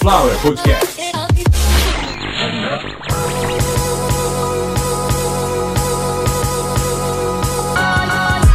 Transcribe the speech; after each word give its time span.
Sunflower 0.00 0.34
Podcast. 0.38 0.98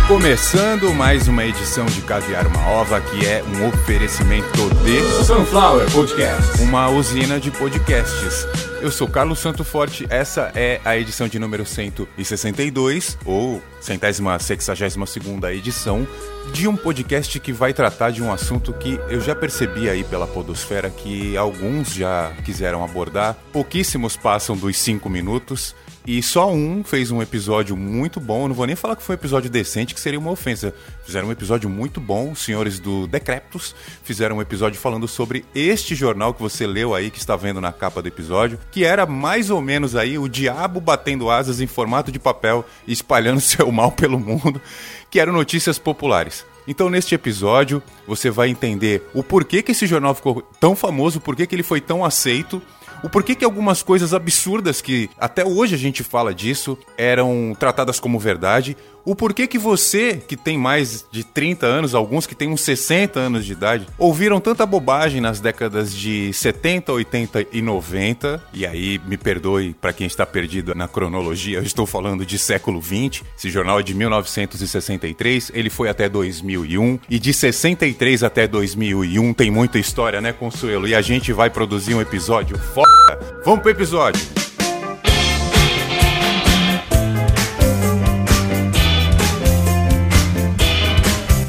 Começando 0.08 0.92
mais 0.96 1.28
uma 1.28 1.46
edição 1.46 1.86
de 1.86 2.02
Caviar 2.02 2.48
uma 2.48 2.68
Ova, 2.70 3.00
que 3.00 3.28
é 3.28 3.44
um 3.44 3.68
oferecimento 3.68 4.70
de 4.84 5.24
Sunflower 5.24 5.86
Podcast, 5.92 6.64
uma 6.64 6.90
usina 6.90 7.40
de 7.40 7.52
podcasts. 7.52 8.65
Eu 8.86 8.92
sou 8.92 9.08
Carlos 9.08 9.40
Santo 9.40 9.64
Forte, 9.64 10.06
essa 10.12 10.52
é 10.54 10.80
a 10.86 10.96
edição 10.96 11.28
de 11.28 11.40
número 11.40 11.66
162, 11.66 13.18
ou 13.26 13.60
centésima 13.82 14.38
sexagésima 14.38 15.08
segunda 15.08 15.52
edição, 15.52 16.08
de 16.54 16.68
um 16.68 16.78
podcast 16.78 17.40
que 17.40 17.52
vai 17.52 17.74
tratar 17.74 18.12
de 18.12 18.22
um 18.22 18.32
assunto 18.32 18.72
que 18.74 19.00
eu 19.10 19.20
já 19.20 19.34
percebi 19.34 19.90
aí 19.90 20.04
pela 20.04 20.28
podosfera 20.28 20.92
que 20.92 21.36
alguns 21.36 21.96
já 21.96 22.32
quiseram 22.46 22.84
abordar. 22.84 23.36
Pouquíssimos 23.52 24.16
passam 24.16 24.56
dos 24.56 24.78
cinco 24.78 25.10
minutos, 25.10 25.76
e 26.08 26.22
só 26.22 26.52
um 26.52 26.84
fez 26.84 27.10
um 27.10 27.22
episódio 27.22 27.76
muito 27.76 28.20
bom. 28.20 28.44
Eu 28.44 28.48
não 28.50 28.56
vou 28.56 28.68
nem 28.68 28.76
falar 28.76 28.96
que 28.96 29.04
foi 29.04 29.16
um 29.16 29.20
episódio 29.20 29.50
decente, 29.50 29.94
que 29.94 30.00
seria 30.00 30.20
uma 30.20 30.30
ofensa. 30.30 30.74
Fizeram 31.04 31.30
um 31.30 31.32
episódio 31.32 31.70
muito 31.70 32.00
bom. 32.00 32.32
Os 32.32 32.40
senhores 32.40 32.80
do 32.80 33.08
Decreptus 33.08 33.76
fizeram 34.04 34.38
um 34.38 34.42
episódio 34.42 34.80
falando 34.80 35.08
sobre 35.08 35.44
este 35.56 35.96
jornal 35.96 36.34
que 36.34 36.42
você 36.42 36.68
leu 36.68 36.94
aí, 36.94 37.10
que 37.10 37.18
está 37.18 37.36
vendo 37.36 37.60
na 37.60 37.74
capa 37.74 38.02
do 38.02 38.08
episódio, 38.08 38.60
que 38.72 38.84
era 38.84 39.06
mais 39.06 39.50
ou 39.50 39.62
menos 39.62 39.96
aí 39.96 40.20
o 40.20 40.30
diabo 40.30 40.80
batendo 40.80 41.30
asas 41.30 41.60
em 41.60 41.68
formato 41.68 42.12
de 42.12 42.20
papel 42.20 42.64
e 42.86 42.94
espalhando 42.94 43.42
seu 43.42 43.72
mal 43.72 43.92
pelo 43.92 44.20
mundo, 44.20 44.62
que 45.10 45.20
eram 45.20 45.34
notícias 45.34 45.80
populares. 45.80 46.46
Então, 46.68 46.90
neste 46.90 47.14
episódio, 47.14 47.82
você 48.08 48.30
vai 48.30 48.50
entender 48.50 49.08
o 49.14 49.24
porquê 49.24 49.62
que 49.62 49.72
esse 49.72 49.86
jornal 49.86 50.16
ficou 50.16 50.42
tão 50.60 50.76
famoso, 50.76 51.22
porquê 51.22 51.46
que 51.46 51.56
ele 51.56 51.64
foi 51.64 51.80
tão 51.80 52.04
aceito 52.04 52.62
o 53.06 53.10
porquê 53.10 53.36
que 53.36 53.46
algumas 53.46 53.84
coisas 53.84 54.16
absurdas 54.16 54.82
que 54.82 55.12
até 55.20 55.46
hoje 55.46 55.76
a 55.76 55.78
gente 55.78 56.02
fala 56.02 56.34
disso 56.34 56.76
eram 56.98 57.56
tratadas 57.58 58.00
como 58.00 58.18
verdade, 58.18 58.76
o 59.06 59.16
porquê 59.16 59.46
que 59.46 59.60
você, 59.60 60.16
que 60.28 60.36
tem 60.36 60.58
mais 60.58 61.06
de 61.12 61.24
30 61.24 61.68
anos, 61.68 61.94
alguns 61.94 62.26
que 62.26 62.34
têm 62.34 62.50
uns 62.50 62.62
60 62.62 63.20
anos 63.20 63.46
de 63.46 63.52
idade, 63.52 63.88
ouviram 64.00 64.42
tanta 64.42 64.66
bobagem 64.66 65.22
nas 65.22 65.40
décadas 65.40 65.96
de 65.96 66.34
70, 66.34 66.92
80 66.92 67.46
e 67.54 67.62
90, 67.62 68.44
e 68.52 68.66
aí 68.66 69.00
me 69.06 69.16
perdoe 69.16 69.76
para 69.80 69.94
quem 69.94 70.08
está 70.08 70.26
perdido 70.26 70.74
na 70.74 70.88
cronologia, 70.88 71.60
eu 71.60 71.64
estou 71.64 71.86
falando 71.86 72.26
de 72.26 72.40
século 72.40 72.82
20. 72.82 73.24
Esse 73.38 73.52
jornal 73.52 73.80
é 73.80 73.84
de 73.84 73.94
1963, 73.94 75.52
ele 75.54 75.70
foi 75.70 75.88
até 75.88 76.10
2001 76.10 77.00
e 77.08 77.20
de 77.20 77.32
63 77.32 78.24
até 78.24 78.48
2001 78.48 79.34
tem 79.36 79.52
muita 79.52 79.78
história, 79.78 80.20
né, 80.20 80.34
Consuelo? 80.34 80.88
E 80.88 80.96
a 80.96 81.02
gente 81.04 81.32
vai 81.32 81.52
produzir 81.52 81.94
um 81.94 82.02
episódio 82.02 82.58
foda. 82.58 82.95
Vamos 83.44 83.62
pro 83.62 83.72
episódio. 83.72 84.36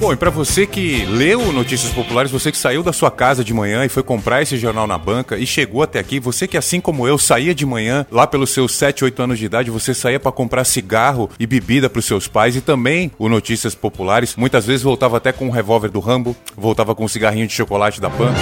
Bom, 0.06 0.12
e 0.12 0.16
para 0.16 0.30
você 0.30 0.68
que 0.68 1.04
leu 1.06 1.52
Notícias 1.52 1.92
Populares, 1.92 2.30
você 2.30 2.52
que 2.52 2.58
saiu 2.58 2.80
da 2.80 2.92
sua 2.92 3.10
casa 3.10 3.42
de 3.42 3.52
manhã 3.52 3.84
e 3.84 3.88
foi 3.88 4.04
comprar 4.04 4.40
esse 4.40 4.56
jornal 4.56 4.86
na 4.86 4.96
banca 4.96 5.36
e 5.36 5.44
chegou 5.44 5.82
até 5.82 5.98
aqui, 5.98 6.20
você 6.20 6.46
que 6.46 6.56
assim 6.56 6.80
como 6.80 7.08
eu 7.08 7.18
saía 7.18 7.52
de 7.52 7.66
manhã, 7.66 8.06
lá 8.08 8.24
pelos 8.24 8.50
seus 8.50 8.76
7, 8.76 9.02
8 9.02 9.22
anos 9.22 9.36
de 9.36 9.46
idade, 9.46 9.68
você 9.68 9.92
saía 9.92 10.20
para 10.20 10.30
comprar 10.30 10.62
cigarro 10.62 11.28
e 11.40 11.44
bebida 11.44 11.90
para 11.90 11.98
os 11.98 12.04
seus 12.04 12.28
pais 12.28 12.54
e 12.54 12.60
também 12.60 13.10
o 13.18 13.28
Notícias 13.28 13.74
Populares, 13.74 14.36
muitas 14.36 14.64
vezes 14.64 14.82
voltava 14.82 15.16
até 15.16 15.32
com 15.32 15.48
um 15.48 15.50
revólver 15.50 15.88
do 15.88 15.98
Rambo, 15.98 16.36
voltava 16.56 16.94
com 16.94 17.04
um 17.04 17.08
cigarrinho 17.08 17.48
de 17.48 17.54
chocolate 17.54 18.00
da 18.00 18.08
Pan. 18.08 18.32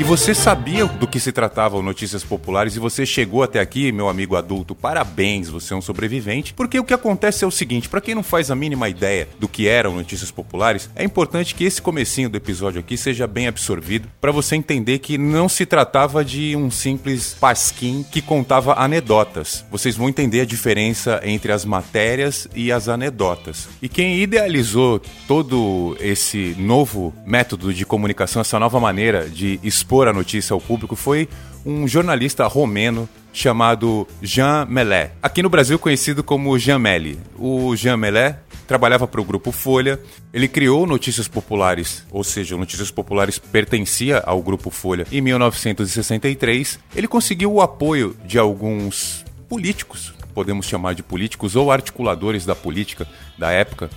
E 0.00 0.02
você 0.02 0.34
sabia 0.34 0.86
do 0.86 1.06
que 1.06 1.20
se 1.20 1.30
tratava 1.30 1.76
o 1.76 1.82
Notícias 1.82 2.24
Populares 2.24 2.74
e 2.74 2.78
você 2.78 3.04
chegou 3.04 3.42
até 3.42 3.60
aqui, 3.60 3.92
meu 3.92 4.08
amigo 4.08 4.34
adulto. 4.34 4.74
Parabéns, 4.74 5.50
você 5.50 5.74
é 5.74 5.76
um 5.76 5.82
sobrevivente. 5.82 6.54
Porque 6.54 6.78
o 6.78 6.84
que 6.84 6.94
acontece 6.94 7.44
é 7.44 7.46
o 7.46 7.50
seguinte, 7.50 7.86
para 7.86 8.00
quem 8.00 8.14
não 8.14 8.22
faz 8.22 8.50
a 8.50 8.54
mínima 8.54 8.88
ideia 8.88 9.28
do 9.38 9.46
que 9.46 9.68
eram 9.68 9.94
Notícias 9.94 10.30
Populares, 10.30 10.88
é 10.96 11.04
importante 11.04 11.54
que 11.54 11.64
esse 11.64 11.82
comecinho 11.82 12.30
do 12.30 12.36
episódio 12.38 12.80
aqui 12.80 12.96
seja 12.96 13.26
bem 13.26 13.46
absorvido 13.46 14.08
para 14.18 14.32
você 14.32 14.56
entender 14.56 15.00
que 15.00 15.18
não 15.18 15.50
se 15.50 15.66
tratava 15.66 16.24
de 16.24 16.56
um 16.56 16.70
simples 16.70 17.36
pasquim 17.38 18.02
que 18.10 18.22
contava 18.22 18.80
anedotas. 18.82 19.66
Vocês 19.70 19.98
vão 19.98 20.08
entender 20.08 20.40
a 20.40 20.46
diferença 20.46 21.20
entre 21.24 21.52
as 21.52 21.66
matérias 21.66 22.48
e 22.54 22.72
as 22.72 22.88
anedotas. 22.88 23.68
E 23.82 23.88
quem 23.88 24.18
idealizou 24.18 24.98
todo 25.28 25.94
esse 26.00 26.56
novo 26.58 27.12
método 27.26 27.74
de 27.74 27.84
comunicação, 27.84 28.40
essa 28.40 28.58
nova 28.58 28.80
maneira 28.80 29.28
de 29.28 29.60
expor 29.90 30.06
a 30.06 30.12
notícia 30.12 30.54
ao 30.54 30.60
público 30.60 30.94
foi 30.94 31.28
um 31.66 31.86
jornalista 31.88 32.46
romeno 32.46 33.08
chamado 33.32 34.06
Jean 34.22 34.64
Mellet, 34.64 35.10
aqui 35.20 35.42
no 35.42 35.48
Brasil 35.48 35.80
conhecido 35.80 36.22
como 36.22 36.56
Jean 36.56 36.78
Melli. 36.78 37.18
O 37.36 37.74
Jean 37.74 37.96
Mellet 37.96 38.36
trabalhava 38.68 39.08
para 39.08 39.20
o 39.20 39.24
grupo 39.24 39.50
Folha, 39.50 39.98
ele 40.32 40.46
criou 40.46 40.86
Notícias 40.86 41.26
Populares, 41.26 42.04
ou 42.08 42.22
seja, 42.22 42.56
Notícias 42.56 42.92
Populares 42.92 43.36
pertencia 43.36 44.22
ao 44.24 44.40
grupo 44.40 44.70
Folha 44.70 45.08
em 45.10 45.20
1963. 45.20 46.78
Ele 46.94 47.08
conseguiu 47.08 47.52
o 47.52 47.60
apoio 47.60 48.16
de 48.24 48.38
alguns 48.38 49.24
políticos, 49.48 50.14
podemos 50.32 50.66
chamar 50.66 50.94
de 50.94 51.02
políticos 51.02 51.56
ou 51.56 51.72
articuladores 51.72 52.46
da 52.46 52.54
política 52.54 53.08
da 53.36 53.50
época, 53.50 53.90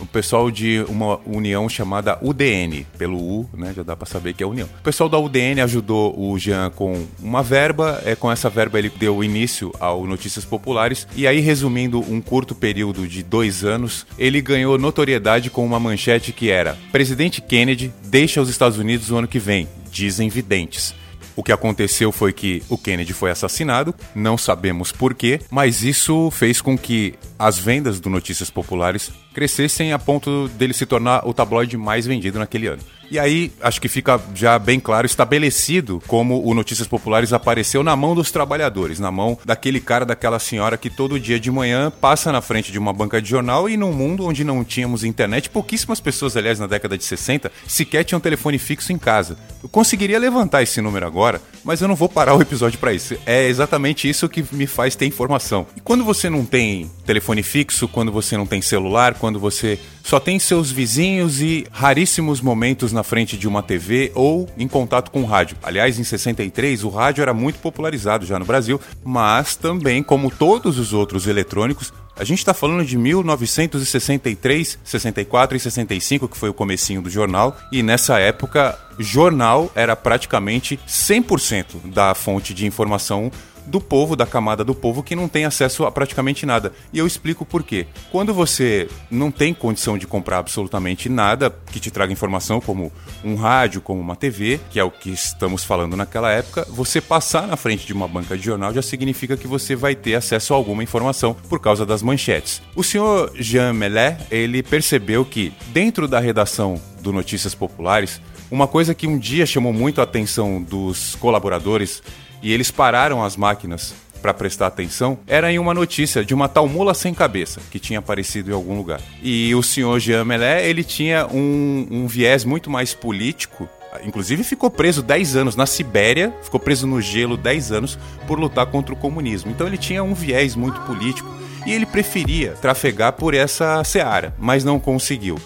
o 0.00 0.06
pessoal 0.06 0.50
de 0.50 0.84
uma 0.88 1.18
união 1.26 1.68
chamada 1.68 2.18
UDN, 2.22 2.86
pelo 2.98 3.18
U, 3.18 3.48
né, 3.54 3.72
já 3.74 3.82
dá 3.82 3.96
para 3.96 4.06
saber 4.06 4.34
que 4.34 4.42
é 4.42 4.46
união. 4.46 4.68
O 4.80 4.82
pessoal 4.82 5.08
da 5.08 5.18
UDN 5.18 5.60
ajudou 5.60 6.14
o 6.18 6.38
Jean 6.38 6.70
com 6.70 7.06
uma 7.20 7.42
verba, 7.42 8.00
é, 8.04 8.14
com 8.14 8.30
essa 8.30 8.48
verba 8.48 8.78
ele 8.78 8.90
deu 8.90 9.22
início 9.22 9.72
ao 9.80 10.06
Notícias 10.06 10.44
Populares, 10.44 11.06
e 11.16 11.26
aí, 11.26 11.40
resumindo 11.40 12.00
um 12.00 12.20
curto 12.20 12.54
período 12.54 13.06
de 13.06 13.22
dois 13.22 13.64
anos, 13.64 14.06
ele 14.18 14.40
ganhou 14.40 14.78
notoriedade 14.78 15.50
com 15.50 15.64
uma 15.64 15.80
manchete 15.80 16.32
que 16.32 16.50
era: 16.50 16.76
Presidente 16.92 17.40
Kennedy 17.40 17.92
deixa 18.04 18.40
os 18.40 18.48
Estados 18.48 18.78
Unidos 18.78 19.10
no 19.10 19.18
ano 19.18 19.28
que 19.28 19.38
vem, 19.38 19.68
dizem 19.90 20.28
videntes. 20.28 20.94
O 21.36 21.42
que 21.42 21.52
aconteceu 21.52 22.10
foi 22.10 22.32
que 22.32 22.62
o 22.66 22.78
Kennedy 22.78 23.12
foi 23.12 23.30
assassinado, 23.30 23.94
não 24.14 24.38
sabemos 24.38 24.90
porquê, 24.90 25.38
mas 25.50 25.84
isso 25.84 26.30
fez 26.30 26.62
com 26.62 26.78
que 26.78 27.14
as 27.38 27.58
vendas 27.58 28.00
do 28.00 28.08
Notícias 28.08 28.48
Populares 28.48 29.10
crescessem 29.36 29.92
a 29.92 29.98
ponto 29.98 30.48
dele 30.48 30.72
se 30.72 30.86
tornar 30.86 31.28
o 31.28 31.34
tabloide 31.34 31.76
mais 31.76 32.06
vendido 32.06 32.38
naquele 32.38 32.68
ano. 32.68 32.80
E 33.10 33.18
aí, 33.18 33.52
acho 33.60 33.80
que 33.80 33.88
fica 33.88 34.20
já 34.34 34.58
bem 34.58 34.80
claro, 34.80 35.06
estabelecido 35.06 36.02
como 36.08 36.42
o 36.44 36.54
Notícias 36.54 36.88
Populares 36.88 37.32
apareceu 37.32 37.82
na 37.84 37.94
mão 37.94 38.14
dos 38.14 38.30
trabalhadores, 38.30 38.98
na 38.98 39.12
mão 39.12 39.38
daquele 39.44 39.78
cara, 39.78 40.04
daquela 40.04 40.38
senhora 40.38 40.76
que 40.76 40.90
todo 40.90 41.20
dia 41.20 41.38
de 41.38 41.50
manhã 41.50 41.90
passa 41.90 42.32
na 42.32 42.40
frente 42.40 42.72
de 42.72 42.78
uma 42.78 42.92
banca 42.92 43.22
de 43.22 43.28
jornal 43.28 43.68
e 43.68 43.76
num 43.76 43.92
mundo 43.92 44.26
onde 44.26 44.42
não 44.42 44.64
tínhamos 44.64 45.04
internet, 45.04 45.50
pouquíssimas 45.50 46.00
pessoas, 46.00 46.36
aliás, 46.36 46.58
na 46.58 46.66
década 46.66 46.98
de 46.98 47.04
60, 47.04 47.52
sequer 47.68 48.04
tinham 48.04 48.18
telefone 48.18 48.58
fixo 48.58 48.92
em 48.92 48.98
casa. 48.98 49.38
Eu 49.62 49.68
conseguiria 49.68 50.18
levantar 50.18 50.62
esse 50.62 50.80
número 50.80 51.06
agora, 51.06 51.40
mas 51.62 51.80
eu 51.80 51.88
não 51.88 51.94
vou 51.94 52.08
parar 52.08 52.34
o 52.34 52.42
episódio 52.42 52.78
para 52.78 52.92
isso. 52.92 53.16
É 53.24 53.46
exatamente 53.46 54.08
isso 54.08 54.28
que 54.28 54.44
me 54.50 54.66
faz 54.66 54.96
ter 54.96 55.06
informação. 55.06 55.66
E 55.76 55.80
quando 55.80 56.04
você 56.04 56.28
não 56.28 56.44
tem 56.44 56.90
telefone 57.04 57.42
fixo, 57.42 57.86
quando 57.86 58.10
você 58.10 58.36
não 58.36 58.46
tem 58.46 58.60
celular, 58.60 59.14
quando 59.14 59.25
você 59.32 59.78
só 60.02 60.20
tem 60.20 60.38
seus 60.38 60.70
vizinhos 60.70 61.40
e 61.40 61.66
raríssimos 61.70 62.40
momentos 62.40 62.92
na 62.92 63.02
frente 63.02 63.36
de 63.36 63.48
uma 63.48 63.62
TV 63.62 64.12
ou 64.14 64.48
em 64.56 64.68
contato 64.68 65.10
com 65.10 65.22
o 65.22 65.26
rádio. 65.26 65.56
Aliás, 65.62 65.98
em 65.98 66.04
63 66.04 66.84
o 66.84 66.88
rádio 66.88 67.22
era 67.22 67.34
muito 67.34 67.58
popularizado 67.58 68.24
já 68.24 68.38
no 68.38 68.44
Brasil, 68.44 68.80
mas 69.04 69.56
também, 69.56 70.02
como 70.02 70.30
todos 70.30 70.78
os 70.78 70.92
outros 70.92 71.26
eletrônicos, 71.26 71.92
a 72.18 72.24
gente 72.24 72.38
está 72.38 72.54
falando 72.54 72.84
de 72.84 72.96
1963, 72.96 74.78
64 74.82 75.56
e 75.56 75.60
65, 75.60 76.28
que 76.28 76.36
foi 76.36 76.48
o 76.48 76.54
comecinho 76.54 77.02
do 77.02 77.10
jornal, 77.10 77.54
e 77.70 77.82
nessa 77.82 78.18
época, 78.18 78.78
jornal 78.98 79.70
era 79.74 79.94
praticamente 79.94 80.80
100% 80.88 81.92
da 81.92 82.14
fonte 82.14 82.54
de 82.54 82.64
informação 82.64 83.30
do 83.66 83.80
povo, 83.80 84.16
da 84.16 84.26
camada 84.26 84.64
do 84.64 84.74
povo 84.74 85.02
que 85.02 85.16
não 85.16 85.28
tem 85.28 85.44
acesso 85.44 85.84
a 85.84 85.90
praticamente 85.90 86.46
nada. 86.46 86.72
E 86.92 86.98
eu 86.98 87.06
explico 87.06 87.44
por 87.44 87.62
quê. 87.62 87.86
Quando 88.10 88.32
você 88.32 88.88
não 89.10 89.30
tem 89.30 89.52
condição 89.52 89.98
de 89.98 90.06
comprar 90.06 90.38
absolutamente 90.38 91.08
nada 91.08 91.54
que 91.70 91.80
te 91.80 91.90
traga 91.90 92.12
informação, 92.12 92.60
como 92.60 92.92
um 93.24 93.34
rádio, 93.34 93.80
como 93.80 94.00
uma 94.00 94.16
TV, 94.16 94.60
que 94.70 94.78
é 94.78 94.84
o 94.84 94.90
que 94.90 95.10
estamos 95.10 95.64
falando 95.64 95.96
naquela 95.96 96.30
época, 96.30 96.66
você 96.70 97.00
passar 97.00 97.46
na 97.46 97.56
frente 97.56 97.86
de 97.86 97.92
uma 97.92 98.08
banca 98.08 98.36
de 98.36 98.44
jornal 98.44 98.72
já 98.72 98.82
significa 98.82 99.36
que 99.36 99.46
você 99.46 99.74
vai 99.74 99.94
ter 99.94 100.14
acesso 100.14 100.54
a 100.54 100.56
alguma 100.56 100.82
informação 100.82 101.34
por 101.48 101.60
causa 101.60 101.84
das 101.84 102.02
manchetes. 102.02 102.62
O 102.74 102.82
senhor 102.82 103.32
Jean 103.34 103.72
Mellet, 103.72 104.16
ele 104.30 104.62
percebeu 104.62 105.24
que 105.24 105.52
dentro 105.68 106.06
da 106.06 106.20
redação 106.20 106.80
do 107.00 107.12
Notícias 107.12 107.54
Populares, 107.54 108.20
uma 108.50 108.66
coisa 108.66 108.94
que 108.94 109.06
um 109.06 109.18
dia 109.18 109.44
chamou 109.44 109.72
muito 109.72 110.00
a 110.00 110.04
atenção 110.04 110.62
dos 110.62 111.16
colaboradores 111.16 112.02
e 112.42 112.52
eles 112.52 112.70
pararam 112.70 113.22
as 113.24 113.36
máquinas 113.36 113.94
para 114.22 114.34
prestar 114.34 114.66
atenção 114.66 115.18
era 115.26 115.52
em 115.52 115.58
uma 115.58 115.74
notícia 115.74 116.24
de 116.24 116.34
uma 116.34 116.48
tal 116.48 116.66
mula 116.66 116.94
sem 116.94 117.14
cabeça 117.14 117.60
que 117.70 117.78
tinha 117.78 117.98
aparecido 117.98 118.50
em 118.50 118.54
algum 118.54 118.76
lugar. 118.76 119.00
E 119.22 119.54
o 119.54 119.62
senhor 119.62 120.00
Jean 120.00 120.24
Melé, 120.24 120.68
ele 120.68 120.82
tinha 120.82 121.26
um, 121.26 121.86
um 121.90 122.06
viés 122.06 122.44
muito 122.44 122.70
mais 122.70 122.94
político 122.94 123.68
inclusive 124.04 124.42
ficou 124.44 124.70
preso 124.70 125.02
10 125.02 125.36
anos 125.36 125.56
na 125.56 125.66
Sibéria, 125.66 126.34
ficou 126.42 126.58
preso 126.60 126.86
no 126.86 127.00
gelo 127.00 127.36
10 127.36 127.72
anos 127.72 127.98
por 128.26 128.38
lutar 128.38 128.66
contra 128.66 128.92
o 128.92 128.96
comunismo. 128.96 129.50
Então 129.50 129.66
ele 129.66 129.78
tinha 129.78 130.02
um 130.02 130.14
viés 130.14 130.54
muito 130.54 130.80
político 130.82 131.28
e 131.64 131.72
ele 131.72 131.86
preferia 131.86 132.52
trafegar 132.52 133.12
por 133.14 133.34
essa 133.34 133.82
seara, 133.84 134.34
mas 134.38 134.64
não 134.64 134.78
conseguiu. 134.78 135.38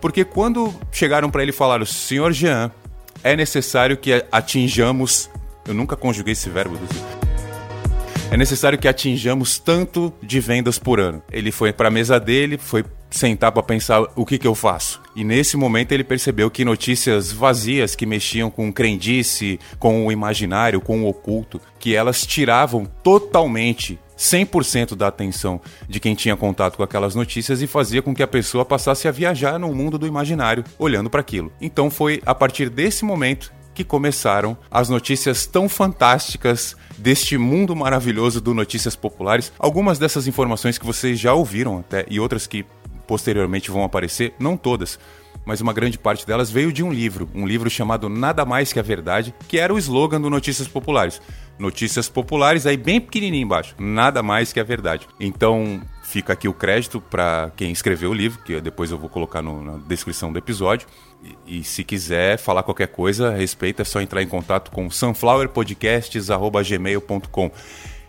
Porque 0.00 0.24
quando 0.24 0.74
chegaram 0.90 1.30
para 1.30 1.42
ele 1.42 1.50
e 1.50 1.54
falaram, 1.54 1.84
senhor 1.84 2.32
Jean, 2.32 2.70
é 3.22 3.36
necessário 3.36 3.96
que 3.96 4.24
atinjamos. 4.32 5.28
Eu 5.70 5.74
nunca 5.74 5.94
conjuguei 5.94 6.32
esse 6.32 6.50
verbo. 6.50 6.76
É 8.28 8.36
necessário 8.36 8.76
que 8.76 8.88
atinjamos 8.88 9.56
tanto 9.56 10.12
de 10.20 10.40
vendas 10.40 10.80
por 10.80 10.98
ano. 10.98 11.22
Ele 11.30 11.52
foi 11.52 11.72
para 11.72 11.86
a 11.86 11.90
mesa 11.92 12.18
dele, 12.18 12.58
foi 12.58 12.84
sentar 13.08 13.52
para 13.52 13.62
pensar 13.62 14.02
o 14.16 14.26
que, 14.26 14.36
que 14.36 14.48
eu 14.48 14.54
faço. 14.56 15.00
E 15.14 15.22
nesse 15.22 15.56
momento 15.56 15.92
ele 15.92 16.02
percebeu 16.02 16.50
que 16.50 16.64
notícias 16.64 17.30
vazias 17.30 17.94
que 17.94 18.04
mexiam 18.04 18.50
com 18.50 18.72
crendice, 18.72 19.60
com 19.78 20.04
o 20.06 20.10
imaginário, 20.10 20.80
com 20.80 21.04
o 21.04 21.08
oculto, 21.08 21.60
que 21.78 21.94
elas 21.94 22.26
tiravam 22.26 22.84
totalmente 22.84 23.96
100% 24.18 24.96
da 24.96 25.06
atenção 25.06 25.60
de 25.88 26.00
quem 26.00 26.16
tinha 26.16 26.36
contato 26.36 26.76
com 26.76 26.82
aquelas 26.82 27.14
notícias 27.14 27.62
e 27.62 27.68
fazia 27.68 28.02
com 28.02 28.12
que 28.12 28.24
a 28.24 28.28
pessoa 28.28 28.64
passasse 28.64 29.06
a 29.06 29.12
viajar 29.12 29.56
no 29.56 29.72
mundo 29.72 29.96
do 29.96 30.06
imaginário, 30.06 30.64
olhando 30.80 31.08
para 31.08 31.20
aquilo. 31.20 31.52
Então 31.60 31.88
foi 31.88 32.20
a 32.26 32.34
partir 32.34 32.68
desse 32.68 33.04
momento 33.04 33.52
que 33.80 33.84
começaram 33.84 34.58
as 34.70 34.90
notícias 34.90 35.46
tão 35.46 35.66
fantásticas 35.66 36.76
deste 36.98 37.38
mundo 37.38 37.74
maravilhoso 37.74 38.38
do 38.38 38.52
Notícias 38.52 38.94
Populares. 38.94 39.50
Algumas 39.58 39.98
dessas 39.98 40.26
informações 40.26 40.76
que 40.76 40.84
vocês 40.84 41.18
já 41.18 41.32
ouviram 41.32 41.78
até 41.78 42.04
e 42.10 42.20
outras 42.20 42.46
que 42.46 42.66
posteriormente 43.06 43.70
vão 43.70 43.82
aparecer, 43.82 44.34
não 44.38 44.54
todas, 44.54 44.98
mas 45.46 45.62
uma 45.62 45.72
grande 45.72 45.98
parte 45.98 46.26
delas 46.26 46.50
veio 46.50 46.70
de 46.70 46.82
um 46.82 46.92
livro, 46.92 47.26
um 47.34 47.46
livro 47.46 47.70
chamado 47.70 48.10
Nada 48.10 48.44
Mais 48.44 48.70
Que 48.70 48.78
a 48.78 48.82
Verdade, 48.82 49.34
que 49.48 49.58
era 49.58 49.72
o 49.72 49.78
slogan 49.78 50.20
do 50.20 50.28
Notícias 50.28 50.68
Populares. 50.68 51.22
Notícias 51.58 52.08
Populares, 52.08 52.66
aí 52.66 52.76
bem 52.76 53.00
pequenininho 53.00 53.44
embaixo, 53.44 53.74
nada 53.78 54.22
mais 54.22 54.52
que 54.52 54.60
a 54.60 54.64
verdade. 54.64 55.06
Então, 55.18 55.80
fica 56.02 56.32
aqui 56.32 56.48
o 56.48 56.54
crédito 56.54 57.00
para 57.00 57.50
quem 57.56 57.70
escreveu 57.70 58.10
o 58.10 58.14
livro, 58.14 58.42
que 58.42 58.60
depois 58.60 58.90
eu 58.90 58.98
vou 58.98 59.08
colocar 59.08 59.42
no, 59.42 59.62
na 59.62 59.78
descrição 59.86 60.32
do 60.32 60.38
episódio. 60.38 60.88
E, 61.46 61.62
se 61.64 61.84
quiser 61.84 62.38
falar 62.38 62.62
qualquer 62.62 62.88
coisa 62.88 63.28
a 63.28 63.36
respeito, 63.36 63.82
é 63.82 63.84
só 63.84 64.00
entrar 64.00 64.22
em 64.22 64.26
contato 64.26 64.70
com 64.70 64.90
sunflowerpodcasts.gmail.com 64.90 67.50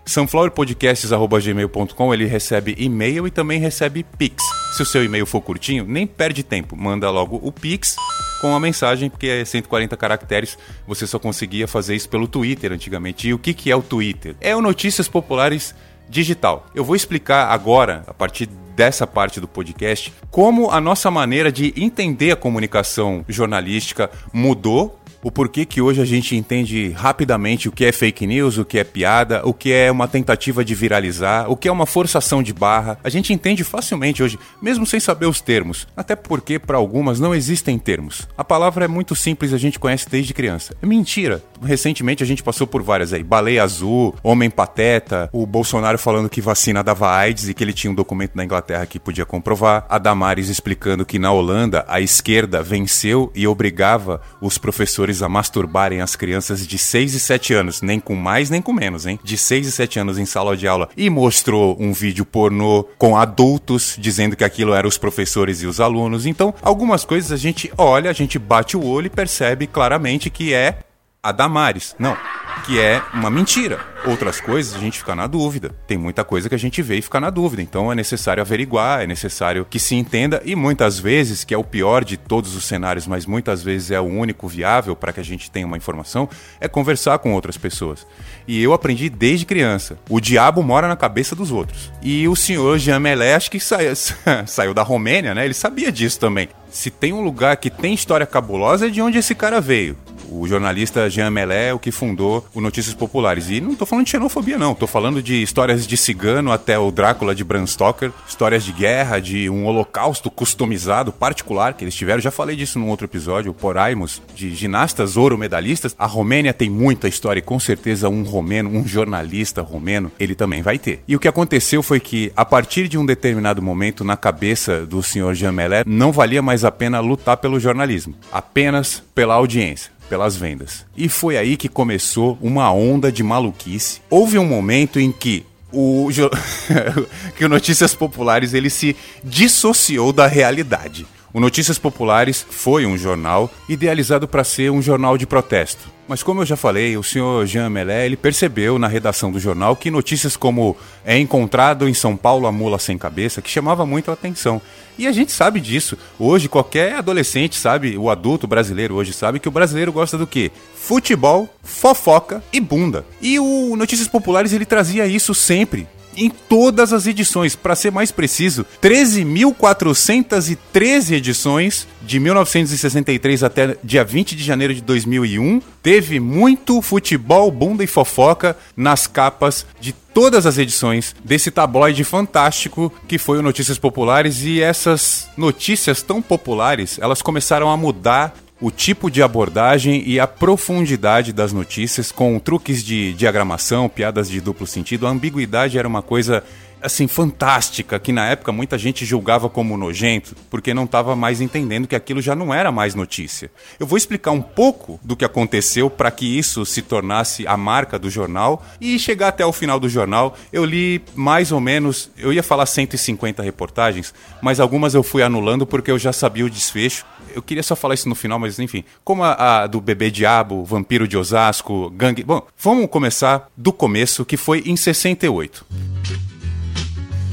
sunflowerpodcasts.gmail.com 0.05 2.13
ele 2.13 2.25
recebe 2.25 2.75
e-mail 2.77 3.27
e 3.27 3.31
também 3.31 3.59
recebe 3.59 4.05
Pix. 4.17 4.43
Se 4.75 4.81
o 4.81 4.85
seu 4.85 5.03
e-mail 5.03 5.25
for 5.25 5.41
curtinho, 5.41 5.85
nem 5.87 6.07
perde 6.07 6.43
tempo, 6.43 6.75
manda 6.75 7.09
logo 7.09 7.39
o 7.41 7.51
Pix 7.51 7.95
com 8.41 8.55
a 8.55 8.59
mensagem, 8.59 9.09
porque 9.09 9.27
é 9.27 9.45
140 9.45 9.95
caracteres, 9.95 10.57
você 10.87 11.05
só 11.05 11.19
conseguia 11.19 11.67
fazer 11.67 11.95
isso 11.95 12.09
pelo 12.09 12.27
Twitter 12.27 12.71
antigamente. 12.71 13.27
E 13.27 13.33
o 13.33 13.39
que, 13.39 13.53
que 13.53 13.69
é 13.69 13.75
o 13.75 13.83
Twitter? 13.83 14.35
É 14.41 14.55
o 14.55 14.61
Notícias 14.61 15.07
Populares 15.07 15.75
Digital. 16.11 16.67
Eu 16.75 16.83
vou 16.83 16.95
explicar 16.95 17.47
agora, 17.47 18.03
a 18.05 18.13
partir 18.13 18.47
dessa 18.75 19.07
parte 19.07 19.39
do 19.39 19.47
podcast, 19.47 20.13
como 20.29 20.69
a 20.69 20.81
nossa 20.81 21.09
maneira 21.09 21.51
de 21.51 21.73
entender 21.75 22.31
a 22.31 22.35
comunicação 22.35 23.23
jornalística 23.27 24.11
mudou 24.33 25.01
o 25.23 25.31
porquê 25.31 25.65
que 25.65 25.81
hoje 25.81 26.01
a 26.01 26.05
gente 26.05 26.35
entende 26.35 26.89
rapidamente 26.89 27.69
o 27.69 27.71
que 27.71 27.85
é 27.85 27.91
fake 27.91 28.25
news, 28.25 28.57
o 28.57 28.65
que 28.65 28.79
é 28.79 28.83
piada, 28.83 29.41
o 29.45 29.53
que 29.53 29.71
é 29.71 29.91
uma 29.91 30.07
tentativa 30.07 30.65
de 30.65 30.73
viralizar, 30.73 31.49
o 31.49 31.55
que 31.55 31.67
é 31.67 31.71
uma 31.71 31.85
forçação 31.85 32.41
de 32.41 32.53
barra. 32.53 32.97
A 33.03 33.09
gente 33.09 33.31
entende 33.31 33.63
facilmente 33.63 34.23
hoje, 34.23 34.39
mesmo 34.61 34.85
sem 34.85 34.99
saber 34.99 35.27
os 35.27 35.39
termos. 35.39 35.87
Até 35.95 36.15
porque 36.15 36.57
para 36.57 36.77
algumas 36.77 37.19
não 37.19 37.35
existem 37.35 37.77
termos. 37.77 38.27
A 38.37 38.43
palavra 38.43 38.85
é 38.85 38.87
muito 38.87 39.15
simples, 39.15 39.53
a 39.53 39.57
gente 39.57 39.79
conhece 39.79 40.09
desde 40.09 40.33
criança. 40.33 40.75
É 40.81 40.85
mentira. 40.85 41.43
Recentemente 41.61 42.23
a 42.23 42.25
gente 42.25 42.43
passou 42.43 42.65
por 42.65 42.81
várias 42.81 43.13
aí. 43.13 43.23
Baleia 43.23 43.63
azul, 43.63 44.15
homem 44.23 44.49
pateta, 44.49 45.29
o 45.31 45.45
Bolsonaro 45.45 45.97
falando 45.97 46.29
que 46.29 46.41
vacina 46.41 46.83
dava 46.83 47.09
AIDS 47.09 47.49
e 47.49 47.53
que 47.53 47.63
ele 47.63 47.73
tinha 47.73 47.91
um 47.91 47.95
documento 47.95 48.35
na 48.35 48.43
Inglaterra 48.43 48.85
que 48.85 48.99
podia 48.99 49.25
comprovar. 49.25 49.85
A 49.89 49.97
Damares 49.97 50.49
explicando 50.49 51.05
que 51.05 51.19
na 51.19 51.31
Holanda 51.31 51.85
a 51.87 52.01
esquerda 52.01 52.63
venceu 52.63 53.31
e 53.35 53.47
obrigava 53.47 54.21
os 54.41 54.57
professores 54.57 55.21
a 55.21 55.29
masturbarem 55.29 56.01
as 56.01 56.15
crianças 56.15 56.65
de 56.65 56.77
6 56.77 57.13
e 57.13 57.19
7 57.19 57.53
anos, 57.53 57.81
nem 57.81 57.99
com 57.99 58.15
mais 58.15 58.49
nem 58.49 58.61
com 58.61 58.73
menos, 58.73 59.05
hein? 59.05 59.19
De 59.23 59.37
6 59.37 59.67
e 59.67 59.71
7 59.71 59.99
anos 59.99 60.17
em 60.17 60.25
sala 60.25 60.55
de 60.57 60.67
aula 60.67 60.89
e 60.97 61.09
mostrou 61.09 61.77
um 61.79 61.93
vídeo 61.93 62.25
pornô 62.25 62.85
com 62.97 63.15
adultos 63.15 63.95
dizendo 63.99 64.35
que 64.35 64.43
aquilo 64.43 64.73
eram 64.73 64.89
os 64.89 64.97
professores 64.97 65.61
e 65.61 65.65
os 65.65 65.79
alunos. 65.79 66.25
Então, 66.25 66.53
algumas 66.61 67.05
coisas 67.05 67.31
a 67.31 67.37
gente 67.37 67.71
olha, 67.77 68.09
a 68.09 68.13
gente 68.13 68.37
bate 68.39 68.75
o 68.75 68.85
olho 68.85 69.07
e 69.07 69.09
percebe 69.09 69.67
claramente 69.67 70.29
que 70.29 70.53
é 70.53 70.79
a 71.23 71.31
Damares. 71.31 71.95
Não, 71.99 72.17
que 72.65 72.79
é 72.79 73.01
uma 73.13 73.29
mentira. 73.29 73.79
Outras 74.05 74.41
coisas 74.41 74.73
a 74.73 74.79
gente 74.79 74.97
fica 74.97 75.13
na 75.13 75.27
dúvida. 75.27 75.69
Tem 75.85 75.95
muita 75.95 76.23
coisa 76.23 76.49
que 76.49 76.55
a 76.55 76.57
gente 76.57 76.81
vê 76.81 76.97
e 76.97 77.01
fica 77.01 77.19
na 77.19 77.29
dúvida. 77.29 77.61
Então 77.61 77.91
é 77.91 77.95
necessário 77.95 78.41
averiguar, 78.41 79.03
é 79.03 79.07
necessário 79.07 79.65
que 79.69 79.79
se 79.79 79.93
entenda 79.93 80.41
e 80.43 80.55
muitas 80.55 80.97
vezes, 80.97 81.43
que 81.43 81.53
é 81.53 81.57
o 81.57 81.63
pior 81.63 82.03
de 82.03 82.17
todos 82.17 82.55
os 82.55 82.65
cenários, 82.65 83.05
mas 83.05 83.27
muitas 83.27 83.61
vezes 83.61 83.91
é 83.91 83.99
o 83.99 84.05
único 84.05 84.47
viável 84.47 84.95
para 84.95 85.13
que 85.13 85.19
a 85.19 85.23
gente 85.23 85.51
tenha 85.51 85.67
uma 85.67 85.77
informação, 85.77 86.27
é 86.59 86.67
conversar 86.67 87.19
com 87.19 87.33
outras 87.33 87.57
pessoas. 87.57 88.07
E 88.47 88.61
eu 88.61 88.73
aprendi 88.73 89.07
desde 89.07 89.45
criança. 89.45 89.99
O 90.09 90.19
diabo 90.19 90.63
mora 90.63 90.87
na 90.87 90.95
cabeça 90.95 91.35
dos 91.35 91.51
outros. 91.51 91.91
E 92.01 92.27
o 92.27 92.35
senhor 92.35 92.79
Jean 92.79 92.99
Melé, 92.99 93.35
acho 93.35 93.51
que 93.51 93.59
saiu, 93.59 93.93
saiu 94.47 94.73
da 94.73 94.81
Romênia, 94.81 95.35
né? 95.35 95.45
Ele 95.45 95.53
sabia 95.53 95.91
disso 95.91 96.19
também. 96.19 96.49
Se 96.71 96.89
tem 96.89 97.13
um 97.13 97.21
lugar 97.21 97.57
que 97.57 97.69
tem 97.69 97.93
história 97.93 98.25
cabulosa, 98.25 98.87
é 98.87 98.89
de 98.89 99.01
onde 99.01 99.19
esse 99.19 99.35
cara 99.35 99.61
veio 99.61 99.95
o 100.31 100.47
jornalista 100.47 101.09
Jean 101.09 101.29
Melé 101.29 101.73
o 101.73 101.79
que 101.79 101.91
fundou 101.91 102.45
o 102.53 102.61
Notícias 102.61 102.95
Populares. 102.95 103.49
E 103.49 103.59
não 103.59 103.75
tô 103.75 103.85
falando 103.85 104.05
de 104.05 104.11
xenofobia, 104.11 104.57
não. 104.57 104.73
Tô 104.73 104.87
falando 104.87 105.21
de 105.21 105.41
histórias 105.41 105.85
de 105.85 105.97
cigano 105.97 106.51
até 106.51 106.79
o 106.79 106.89
Drácula 106.91 107.35
de 107.35 107.43
Bram 107.43 107.67
Stoker, 107.67 108.11
histórias 108.27 108.63
de 108.63 108.71
guerra, 108.71 109.19
de 109.19 109.49
um 109.49 109.65
holocausto 109.65 110.31
customizado, 110.31 111.11
particular, 111.11 111.73
que 111.73 111.83
eles 111.83 111.95
tiveram. 111.95 112.21
Já 112.21 112.31
falei 112.31 112.55
disso 112.55 112.79
num 112.79 112.89
outro 112.89 113.05
episódio, 113.05 113.51
o 113.51 113.53
Poraimos, 113.53 114.21
de 114.33 114.55
ginastas 114.55 115.17
ouro 115.17 115.37
medalhistas. 115.37 115.95
A 115.97 116.05
Romênia 116.05 116.53
tem 116.53 116.69
muita 116.69 117.07
história 117.07 117.39
e 117.39 117.43
com 117.43 117.59
certeza 117.59 118.09
um 118.09 118.23
romeno, 118.23 118.69
um 118.69 118.87
jornalista 118.87 119.61
romeno, 119.61 120.11
ele 120.19 120.35
também 120.35 120.61
vai 120.61 120.79
ter. 120.79 121.03
E 121.07 121.15
o 121.15 121.19
que 121.19 121.27
aconteceu 121.27 121.83
foi 121.83 121.99
que, 121.99 122.31
a 122.35 122.45
partir 122.45 122.87
de 122.87 122.97
um 122.97 123.05
determinado 123.05 123.61
momento, 123.61 124.03
na 124.03 124.15
cabeça 124.15 124.85
do 124.85 125.03
senhor 125.03 125.33
Jean 125.33 125.51
Melé, 125.51 125.83
não 125.85 126.11
valia 126.11 126.41
mais 126.41 126.63
a 126.63 126.71
pena 126.71 126.99
lutar 126.99 127.37
pelo 127.37 127.59
jornalismo, 127.59 128.15
apenas 128.31 129.03
pela 129.13 129.33
audiência 129.33 129.91
pelas 130.11 130.35
vendas. 130.35 130.85
E 130.97 131.07
foi 131.07 131.37
aí 131.37 131.55
que 131.55 131.69
começou 131.69 132.37
uma 132.41 132.69
onda 132.69 133.09
de 133.09 133.23
maluquice. 133.23 134.01
Houve 134.09 134.37
um 134.37 134.45
momento 134.45 134.99
em 134.99 135.09
que 135.09 135.45
o 135.71 136.09
que 137.37 137.45
o 137.45 137.47
Notícias 137.47 137.95
Populares 137.95 138.53
ele 138.53 138.69
se 138.69 138.93
dissociou 139.23 140.11
da 140.11 140.27
realidade. 140.27 141.07
O 141.33 141.39
Notícias 141.39 141.79
Populares 141.79 142.45
foi 142.49 142.85
um 142.85 142.97
jornal 142.97 143.49
idealizado 143.69 144.27
para 144.27 144.43
ser 144.43 144.69
um 144.69 144.81
jornal 144.81 145.17
de 145.17 145.25
protesto. 145.25 145.89
Mas 146.05 146.21
como 146.21 146.41
eu 146.41 146.45
já 146.45 146.57
falei, 146.57 146.97
o 146.97 147.03
senhor 147.03 147.45
Jean 147.45 147.69
Melé, 147.69 148.05
ele 148.05 148.17
percebeu 148.17 148.77
na 148.77 148.89
redação 148.89 149.31
do 149.31 149.39
jornal 149.39 149.77
que 149.77 149.89
notícias 149.89 150.35
como 150.35 150.75
é 151.05 151.17
encontrado 151.17 151.87
em 151.87 151.93
São 151.93 152.17
Paulo 152.17 152.47
a 152.47 152.51
mula 152.51 152.77
sem 152.77 152.97
cabeça, 152.97 153.41
que 153.41 153.49
chamava 153.49 153.85
muito 153.85 154.11
a 154.11 154.13
atenção. 154.13 154.61
E 154.97 155.07
a 155.07 155.11
gente 155.13 155.31
sabe 155.31 155.61
disso. 155.61 155.97
Hoje 156.19 156.49
qualquer 156.49 156.95
adolescente 156.95 157.55
sabe, 157.57 157.97
o 157.97 158.09
adulto 158.09 158.45
brasileiro 158.45 158.95
hoje 158.95 159.13
sabe 159.13 159.39
que 159.39 159.47
o 159.47 159.51
brasileiro 159.51 159.93
gosta 159.93 160.17
do 160.17 160.27
quê? 160.27 160.51
Futebol, 160.75 161.47
fofoca 161.63 162.43
e 162.51 162.59
bunda. 162.59 163.05
E 163.21 163.39
o 163.39 163.77
Notícias 163.77 164.09
Populares 164.09 164.51
ele 164.51 164.65
trazia 164.65 165.07
isso 165.07 165.33
sempre 165.33 165.87
em 166.15 166.29
todas 166.29 166.93
as 166.93 167.07
edições. 167.07 167.55
Para 167.55 167.75
ser 167.75 167.91
mais 167.91 168.11
preciso, 168.11 168.63
13.413 168.81 171.13
edições 171.13 171.87
de 172.01 172.19
1963 172.19 173.43
até 173.43 173.77
dia 173.83 174.03
20 174.03 174.35
de 174.35 174.43
janeiro 174.43 174.73
de 174.73 174.81
2001. 174.81 175.61
Teve 175.81 176.19
muito 176.19 176.81
futebol, 176.81 177.49
bunda 177.51 177.81
e 177.83 177.87
fofoca 177.87 178.57
nas 178.75 179.07
capas 179.07 179.65
de 179.79 179.93
todas 179.93 180.45
as 180.45 180.57
edições 180.57 181.15
desse 181.23 181.49
tabloide 181.49 182.03
fantástico 182.03 182.91
que 183.07 183.17
foi 183.17 183.39
o 183.39 183.41
Notícias 183.41 183.79
Populares 183.79 184.43
e 184.43 184.61
essas 184.61 185.29
notícias 185.37 186.01
tão 186.01 186.21
populares, 186.21 186.99
elas 186.99 187.21
começaram 187.21 187.69
a 187.69 187.77
mudar 187.77 188.35
o 188.61 188.69
tipo 188.69 189.09
de 189.09 189.23
abordagem 189.23 190.03
e 190.05 190.19
a 190.19 190.27
profundidade 190.27 191.33
das 191.33 191.51
notícias, 191.51 192.11
com 192.11 192.37
truques 192.37 192.83
de 192.83 193.11
diagramação, 193.13 193.89
piadas 193.89 194.29
de 194.29 194.39
duplo 194.39 194.67
sentido. 194.67 195.07
A 195.07 195.09
ambiguidade 195.09 195.79
era 195.79 195.87
uma 195.87 196.03
coisa 196.03 196.43
assim, 196.81 197.07
fantástica, 197.07 197.99
que 197.99 198.11
na 198.11 198.27
época 198.27 198.51
muita 198.51 198.77
gente 198.77 199.05
julgava 199.05 199.49
como 199.49 199.77
nojento, 199.77 200.35
porque 200.49 200.73
não 200.73 200.85
estava 200.85 201.15
mais 201.15 201.41
entendendo 201.41 201.87
que 201.87 201.95
aquilo 201.95 202.21
já 202.21 202.35
não 202.35 202.53
era 202.53 202.71
mais 202.71 202.95
notícia. 202.95 203.51
Eu 203.79 203.85
vou 203.85 203.97
explicar 203.97 204.31
um 204.31 204.41
pouco 204.41 204.99
do 205.03 205.15
que 205.15 205.25
aconteceu 205.25 205.89
para 205.89 206.11
que 206.11 206.25
isso 206.25 206.65
se 206.65 206.81
tornasse 206.81 207.47
a 207.47 207.55
marca 207.55 207.97
do 207.99 208.09
jornal 208.09 208.65
e 208.79 208.97
chegar 208.97 209.29
até 209.29 209.45
o 209.45 209.53
final 209.53 209.79
do 209.79 209.89
jornal. 209.89 210.35
Eu 210.51 210.65
li 210.65 211.01
mais 211.15 211.51
ou 211.51 211.59
menos, 211.59 212.09
eu 212.17 212.33
ia 212.33 212.43
falar 212.43 212.65
150 212.65 213.43
reportagens, 213.43 214.13
mas 214.41 214.59
algumas 214.59 214.93
eu 214.93 215.03
fui 215.03 215.23
anulando 215.23 215.65
porque 215.65 215.91
eu 215.91 215.99
já 215.99 216.11
sabia 216.11 216.45
o 216.45 216.49
desfecho. 216.49 217.05
Eu 217.33 217.41
queria 217.41 217.63
só 217.63 217.75
falar 217.75 217.93
isso 217.93 218.09
no 218.09 218.15
final, 218.15 218.39
mas 218.39 218.59
enfim. 218.59 218.83
Como 219.03 219.23
a, 219.23 219.63
a 219.63 219.67
do 219.67 219.79
Bebê 219.79 220.11
Diabo, 220.11 220.65
Vampiro 220.65 221.07
de 221.07 221.17
Osasco, 221.17 221.89
Gangue. 221.91 222.23
Bom, 222.23 222.45
vamos 222.57 222.89
começar 222.89 223.49
do 223.55 223.71
começo, 223.71 224.25
que 224.25 224.35
foi 224.35 224.63
em 224.65 224.75
68 224.75 226.30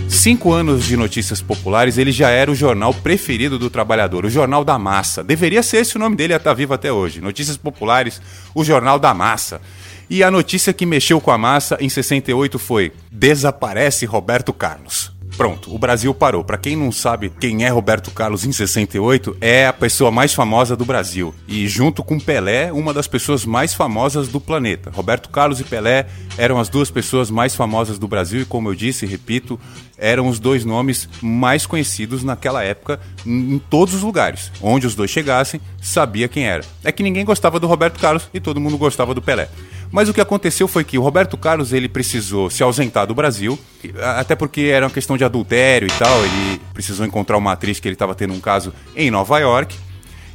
cinco 0.09 0.53
anos 0.53 0.85
de 0.85 0.97
notícias 0.97 1.41
populares, 1.41 1.99
ele 1.99 2.13
já 2.13 2.31
era 2.31 2.51
o 2.51 2.55
jornal 2.55 2.95
preferido 2.95 3.59
do 3.59 3.69
trabalhador, 3.69 4.25
o 4.25 4.31
Jornal 4.31 4.65
da 4.65 4.79
Massa. 4.79 5.23
Deveria 5.23 5.63
ser 5.63 5.79
esse 5.79 5.97
o 5.97 5.99
nome 5.99 6.17
dele, 6.17 6.33
ia 6.33 6.37
estar 6.37 6.55
vivo 6.55 6.75
até 6.75 6.93
hoje. 6.93 7.21
Notícias 7.21 7.57
Populares, 7.57 8.21
o 8.55 8.65
Jornal 8.65 8.99
da 8.99 9.13
Massa. 9.13 9.61
E 10.11 10.23
a 10.23 10.31
notícia 10.31 10.73
que 10.73 10.87
mexeu 10.87 11.21
com 11.21 11.31
a 11.31 11.37
massa 11.37 11.77
em 11.81 11.89
68 11.89 12.59
foi: 12.59 12.93
desaparece 13.13 14.07
Roberto 14.07 14.53
Carlos. 14.53 15.18
Pronto, 15.39 15.73
o 15.73 15.79
Brasil 15.79 16.13
parou. 16.13 16.43
Para 16.43 16.59
quem 16.59 16.75
não 16.75 16.91
sabe 16.91 17.31
quem 17.31 17.65
é 17.65 17.69
Roberto 17.69 18.11
Carlos 18.11 18.45
em 18.45 18.51
68, 18.51 19.37
é 19.41 19.69
a 19.69 19.73
pessoa 19.73 20.11
mais 20.11 20.35
famosa 20.35 20.75
do 20.75 20.85
Brasil. 20.85 21.33
E 21.47 21.69
junto 21.69 22.03
com 22.03 22.19
Pelé, 22.19 22.73
uma 22.73 22.93
das 22.93 23.07
pessoas 23.07 23.45
mais 23.45 23.73
famosas 23.73 24.27
do 24.27 24.41
planeta. 24.41 24.91
Roberto 24.91 25.29
Carlos 25.29 25.61
e 25.61 25.65
Pelé 25.65 26.07
eram 26.37 26.59
as 26.59 26.69
duas 26.69 26.91
pessoas 26.91 27.31
mais 27.31 27.55
famosas 27.55 28.01
do 28.01 28.09
Brasil 28.09 28.41
e, 28.41 28.45
como 28.45 28.69
eu 28.69 28.75
disse 28.75 29.05
e 29.05 29.09
repito, 29.09 29.61
eram 29.97 30.27
os 30.27 30.41
dois 30.41 30.65
nomes 30.65 31.09
mais 31.23 31.67
conhecidos 31.67 32.25
naquela 32.25 32.65
época 32.65 32.99
em 33.25 33.61
todos 33.71 33.95
os 33.95 34.03
lugares. 34.03 34.51
Onde 34.61 34.89
os 34.89 34.97
dois 34.97 35.09
chegassem, 35.09 35.61
sabia 35.81 36.27
quem 36.27 36.49
era. 36.49 36.65
É 36.83 36.91
que 36.91 37.05
ninguém 37.05 37.25
gostava 37.25 37.61
do 37.61 37.69
Roberto 37.69 38.01
Carlos 38.01 38.29
e 38.35 38.41
todo 38.41 38.59
mundo 38.59 38.77
gostava 38.77 39.15
do 39.15 39.23
Pelé. 39.23 39.49
Mas 39.91 40.09
o 40.09 40.15
que 40.15 40.21
aconteceu 40.21 40.69
foi 40.69 40.85
que 40.85 40.99
o 40.99 41.03
Roberto 41.03 41.37
Carlos 41.37 41.73
ele 41.73 41.89
precisou 41.89 42.51
se 42.51 42.63
ausentar 42.63 43.07
do 43.07 43.15
Brasil, 43.15 43.59
até 44.17 44.35
porque 44.35 44.63
era 44.63 44.87
uma 44.87 44.93
questão 44.93 45.17
de 45.17 45.25
adultério 45.25 45.89
e 45.89 45.99
tal. 45.99 46.25
Ele 46.25 46.61
precisou 46.75 47.07
encontrar 47.07 47.37
uma 47.37 47.53
atriz 47.53 47.81
que 47.81 47.89
ele 47.89 47.95
estava 47.95 48.15
tendo 48.15 48.35
um 48.35 48.41
caso 48.41 48.73
em 48.95 49.11
Nova 49.11 49.39
York. 49.39 49.77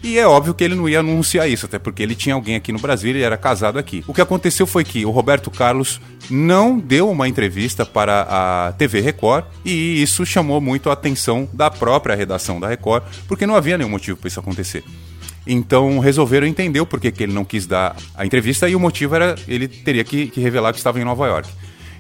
E 0.04 0.20
é 0.20 0.28
óbvio 0.28 0.54
que 0.54 0.62
ele 0.62 0.76
não 0.76 0.90
ia 0.90 1.00
anunciar 1.00 1.50
isso, 1.50 1.66
até 1.66 1.80
porque 1.80 2.04
ele 2.04 2.14
tinha 2.14 2.36
alguém 2.36 2.56
aqui 2.56 2.74
no 2.74 2.80
Brasil, 2.80 3.12
ele 3.12 3.22
era 3.22 3.38
casado 3.38 3.80
aqui. 3.80 4.04
O 4.06 4.14
que 4.14 4.20
aconteceu 4.20 4.68
foi 4.68 4.84
que 4.84 5.06
o 5.06 5.12
Roberto 5.12 5.50
Carlos 5.50 6.02
não 6.30 6.78
deu 6.78 7.10
uma 7.10 7.26
entrevista 7.26 7.86
para 7.86 8.28
a 8.30 8.74
TV 8.74 9.00
Record 9.00 9.46
e 9.64 10.02
isso 10.04 10.26
chamou 10.26 10.60
muito 10.60 10.90
a 10.90 10.94
atenção 10.94 11.48
da 11.54 11.72
própria 11.72 12.16
redação 12.16 12.60
da 12.60 12.68
Record, 12.68 13.04
porque 13.30 13.48
não 13.48 13.56
havia 13.56 13.78
nenhum 13.78 13.90
motivo 13.90 14.18
para 14.18 14.28
isso 14.28 14.42
acontecer. 14.42 14.84
Então 15.46 16.00
resolveram 16.00 16.48
entender 16.48 16.80
o 16.80 16.86
porquê 16.86 17.12
que 17.12 17.24
ele 17.24 17.34
não 17.34 17.44
quis 17.44 17.66
dar 17.66 17.96
a 18.16 18.26
entrevista 18.26 18.70
e 18.70 18.76
o 18.76 18.80
motivo 18.80 19.16
era 19.16 19.36
ele 19.48 19.68
teria 19.68 20.04
que, 20.04 20.28
que 20.28 20.40
revelar 20.40 20.72
que 20.72 20.78
estava 20.78 21.00
em 21.00 21.04
Nova 21.04 21.28
York. 21.28 21.50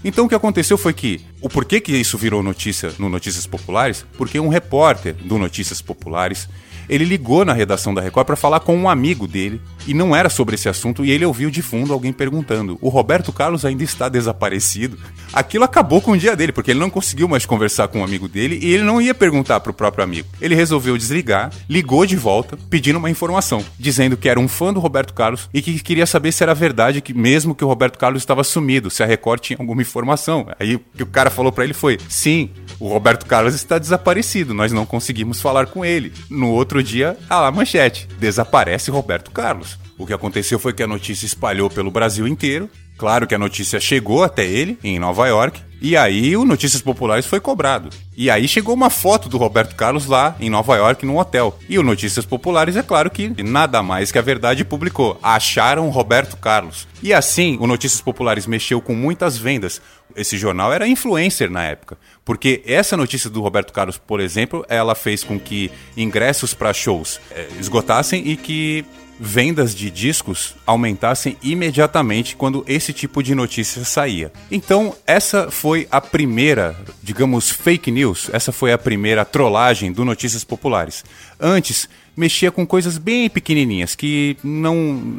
Então 0.03 0.25
o 0.25 0.29
que 0.29 0.35
aconteceu 0.35 0.77
foi 0.77 0.93
que 0.93 1.21
o 1.41 1.49
porquê 1.49 1.79
que 1.79 1.93
isso 1.93 2.17
virou 2.17 2.43
notícia 2.43 2.93
no 2.99 3.09
Notícias 3.09 3.45
Populares? 3.45 4.05
Porque 4.17 4.39
um 4.39 4.49
repórter 4.49 5.13
do 5.13 5.37
Notícias 5.37 5.81
Populares 5.81 6.47
ele 6.89 7.05
ligou 7.05 7.45
na 7.45 7.53
redação 7.53 7.93
da 7.93 8.01
Record 8.01 8.27
para 8.27 8.35
falar 8.35 8.59
com 8.59 8.75
um 8.75 8.89
amigo 8.89 9.27
dele 9.27 9.61
e 9.87 9.93
não 9.93 10.15
era 10.15 10.29
sobre 10.29 10.55
esse 10.55 10.69
assunto 10.69 11.03
e 11.03 11.11
ele 11.11 11.25
ouviu 11.25 11.49
de 11.49 11.61
fundo 11.61 11.93
alguém 11.93 12.13
perguntando: 12.13 12.77
"O 12.81 12.89
Roberto 12.89 13.31
Carlos 13.31 13.65
ainda 13.65 13.83
está 13.83 14.09
desaparecido?". 14.09 14.97
Aquilo 15.31 15.63
acabou 15.63 16.01
com 16.01 16.11
o 16.11 16.17
dia 16.17 16.35
dele, 16.35 16.51
porque 16.51 16.71
ele 16.71 16.79
não 16.79 16.89
conseguiu 16.89 17.27
mais 17.27 17.45
conversar 17.45 17.87
com 17.87 17.99
um 17.99 18.03
amigo 18.03 18.27
dele 18.27 18.59
e 18.61 18.73
ele 18.73 18.83
não 18.83 19.01
ia 19.01 19.13
perguntar 19.13 19.59
para 19.59 19.71
o 19.71 19.73
próprio 19.73 20.03
amigo. 20.03 20.27
Ele 20.41 20.55
resolveu 20.55 20.97
desligar, 20.97 21.51
ligou 21.69 22.05
de 22.05 22.15
volta, 22.15 22.57
pedindo 22.69 22.99
uma 22.99 23.09
informação, 23.09 23.63
dizendo 23.77 24.17
que 24.17 24.29
era 24.29 24.39
um 24.39 24.47
fã 24.47 24.73
do 24.73 24.79
Roberto 24.79 25.13
Carlos 25.13 25.49
e 25.53 25.61
que 25.61 25.79
queria 25.79 26.05
saber 26.05 26.31
se 26.31 26.43
era 26.43 26.53
verdade 26.53 27.01
que 27.01 27.13
mesmo 27.13 27.55
que 27.55 27.63
o 27.63 27.67
Roberto 27.67 27.97
Carlos 27.97 28.21
estava 28.21 28.43
sumido, 28.43 28.89
se 28.89 29.03
a 29.03 29.05
Record 29.05 29.41
tinha 29.41 29.57
alguma 29.59 29.81
informação. 29.81 30.47
Aí 30.59 30.75
o 30.75 30.79
que 30.79 31.03
o 31.03 31.07
cara 31.07 31.29
falou 31.29 31.51
para 31.51 31.63
ele 31.63 31.73
foi: 31.73 31.97
"Sim, 32.09 32.49
o 32.79 32.87
Roberto 32.87 33.25
Carlos 33.25 33.53
está 33.55 33.77
desaparecido, 33.77 34.53
nós 34.53 34.71
não 34.71 34.85
conseguimos 34.85 35.41
falar 35.41 35.67
com 35.67 35.83
ele". 35.83 36.13
No 36.29 36.49
outro 36.49 36.83
dia, 36.83 37.17
a 37.29 37.39
lá 37.39 37.51
manchete: 37.51 38.07
desaparece 38.19 38.91
Roberto 38.91 39.31
Carlos. 39.31 39.72
O 39.97 40.05
que 40.05 40.13
aconteceu 40.13 40.57
foi 40.59 40.73
que 40.73 40.83
a 40.83 40.87
notícia 40.87 41.25
espalhou 41.25 41.69
pelo 41.69 41.91
Brasil 41.91 42.27
inteiro. 42.27 42.69
Claro 42.97 43.25
que 43.25 43.35
a 43.35 43.39
notícia 43.39 43.79
chegou 43.79 44.23
até 44.23 44.45
ele, 44.45 44.77
em 44.83 44.99
Nova 44.99 45.27
York, 45.27 45.59
e 45.81 45.97
aí 45.97 46.37
o 46.37 46.45
Notícias 46.45 46.81
Populares 46.81 47.25
foi 47.25 47.41
cobrado. 47.41 47.89
E 48.15 48.29
aí 48.29 48.47
chegou 48.47 48.73
uma 48.73 48.89
foto 48.89 49.27
do 49.27 49.37
Roberto 49.37 49.75
Carlos 49.75 50.05
lá 50.05 50.35
em 50.39 50.49
Nova 50.49 50.77
York, 50.77 51.05
num 51.05 51.17
hotel. 51.17 51.59
E 51.67 51.77
o 51.77 51.83
Notícias 51.83 52.25
Populares, 52.25 52.77
é 52.77 52.81
claro 52.81 53.11
que 53.11 53.43
nada 53.43 53.83
mais 53.83 54.09
que 54.09 54.17
a 54.17 54.21
verdade 54.21 54.63
publicou. 54.63 55.19
Acharam 55.21 55.89
Roberto 55.89 56.37
Carlos. 56.37 56.87
E 57.01 57.11
assim, 57.11 57.57
o 57.59 57.67
Notícias 57.67 57.99
Populares 57.99 58.47
mexeu 58.47 58.79
com 58.79 58.95
muitas 58.95 59.37
vendas. 59.37 59.81
Esse 60.15 60.37
jornal 60.37 60.71
era 60.71 60.87
influencer 60.87 61.49
na 61.49 61.63
época. 61.65 61.97
Porque 62.23 62.63
essa 62.65 62.95
notícia 62.95 63.29
do 63.29 63.41
Roberto 63.41 63.73
Carlos, 63.73 63.97
por 63.97 64.21
exemplo, 64.21 64.65
ela 64.69 64.95
fez 64.95 65.23
com 65.23 65.37
que 65.37 65.69
ingressos 65.97 66.53
para 66.53 66.73
shows 66.73 67.19
é, 67.31 67.47
esgotassem 67.59 68.25
e 68.25 68.37
que 68.37 68.85
vendas 69.23 69.73
de 69.73 69.89
discos 69.89 70.53
aumentassem 70.67 71.37
imediatamente 71.41 72.35
quando 72.35 72.63
esse 72.67 72.91
tipo 72.91 73.23
de 73.23 73.33
notícia 73.33 73.85
saía. 73.85 74.31
Então, 74.51 74.93
essa 75.07 75.49
foi 75.49 75.87
a 75.89 76.01
primeira, 76.01 76.75
digamos, 77.01 77.49
fake 77.49 77.89
news, 77.89 78.29
essa 78.33 78.51
foi 78.51 78.73
a 78.73 78.77
primeira 78.77 79.23
trollagem 79.23 79.93
do 79.93 80.03
Notícias 80.03 80.43
Populares. 80.43 81.05
Antes, 81.39 81.87
mexia 82.15 82.51
com 82.51 82.67
coisas 82.67 82.97
bem 82.97 83.29
pequenininhas 83.29 83.95
que 83.95 84.37
não, 84.43 84.75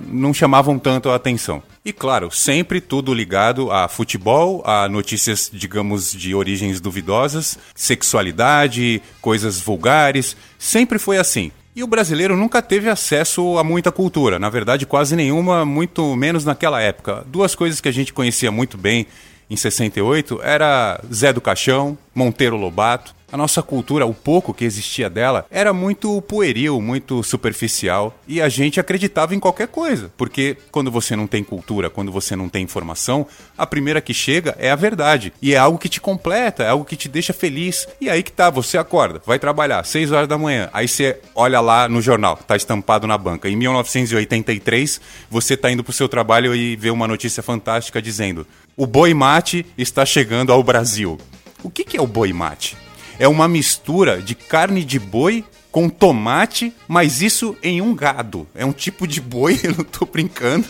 não 0.07 0.35
chamavam 0.35 0.79
tanto 0.79 1.09
a 1.09 1.17
atenção. 1.17 1.63
E 1.85 1.93
claro, 1.93 2.31
sempre 2.31 2.81
tudo 2.81 3.13
ligado 3.13 3.71
a 3.71 3.89
futebol, 3.89 4.63
a 4.67 4.89
notícias, 4.89 5.51
digamos, 5.53 6.13
de 6.13 6.35
origens 6.35 6.81
duvidosas, 6.81 7.59
sexualidade, 7.75 9.03
coisas 9.21 9.61
vulgares. 9.61 10.37
Sempre 10.59 10.99
foi 10.99 11.19
assim. 11.19 11.51
E 11.77 11.83
o 11.83 11.89
brasileiro 11.89 12.37
nunca 12.37 12.63
teve 12.63 12.89
acesso 12.89 13.59
a 13.59 13.65
muita 13.65 13.91
cultura, 13.91 14.39
na 14.39 14.49
verdade, 14.49 14.87
quase 14.87 15.17
nenhuma, 15.17 15.65
muito 15.65 16.15
menos 16.15 16.45
naquela 16.45 16.81
época. 16.81 17.25
Duas 17.27 17.57
coisas 17.57 17.81
que 17.81 17.89
a 17.89 17.93
gente 17.93 18.13
conhecia 18.13 18.53
muito 18.53 18.79
bem 18.79 19.09
em 19.49 19.57
68 19.57 20.41
era 20.43 21.01
Zé 21.13 21.33
do 21.33 21.41
Caixão, 21.41 21.97
Monteiro 22.15 22.57
Lobato 22.57 23.15
a 23.35 23.37
nossa 23.37 23.65
cultura, 23.65 24.07
o 24.07 24.15
pouco 24.15 24.55
que 24.55 24.65
existia 24.65 25.11
dela, 25.11 25.45
era 25.51 25.73
muito 25.73 26.23
pueril, 26.23 26.81
muito 26.81 27.21
superficial 27.25 28.17
e 28.29 28.41
a 28.41 28.49
gente 28.49 28.79
acreditava 28.79 29.35
em 29.35 29.41
qualquer 29.41 29.67
coisa, 29.67 30.09
porque 30.17 30.57
quando 30.71 30.89
você 30.89 31.17
não 31.17 31.27
tem 31.27 31.43
cultura, 31.43 31.91
quando 31.91 32.13
você 32.13 32.37
não 32.37 32.49
tem 32.49 32.63
informação, 32.63 33.27
a 33.59 33.67
primeira 33.67 34.01
que 34.01 34.15
chega 34.15 34.55
é 34.57 34.71
a 34.71 34.77
verdade 34.77 35.33
e 35.43 35.53
é 35.53 35.57
algo 35.59 35.79
que 35.79 35.89
te 35.89 36.01
completa, 36.01 36.63
é 36.63 36.69
algo 36.69 36.85
que 36.85 36.95
te 36.95 37.09
deixa 37.09 37.33
feliz. 37.33 37.89
E 38.01 38.09
aí 38.09 38.23
que 38.23 38.31
tá, 38.31 38.51
você 38.51 38.79
acorda, 38.79 39.21
vai 39.27 39.41
trabalhar 39.41 39.85
6 39.85 40.13
horas 40.13 40.29
da 40.29 40.39
manhã, 40.39 40.71
aí 40.73 40.87
você 40.87 41.19
olha 41.35 41.61
lá 41.61 41.89
no 41.89 42.01
jornal, 42.01 42.37
tá 42.37 42.55
estampado 42.55 43.05
na 43.05 43.19
banca. 43.19 43.49
Em 43.49 43.57
1983, 43.57 45.01
você 45.29 45.57
tá 45.57 45.73
indo 45.73 45.83
pro 45.83 45.93
seu 45.93 46.09
trabalho 46.09 46.55
e 46.55 46.77
vê 46.77 46.91
uma 46.91 47.09
notícia 47.09 47.43
fantástica 47.43 48.01
dizendo: 48.01 48.47
"O 48.77 48.87
boi 48.87 49.15
mate 49.15 49.67
está 49.77 50.05
chegando 50.05 50.53
ao 50.53 50.63
Brasil". 50.63 51.19
O 51.63 51.71
que, 51.71 51.85
que 51.85 51.97
é 51.97 52.03
o 52.03 52.07
boi 52.07 52.33
mate? 52.33 52.77
é 53.19 53.29
uma 53.29 53.49
mistura 53.49 54.21
de 54.21 54.35
carne 54.35 54.85
de 54.85 54.99
boi 54.99 55.45
com 55.71 55.89
tomate, 55.89 56.73
mas 56.87 57.21
isso 57.21 57.57
em 57.63 57.81
um 57.81 57.95
gado. 57.95 58.47
É 58.55 58.65
um 58.65 58.73
tipo 58.73 59.07
de 59.07 59.21
boi, 59.21 59.59
eu 59.63 59.75
não 59.77 59.85
tô 59.85 60.07
brincando. 60.07 60.67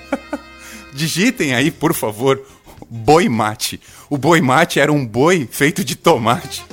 Digitem 0.92 1.54
aí, 1.54 1.70
por 1.70 1.92
favor, 1.92 2.42
boi 2.88 3.28
mate. 3.28 3.80
O 4.08 4.16
boi 4.16 4.40
mate 4.40 4.80
era 4.80 4.92
um 4.92 5.04
boi 5.04 5.48
feito 5.50 5.84
de 5.84 5.94
tomate 5.94 6.64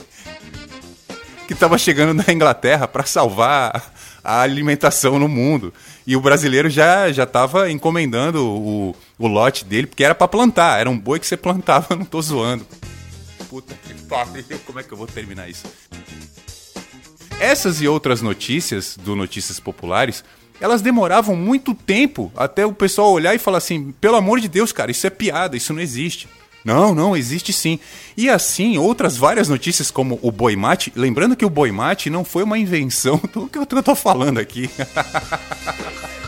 que 1.45 1.53
estava 1.53 1.77
chegando 1.77 2.13
na 2.13 2.31
Inglaterra 2.31 2.87
para 2.87 3.03
salvar 3.03 3.93
a 4.23 4.39
alimentação 4.41 5.19
no 5.19 5.27
mundo. 5.27 5.73
E 6.07 6.15
o 6.15 6.21
brasileiro 6.21 6.69
já 6.69 7.11
já 7.11 7.23
estava 7.23 7.69
encomendando 7.69 8.47
o, 8.47 8.95
o 9.25 9.29
lote 9.29 9.65
dele, 9.65 9.87
porque 9.87 10.03
era 10.03 10.15
para 10.15 10.27
plantar, 10.27 10.79
era 10.79 10.89
um 10.89 10.97
boi 10.97 11.19
que 11.19 11.27
você 11.27 11.37
plantava, 11.37 11.93
não 11.95 12.05
tô 12.05 12.21
zoando. 12.21 12.65
Puta 13.49 13.75
que 13.85 13.93
pariu, 14.05 14.59
como 14.65 14.79
é 14.79 14.83
que 14.83 14.91
eu 14.91 14.97
vou 14.97 15.07
terminar 15.07 15.49
isso? 15.49 15.65
Essas 17.39 17.81
e 17.81 17.87
outras 17.87 18.21
notícias 18.21 18.97
do 18.97 19.15
Notícias 19.15 19.59
Populares, 19.59 20.23
elas 20.61 20.81
demoravam 20.81 21.35
muito 21.35 21.73
tempo 21.73 22.31
até 22.35 22.65
o 22.65 22.73
pessoal 22.73 23.11
olhar 23.11 23.35
e 23.35 23.39
falar 23.39 23.57
assim: 23.57 23.93
pelo 23.99 24.15
amor 24.15 24.39
de 24.39 24.47
Deus, 24.47 24.71
cara, 24.71 24.91
isso 24.91 25.05
é 25.05 25.09
piada, 25.09 25.57
isso 25.57 25.73
não 25.73 25.81
existe. 25.81 26.27
Não, 26.63 26.95
não, 26.95 27.15
existe 27.15 27.51
sim. 27.51 27.77
E 28.15 28.29
assim, 28.29 28.77
outras 28.77 29.17
várias 29.17 29.49
notícias 29.49 29.91
como 29.91 30.17
o 30.21 30.31
boi 30.31 30.55
mate, 30.55 30.93
lembrando 30.95 31.35
que 31.35 31.45
o 31.45 31.49
boi 31.49 31.71
mate 31.71 32.09
não 32.09 32.23
foi 32.23 32.43
uma 32.43 32.57
invenção 32.57 33.19
do 33.33 33.47
que 33.47 33.57
eu 33.57 33.83
tô 33.83 33.95
falando 33.95 34.39
aqui. 34.39 34.69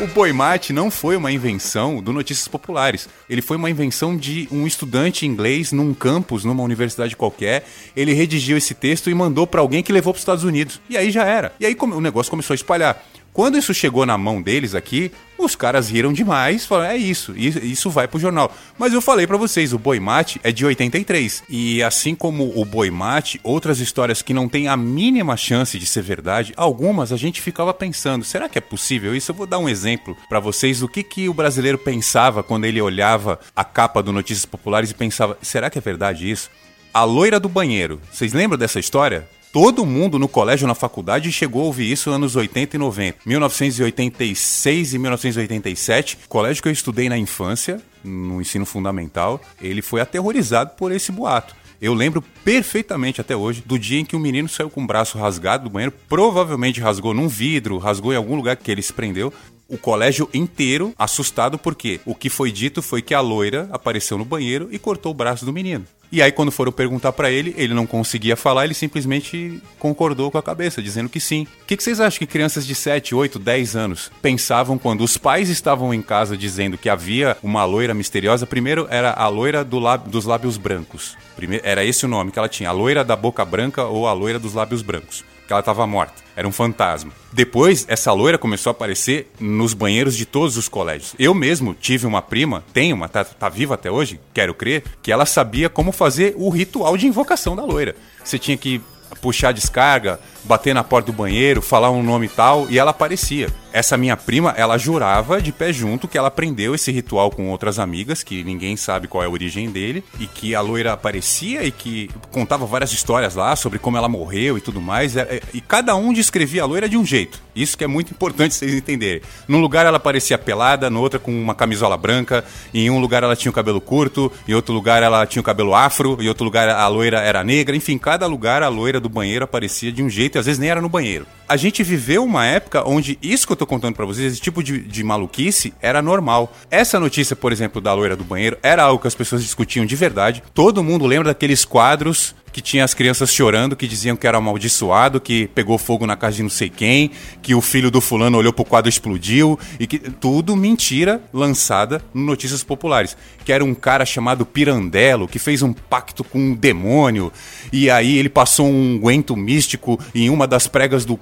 O 0.00 0.08
boi 0.08 0.32
mate 0.32 0.72
não 0.72 0.90
foi 0.90 1.16
uma 1.16 1.30
invenção 1.30 2.02
do 2.02 2.12
Notícias 2.12 2.48
Populares. 2.48 3.08
Ele 3.30 3.40
foi 3.40 3.56
uma 3.56 3.70
invenção 3.70 4.16
de 4.16 4.48
um 4.50 4.66
estudante 4.66 5.24
inglês 5.24 5.70
num 5.70 5.94
campus, 5.94 6.44
numa 6.44 6.64
universidade 6.64 7.14
qualquer. 7.14 7.64
Ele 7.94 8.12
redigiu 8.12 8.56
esse 8.56 8.74
texto 8.74 9.08
e 9.08 9.14
mandou 9.14 9.46
para 9.46 9.60
alguém 9.60 9.84
que 9.84 9.92
levou 9.92 10.12
para 10.12 10.18
os 10.18 10.22
Estados 10.22 10.42
Unidos. 10.42 10.80
E 10.90 10.96
aí 10.96 11.12
já 11.12 11.24
era. 11.24 11.52
E 11.60 11.64
aí 11.64 11.76
o 11.80 12.00
negócio 12.00 12.28
começou 12.28 12.54
a 12.54 12.56
espalhar. 12.56 13.06
Quando 13.32 13.56
isso 13.56 13.72
chegou 13.72 14.04
na 14.04 14.18
mão 14.18 14.42
deles 14.42 14.74
aqui, 14.74 15.12
os 15.38 15.56
caras 15.56 15.90
riram 15.90 16.12
demais, 16.12 16.64
falaram, 16.64 16.92
é 16.92 16.96
isso, 16.96 17.34
isso 17.36 17.90
vai 17.90 18.06
pro 18.06 18.18
jornal. 18.18 18.54
Mas 18.78 18.92
eu 18.92 19.00
falei 19.00 19.26
para 19.26 19.36
vocês, 19.36 19.72
o 19.72 19.78
Boi 19.78 20.00
Mate 20.00 20.40
é 20.42 20.52
de 20.52 20.64
83. 20.64 21.44
E 21.48 21.82
assim 21.82 22.14
como 22.14 22.52
o 22.58 22.64
Boi 22.64 22.90
Mate, 22.90 23.40
outras 23.42 23.80
histórias 23.80 24.22
que 24.22 24.32
não 24.32 24.48
têm 24.48 24.68
a 24.68 24.76
mínima 24.76 25.36
chance 25.36 25.78
de 25.78 25.86
ser 25.86 26.02
verdade, 26.02 26.52
algumas 26.56 27.12
a 27.12 27.16
gente 27.16 27.40
ficava 27.40 27.74
pensando, 27.74 28.24
será 28.24 28.48
que 28.48 28.58
é 28.58 28.60
possível 28.60 29.14
isso? 29.14 29.30
Eu 29.30 29.36
vou 29.36 29.46
dar 29.46 29.58
um 29.58 29.68
exemplo 29.68 30.16
para 30.28 30.40
vocês 30.40 30.80
do 30.80 30.88
que, 30.88 31.02
que 31.02 31.28
o 31.28 31.34
brasileiro 31.34 31.78
pensava 31.78 32.42
quando 32.42 32.64
ele 32.64 32.80
olhava 32.80 33.38
a 33.54 33.64
capa 33.64 34.02
do 34.02 34.12
Notícias 34.12 34.46
Populares 34.46 34.90
e 34.90 34.94
pensava, 34.94 35.36
será 35.42 35.68
que 35.68 35.78
é 35.78 35.82
verdade 35.82 36.30
isso? 36.30 36.50
A 36.92 37.04
loira 37.04 37.40
do 37.40 37.48
banheiro. 37.48 38.00
Vocês 38.10 38.32
lembram 38.32 38.58
dessa 38.58 38.78
história? 38.78 39.28
Todo 39.54 39.86
mundo 39.86 40.18
no 40.18 40.26
colégio, 40.26 40.66
na 40.66 40.74
faculdade, 40.74 41.30
chegou 41.30 41.62
a 41.62 41.66
ouvir 41.66 41.88
isso 41.88 42.10
nos 42.10 42.16
anos 42.16 42.34
80 42.34 42.74
e 42.74 42.78
90. 42.80 43.18
1986 43.24 44.94
e 44.94 44.98
1987, 44.98 46.18
colégio 46.28 46.60
que 46.60 46.68
eu 46.68 46.72
estudei 46.72 47.08
na 47.08 47.16
infância, 47.16 47.80
no 48.02 48.40
ensino 48.40 48.66
fundamental, 48.66 49.40
ele 49.62 49.80
foi 49.80 50.00
aterrorizado 50.00 50.72
por 50.76 50.90
esse 50.90 51.12
boato. 51.12 51.54
Eu 51.80 51.94
lembro 51.94 52.20
perfeitamente 52.44 53.20
até 53.20 53.36
hoje 53.36 53.62
do 53.64 53.78
dia 53.78 54.00
em 54.00 54.04
que 54.04 54.16
um 54.16 54.18
menino 54.18 54.48
saiu 54.48 54.68
com 54.68 54.82
o 54.82 54.86
braço 54.88 55.18
rasgado 55.18 55.62
do 55.62 55.70
banheiro, 55.70 55.94
provavelmente 56.08 56.80
rasgou 56.80 57.14
num 57.14 57.28
vidro, 57.28 57.78
rasgou 57.78 58.12
em 58.12 58.16
algum 58.16 58.34
lugar 58.34 58.56
que 58.56 58.72
ele 58.72 58.82
se 58.82 58.92
prendeu. 58.92 59.32
O 59.68 59.78
colégio 59.78 60.28
inteiro 60.34 60.92
assustado 60.98 61.58
porque 61.58 62.00
o 62.04 62.12
que 62.12 62.28
foi 62.28 62.50
dito 62.50 62.82
foi 62.82 63.00
que 63.00 63.14
a 63.14 63.20
loira 63.20 63.68
apareceu 63.70 64.18
no 64.18 64.24
banheiro 64.24 64.68
e 64.72 64.80
cortou 64.80 65.12
o 65.12 65.14
braço 65.14 65.44
do 65.44 65.52
menino. 65.52 65.86
E 66.14 66.22
aí, 66.22 66.30
quando 66.30 66.52
foram 66.52 66.70
perguntar 66.70 67.12
para 67.12 67.28
ele, 67.28 67.52
ele 67.58 67.74
não 67.74 67.88
conseguia 67.88 68.36
falar, 68.36 68.64
ele 68.64 68.72
simplesmente 68.72 69.60
concordou 69.80 70.30
com 70.30 70.38
a 70.38 70.42
cabeça, 70.44 70.80
dizendo 70.80 71.08
que 71.08 71.18
sim. 71.18 71.42
O 71.62 71.66
que, 71.66 71.76
que, 71.76 71.82
vocês 71.82 71.98
acham 71.98 72.20
que 72.20 72.26
crianças 72.26 72.64
de 72.64 72.72
7, 72.72 73.16
8, 73.16 73.36
10 73.36 73.74
anos 73.74 74.12
pensavam 74.22 74.78
quando 74.78 75.02
os 75.02 75.16
pais 75.18 75.48
estavam 75.48 75.92
em 75.92 76.00
casa 76.00 76.36
dizendo 76.36 76.78
que 76.78 76.88
havia 76.88 77.36
uma 77.42 77.64
loira 77.64 77.92
misteriosa? 77.92 78.46
Primeiro 78.46 78.86
era 78.88 79.10
a 79.10 79.26
loira 79.26 79.64
do 79.64 79.80
dos 80.06 80.24
lábios 80.24 80.56
brancos. 80.56 81.16
Primeiro, 81.34 81.66
era 81.66 81.84
esse 81.84 82.04
o 82.04 82.08
nome 82.08 82.30
que 82.30 82.38
ela 82.38 82.48
tinha, 82.48 82.68
a 82.68 82.72
loira 82.72 83.02
da 83.02 83.16
boca 83.16 83.44
branca 83.44 83.82
ou 83.82 84.06
a 84.06 84.12
loira 84.12 84.38
dos 84.38 84.54
lábios 84.54 84.82
brancos 84.82 85.24
que 85.46 85.52
ela 85.52 85.60
estava 85.60 85.86
morta. 85.86 86.22
Era 86.36 86.48
um 86.48 86.52
fantasma. 86.52 87.12
Depois, 87.32 87.84
essa 87.88 88.12
loira 88.12 88.38
começou 88.38 88.70
a 88.70 88.72
aparecer 88.72 89.30
nos 89.38 89.74
banheiros 89.74 90.16
de 90.16 90.26
todos 90.26 90.56
os 90.56 90.68
colégios. 90.68 91.14
Eu 91.18 91.34
mesmo 91.34 91.74
tive 91.74 92.06
uma 92.06 92.22
prima, 92.22 92.64
tenho 92.72 92.96
uma, 92.96 93.08
tá, 93.08 93.24
tá 93.24 93.48
viva 93.48 93.74
até 93.74 93.90
hoje, 93.90 94.20
quero 94.32 94.54
crer, 94.54 94.82
que 95.02 95.12
ela 95.12 95.26
sabia 95.26 95.68
como 95.68 95.92
fazer 95.92 96.34
o 96.36 96.48
ritual 96.48 96.96
de 96.96 97.06
invocação 97.06 97.54
da 97.54 97.64
loira. 97.64 97.94
Você 98.22 98.38
tinha 98.38 98.56
que 98.56 98.80
puxar 99.20 99.50
a 99.50 99.52
descarga, 99.52 100.18
bater 100.44 100.74
na 100.74 100.84
porta 100.84 101.10
do 101.10 101.16
banheiro, 101.16 101.62
falar 101.62 101.90
um 101.90 102.02
nome 102.02 102.28
tal, 102.28 102.66
e 102.70 102.78
ela 102.78 102.90
aparecia. 102.90 103.48
Essa 103.72 103.96
minha 103.96 104.16
prima, 104.16 104.54
ela 104.56 104.78
jurava 104.78 105.42
de 105.42 105.50
pé 105.50 105.72
junto 105.72 106.06
que 106.06 106.16
ela 106.16 106.28
aprendeu 106.28 106.76
esse 106.76 106.92
ritual 106.92 107.30
com 107.30 107.50
outras 107.50 107.80
amigas, 107.80 108.22
que 108.22 108.44
ninguém 108.44 108.76
sabe 108.76 109.08
qual 109.08 109.24
é 109.24 109.26
a 109.26 109.30
origem 109.30 109.68
dele, 109.68 110.04
e 110.20 110.28
que 110.28 110.54
a 110.54 110.60
loira 110.60 110.92
aparecia 110.92 111.64
e 111.64 111.72
que 111.72 112.08
contava 112.30 112.66
várias 112.66 112.92
histórias 112.92 113.34
lá 113.34 113.56
sobre 113.56 113.80
como 113.80 113.96
ela 113.96 114.08
morreu 114.08 114.56
e 114.56 114.60
tudo 114.60 114.80
mais, 114.80 115.16
é, 115.16 115.40
e 115.52 115.60
cada 115.60 115.96
um 115.96 116.12
descrevia 116.12 116.62
a 116.62 116.66
loira 116.66 116.88
de 116.88 116.96
um 116.96 117.04
jeito. 117.04 117.42
Isso 117.54 117.76
que 117.76 117.82
é 117.82 117.86
muito 117.86 118.12
importante 118.12 118.54
vocês 118.54 118.74
entenderem. 118.74 119.22
Num 119.48 119.60
lugar 119.60 119.86
ela 119.86 119.98
parecia 119.98 120.38
pelada, 120.38 120.88
no 120.88 121.00
outro 121.00 121.18
com 121.18 121.32
uma 121.32 121.54
camisola 121.54 121.96
branca, 121.96 122.44
em 122.72 122.90
um 122.90 123.00
lugar 123.00 123.22
ela 123.22 123.34
tinha 123.34 123.50
o 123.50 123.54
cabelo 123.54 123.80
curto, 123.80 124.30
em 124.46 124.54
outro 124.54 124.72
lugar 124.72 125.02
ela 125.02 125.26
tinha 125.26 125.40
o 125.40 125.44
cabelo 125.44 125.74
afro, 125.74 126.16
em 126.20 126.28
outro 126.28 126.44
lugar 126.44 126.68
a 126.68 126.86
loira 126.86 127.20
era 127.20 127.42
negra, 127.42 127.74
enfim, 127.74 127.98
cada 127.98 128.26
lugar 128.26 128.62
a 128.62 128.68
loira 128.68 129.00
do 129.00 129.08
banheiro 129.08 129.44
aparecia 129.44 129.90
de 129.90 130.02
um 130.02 130.08
jeito 130.08 130.33
e 130.36 130.40
às 130.40 130.46
vezes 130.46 130.58
nem 130.58 130.70
era 130.70 130.80
no 130.80 130.88
banheiro. 130.88 131.26
A 131.48 131.56
gente 131.56 131.82
viveu 131.82 132.24
uma 132.24 132.46
época 132.46 132.88
onde 132.88 133.18
isso 133.22 133.46
que 133.46 133.52
eu 133.52 133.56
tô 133.56 133.66
contando 133.66 133.94
para 133.94 134.06
vocês, 134.06 134.32
esse 134.32 134.40
tipo 134.40 134.62
de, 134.62 134.80
de 134.80 135.04
maluquice, 135.04 135.74
era 135.80 136.00
normal. 136.00 136.52
Essa 136.70 136.98
notícia, 136.98 137.36
por 137.36 137.52
exemplo, 137.52 137.80
da 137.80 137.92
loira 137.92 138.16
do 138.16 138.24
banheiro, 138.24 138.58
era 138.62 138.82
algo 138.82 139.00
que 139.00 139.08
as 139.08 139.14
pessoas 139.14 139.42
discutiam 139.42 139.84
de 139.84 139.96
verdade. 139.96 140.42
Todo 140.52 140.82
mundo 140.82 141.06
lembra 141.06 141.28
daqueles 141.28 141.64
quadros 141.64 142.34
que 142.54 142.60
tinha 142.60 142.84
as 142.84 142.94
crianças 142.94 143.32
chorando, 143.32 143.74
que 143.74 143.88
diziam 143.88 144.14
que 144.14 144.28
era 144.28 144.38
amaldiçoado, 144.38 145.20
que 145.20 145.48
pegou 145.48 145.76
fogo 145.76 146.06
na 146.06 146.16
casa 146.16 146.36
de 146.36 146.44
não 146.44 146.48
sei 146.48 146.70
quem, 146.70 147.10
que 147.42 147.52
o 147.52 147.60
filho 147.60 147.90
do 147.90 148.00
fulano 148.00 148.38
olhou 148.38 148.52
pro 148.52 148.64
quadro 148.64 148.88
e 148.88 148.90
explodiu, 148.90 149.58
e 149.80 149.88
que 149.88 149.98
tudo 149.98 150.54
mentira 150.54 151.20
lançada 151.32 152.00
no 152.14 152.22
Notícias 152.22 152.62
Populares. 152.62 153.16
Que 153.44 153.52
era 153.52 153.64
um 153.64 153.74
cara 153.74 154.06
chamado 154.06 154.46
Pirandello, 154.46 155.26
que 155.26 155.40
fez 155.40 155.62
um 155.62 155.72
pacto 155.72 156.22
com 156.22 156.38
um 156.38 156.54
demônio, 156.54 157.32
e 157.72 157.90
aí 157.90 158.16
ele 158.18 158.28
passou 158.28 158.68
um 158.68 159.00
guento 159.00 159.34
místico 159.34 159.98
em 160.14 160.30
uma 160.30 160.46
das 160.46 160.68
pregas 160.68 161.04
do 161.04 161.18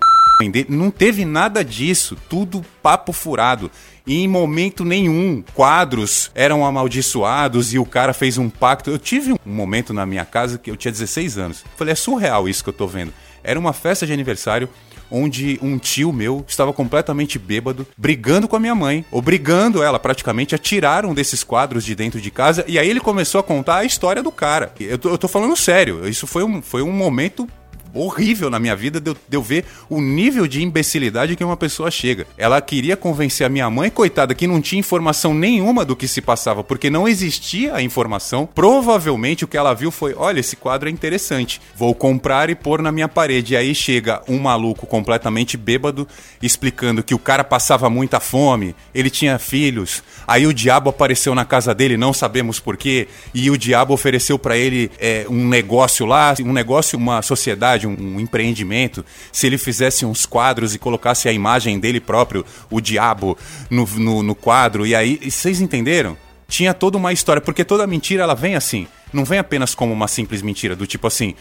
não 0.68 0.90
teve 0.90 1.24
nada 1.24 1.64
disso, 1.64 2.16
tudo 2.28 2.64
papo 2.82 3.12
furado. 3.12 3.70
E 4.06 4.22
em 4.22 4.28
momento 4.28 4.84
nenhum 4.84 5.42
quadros 5.54 6.30
eram 6.34 6.64
amaldiçoados 6.64 7.72
e 7.72 7.78
o 7.78 7.86
cara 7.86 8.12
fez 8.12 8.38
um 8.38 8.50
pacto. 8.50 8.90
Eu 8.90 8.98
tive 8.98 9.32
um 9.32 9.38
momento 9.44 9.92
na 9.92 10.04
minha 10.04 10.24
casa 10.24 10.58
que 10.58 10.70
eu 10.70 10.76
tinha 10.76 10.90
16 10.92 11.38
anos. 11.38 11.64
Falei, 11.76 11.92
é 11.92 11.94
surreal 11.94 12.48
isso 12.48 12.64
que 12.64 12.70
eu 12.70 12.74
tô 12.74 12.86
vendo. 12.86 13.12
Era 13.44 13.58
uma 13.58 13.72
festa 13.72 14.06
de 14.06 14.12
aniversário 14.12 14.68
onde 15.12 15.58
um 15.62 15.78
tio 15.78 16.12
meu 16.12 16.44
estava 16.48 16.72
completamente 16.72 17.38
bêbado, 17.38 17.86
brigando 17.96 18.48
com 18.48 18.56
a 18.56 18.60
minha 18.60 18.74
mãe, 18.74 19.04
obrigando 19.10 19.82
ela 19.82 19.98
praticamente 19.98 20.54
a 20.54 20.58
tirar 20.58 21.04
um 21.04 21.12
desses 21.12 21.44
quadros 21.44 21.84
de 21.84 21.94
dentro 21.94 22.20
de 22.20 22.30
casa, 22.30 22.64
e 22.66 22.78
aí 22.78 22.88
ele 22.88 22.98
começou 22.98 23.38
a 23.38 23.44
contar 23.44 23.76
a 23.76 23.84
história 23.84 24.22
do 24.22 24.32
cara. 24.32 24.72
Eu 24.80 24.96
tô, 24.96 25.10
eu 25.10 25.18
tô 25.18 25.28
falando 25.28 25.54
sério, 25.54 26.08
isso 26.08 26.26
foi 26.26 26.42
um, 26.42 26.62
foi 26.62 26.80
um 26.80 26.90
momento 26.90 27.46
horrível 27.94 28.50
na 28.50 28.58
minha 28.58 28.74
vida 28.74 29.00
de 29.00 29.10
eu, 29.10 29.16
de 29.28 29.36
eu, 29.36 29.42
ver 29.42 29.64
o 29.88 30.00
nível 30.00 30.46
de 30.46 30.62
imbecilidade 30.62 31.36
que 31.36 31.44
uma 31.44 31.56
pessoa 31.56 31.90
chega. 31.90 32.26
Ela 32.36 32.60
queria 32.60 32.96
convencer 32.96 33.46
a 33.46 33.50
minha 33.50 33.68
mãe, 33.70 33.90
coitada, 33.90 34.34
que 34.34 34.46
não 34.46 34.60
tinha 34.60 34.80
informação 34.80 35.34
nenhuma 35.34 35.84
do 35.84 35.96
que 35.96 36.08
se 36.08 36.20
passava, 36.20 36.64
porque 36.64 36.90
não 36.90 37.08
existia 37.08 37.74
a 37.74 37.82
informação. 37.82 38.48
Provavelmente 38.54 39.44
o 39.44 39.48
que 39.48 39.56
ela 39.56 39.74
viu 39.74 39.90
foi: 39.90 40.14
olha, 40.14 40.40
esse 40.40 40.56
quadro 40.56 40.88
é 40.88 40.92
interessante, 40.92 41.60
vou 41.76 41.94
comprar 41.94 42.50
e 42.50 42.54
pôr 42.54 42.82
na 42.82 42.92
minha 42.92 43.08
parede. 43.08 43.54
E 43.54 43.56
aí 43.56 43.74
chega 43.74 44.22
um 44.28 44.38
maluco 44.38 44.86
completamente 44.86 45.56
bêbado 45.56 46.06
explicando 46.40 47.02
que 47.02 47.14
o 47.14 47.18
cara 47.18 47.44
passava 47.44 47.88
muita 47.88 48.20
fome, 48.20 48.74
ele 48.94 49.10
tinha 49.10 49.38
filhos, 49.38 50.02
aí 50.26 50.46
o 50.46 50.52
diabo 50.52 50.90
apareceu 50.90 51.34
na 51.34 51.44
casa 51.44 51.74
dele, 51.74 51.96
não 51.96 52.12
sabemos 52.12 52.58
porquê, 52.58 53.08
e 53.34 53.50
o 53.50 53.56
diabo 53.56 53.94
ofereceu 53.94 54.38
para 54.38 54.56
ele 54.56 54.90
é, 54.98 55.26
um 55.28 55.46
negócio 55.48 56.06
lá, 56.06 56.34
um 56.40 56.52
negócio, 56.52 56.98
uma 56.98 57.22
sociedade 57.22 57.81
um, 57.86 57.96
um 57.98 58.20
empreendimento, 58.20 59.04
se 59.32 59.46
ele 59.46 59.58
fizesse 59.58 60.04
uns 60.04 60.26
quadros 60.26 60.74
e 60.74 60.78
colocasse 60.78 61.28
a 61.28 61.32
imagem 61.32 61.78
dele 61.78 62.00
próprio, 62.00 62.44
o 62.70 62.80
diabo, 62.80 63.36
no, 63.70 63.86
no, 63.96 64.22
no 64.22 64.34
quadro, 64.34 64.86
e 64.86 64.94
aí. 64.94 65.18
E 65.22 65.30
vocês 65.30 65.60
entenderam? 65.60 66.16
Tinha 66.48 66.74
toda 66.74 66.98
uma 66.98 67.12
história, 67.12 67.40
porque 67.40 67.64
toda 67.64 67.86
mentira 67.86 68.24
ela 68.24 68.34
vem 68.34 68.54
assim. 68.54 68.86
Não 69.12 69.24
vem 69.24 69.38
apenas 69.38 69.74
como 69.74 69.92
uma 69.92 70.08
simples 70.08 70.42
mentira, 70.42 70.76
do 70.76 70.86
tipo 70.86 71.06
assim. 71.06 71.34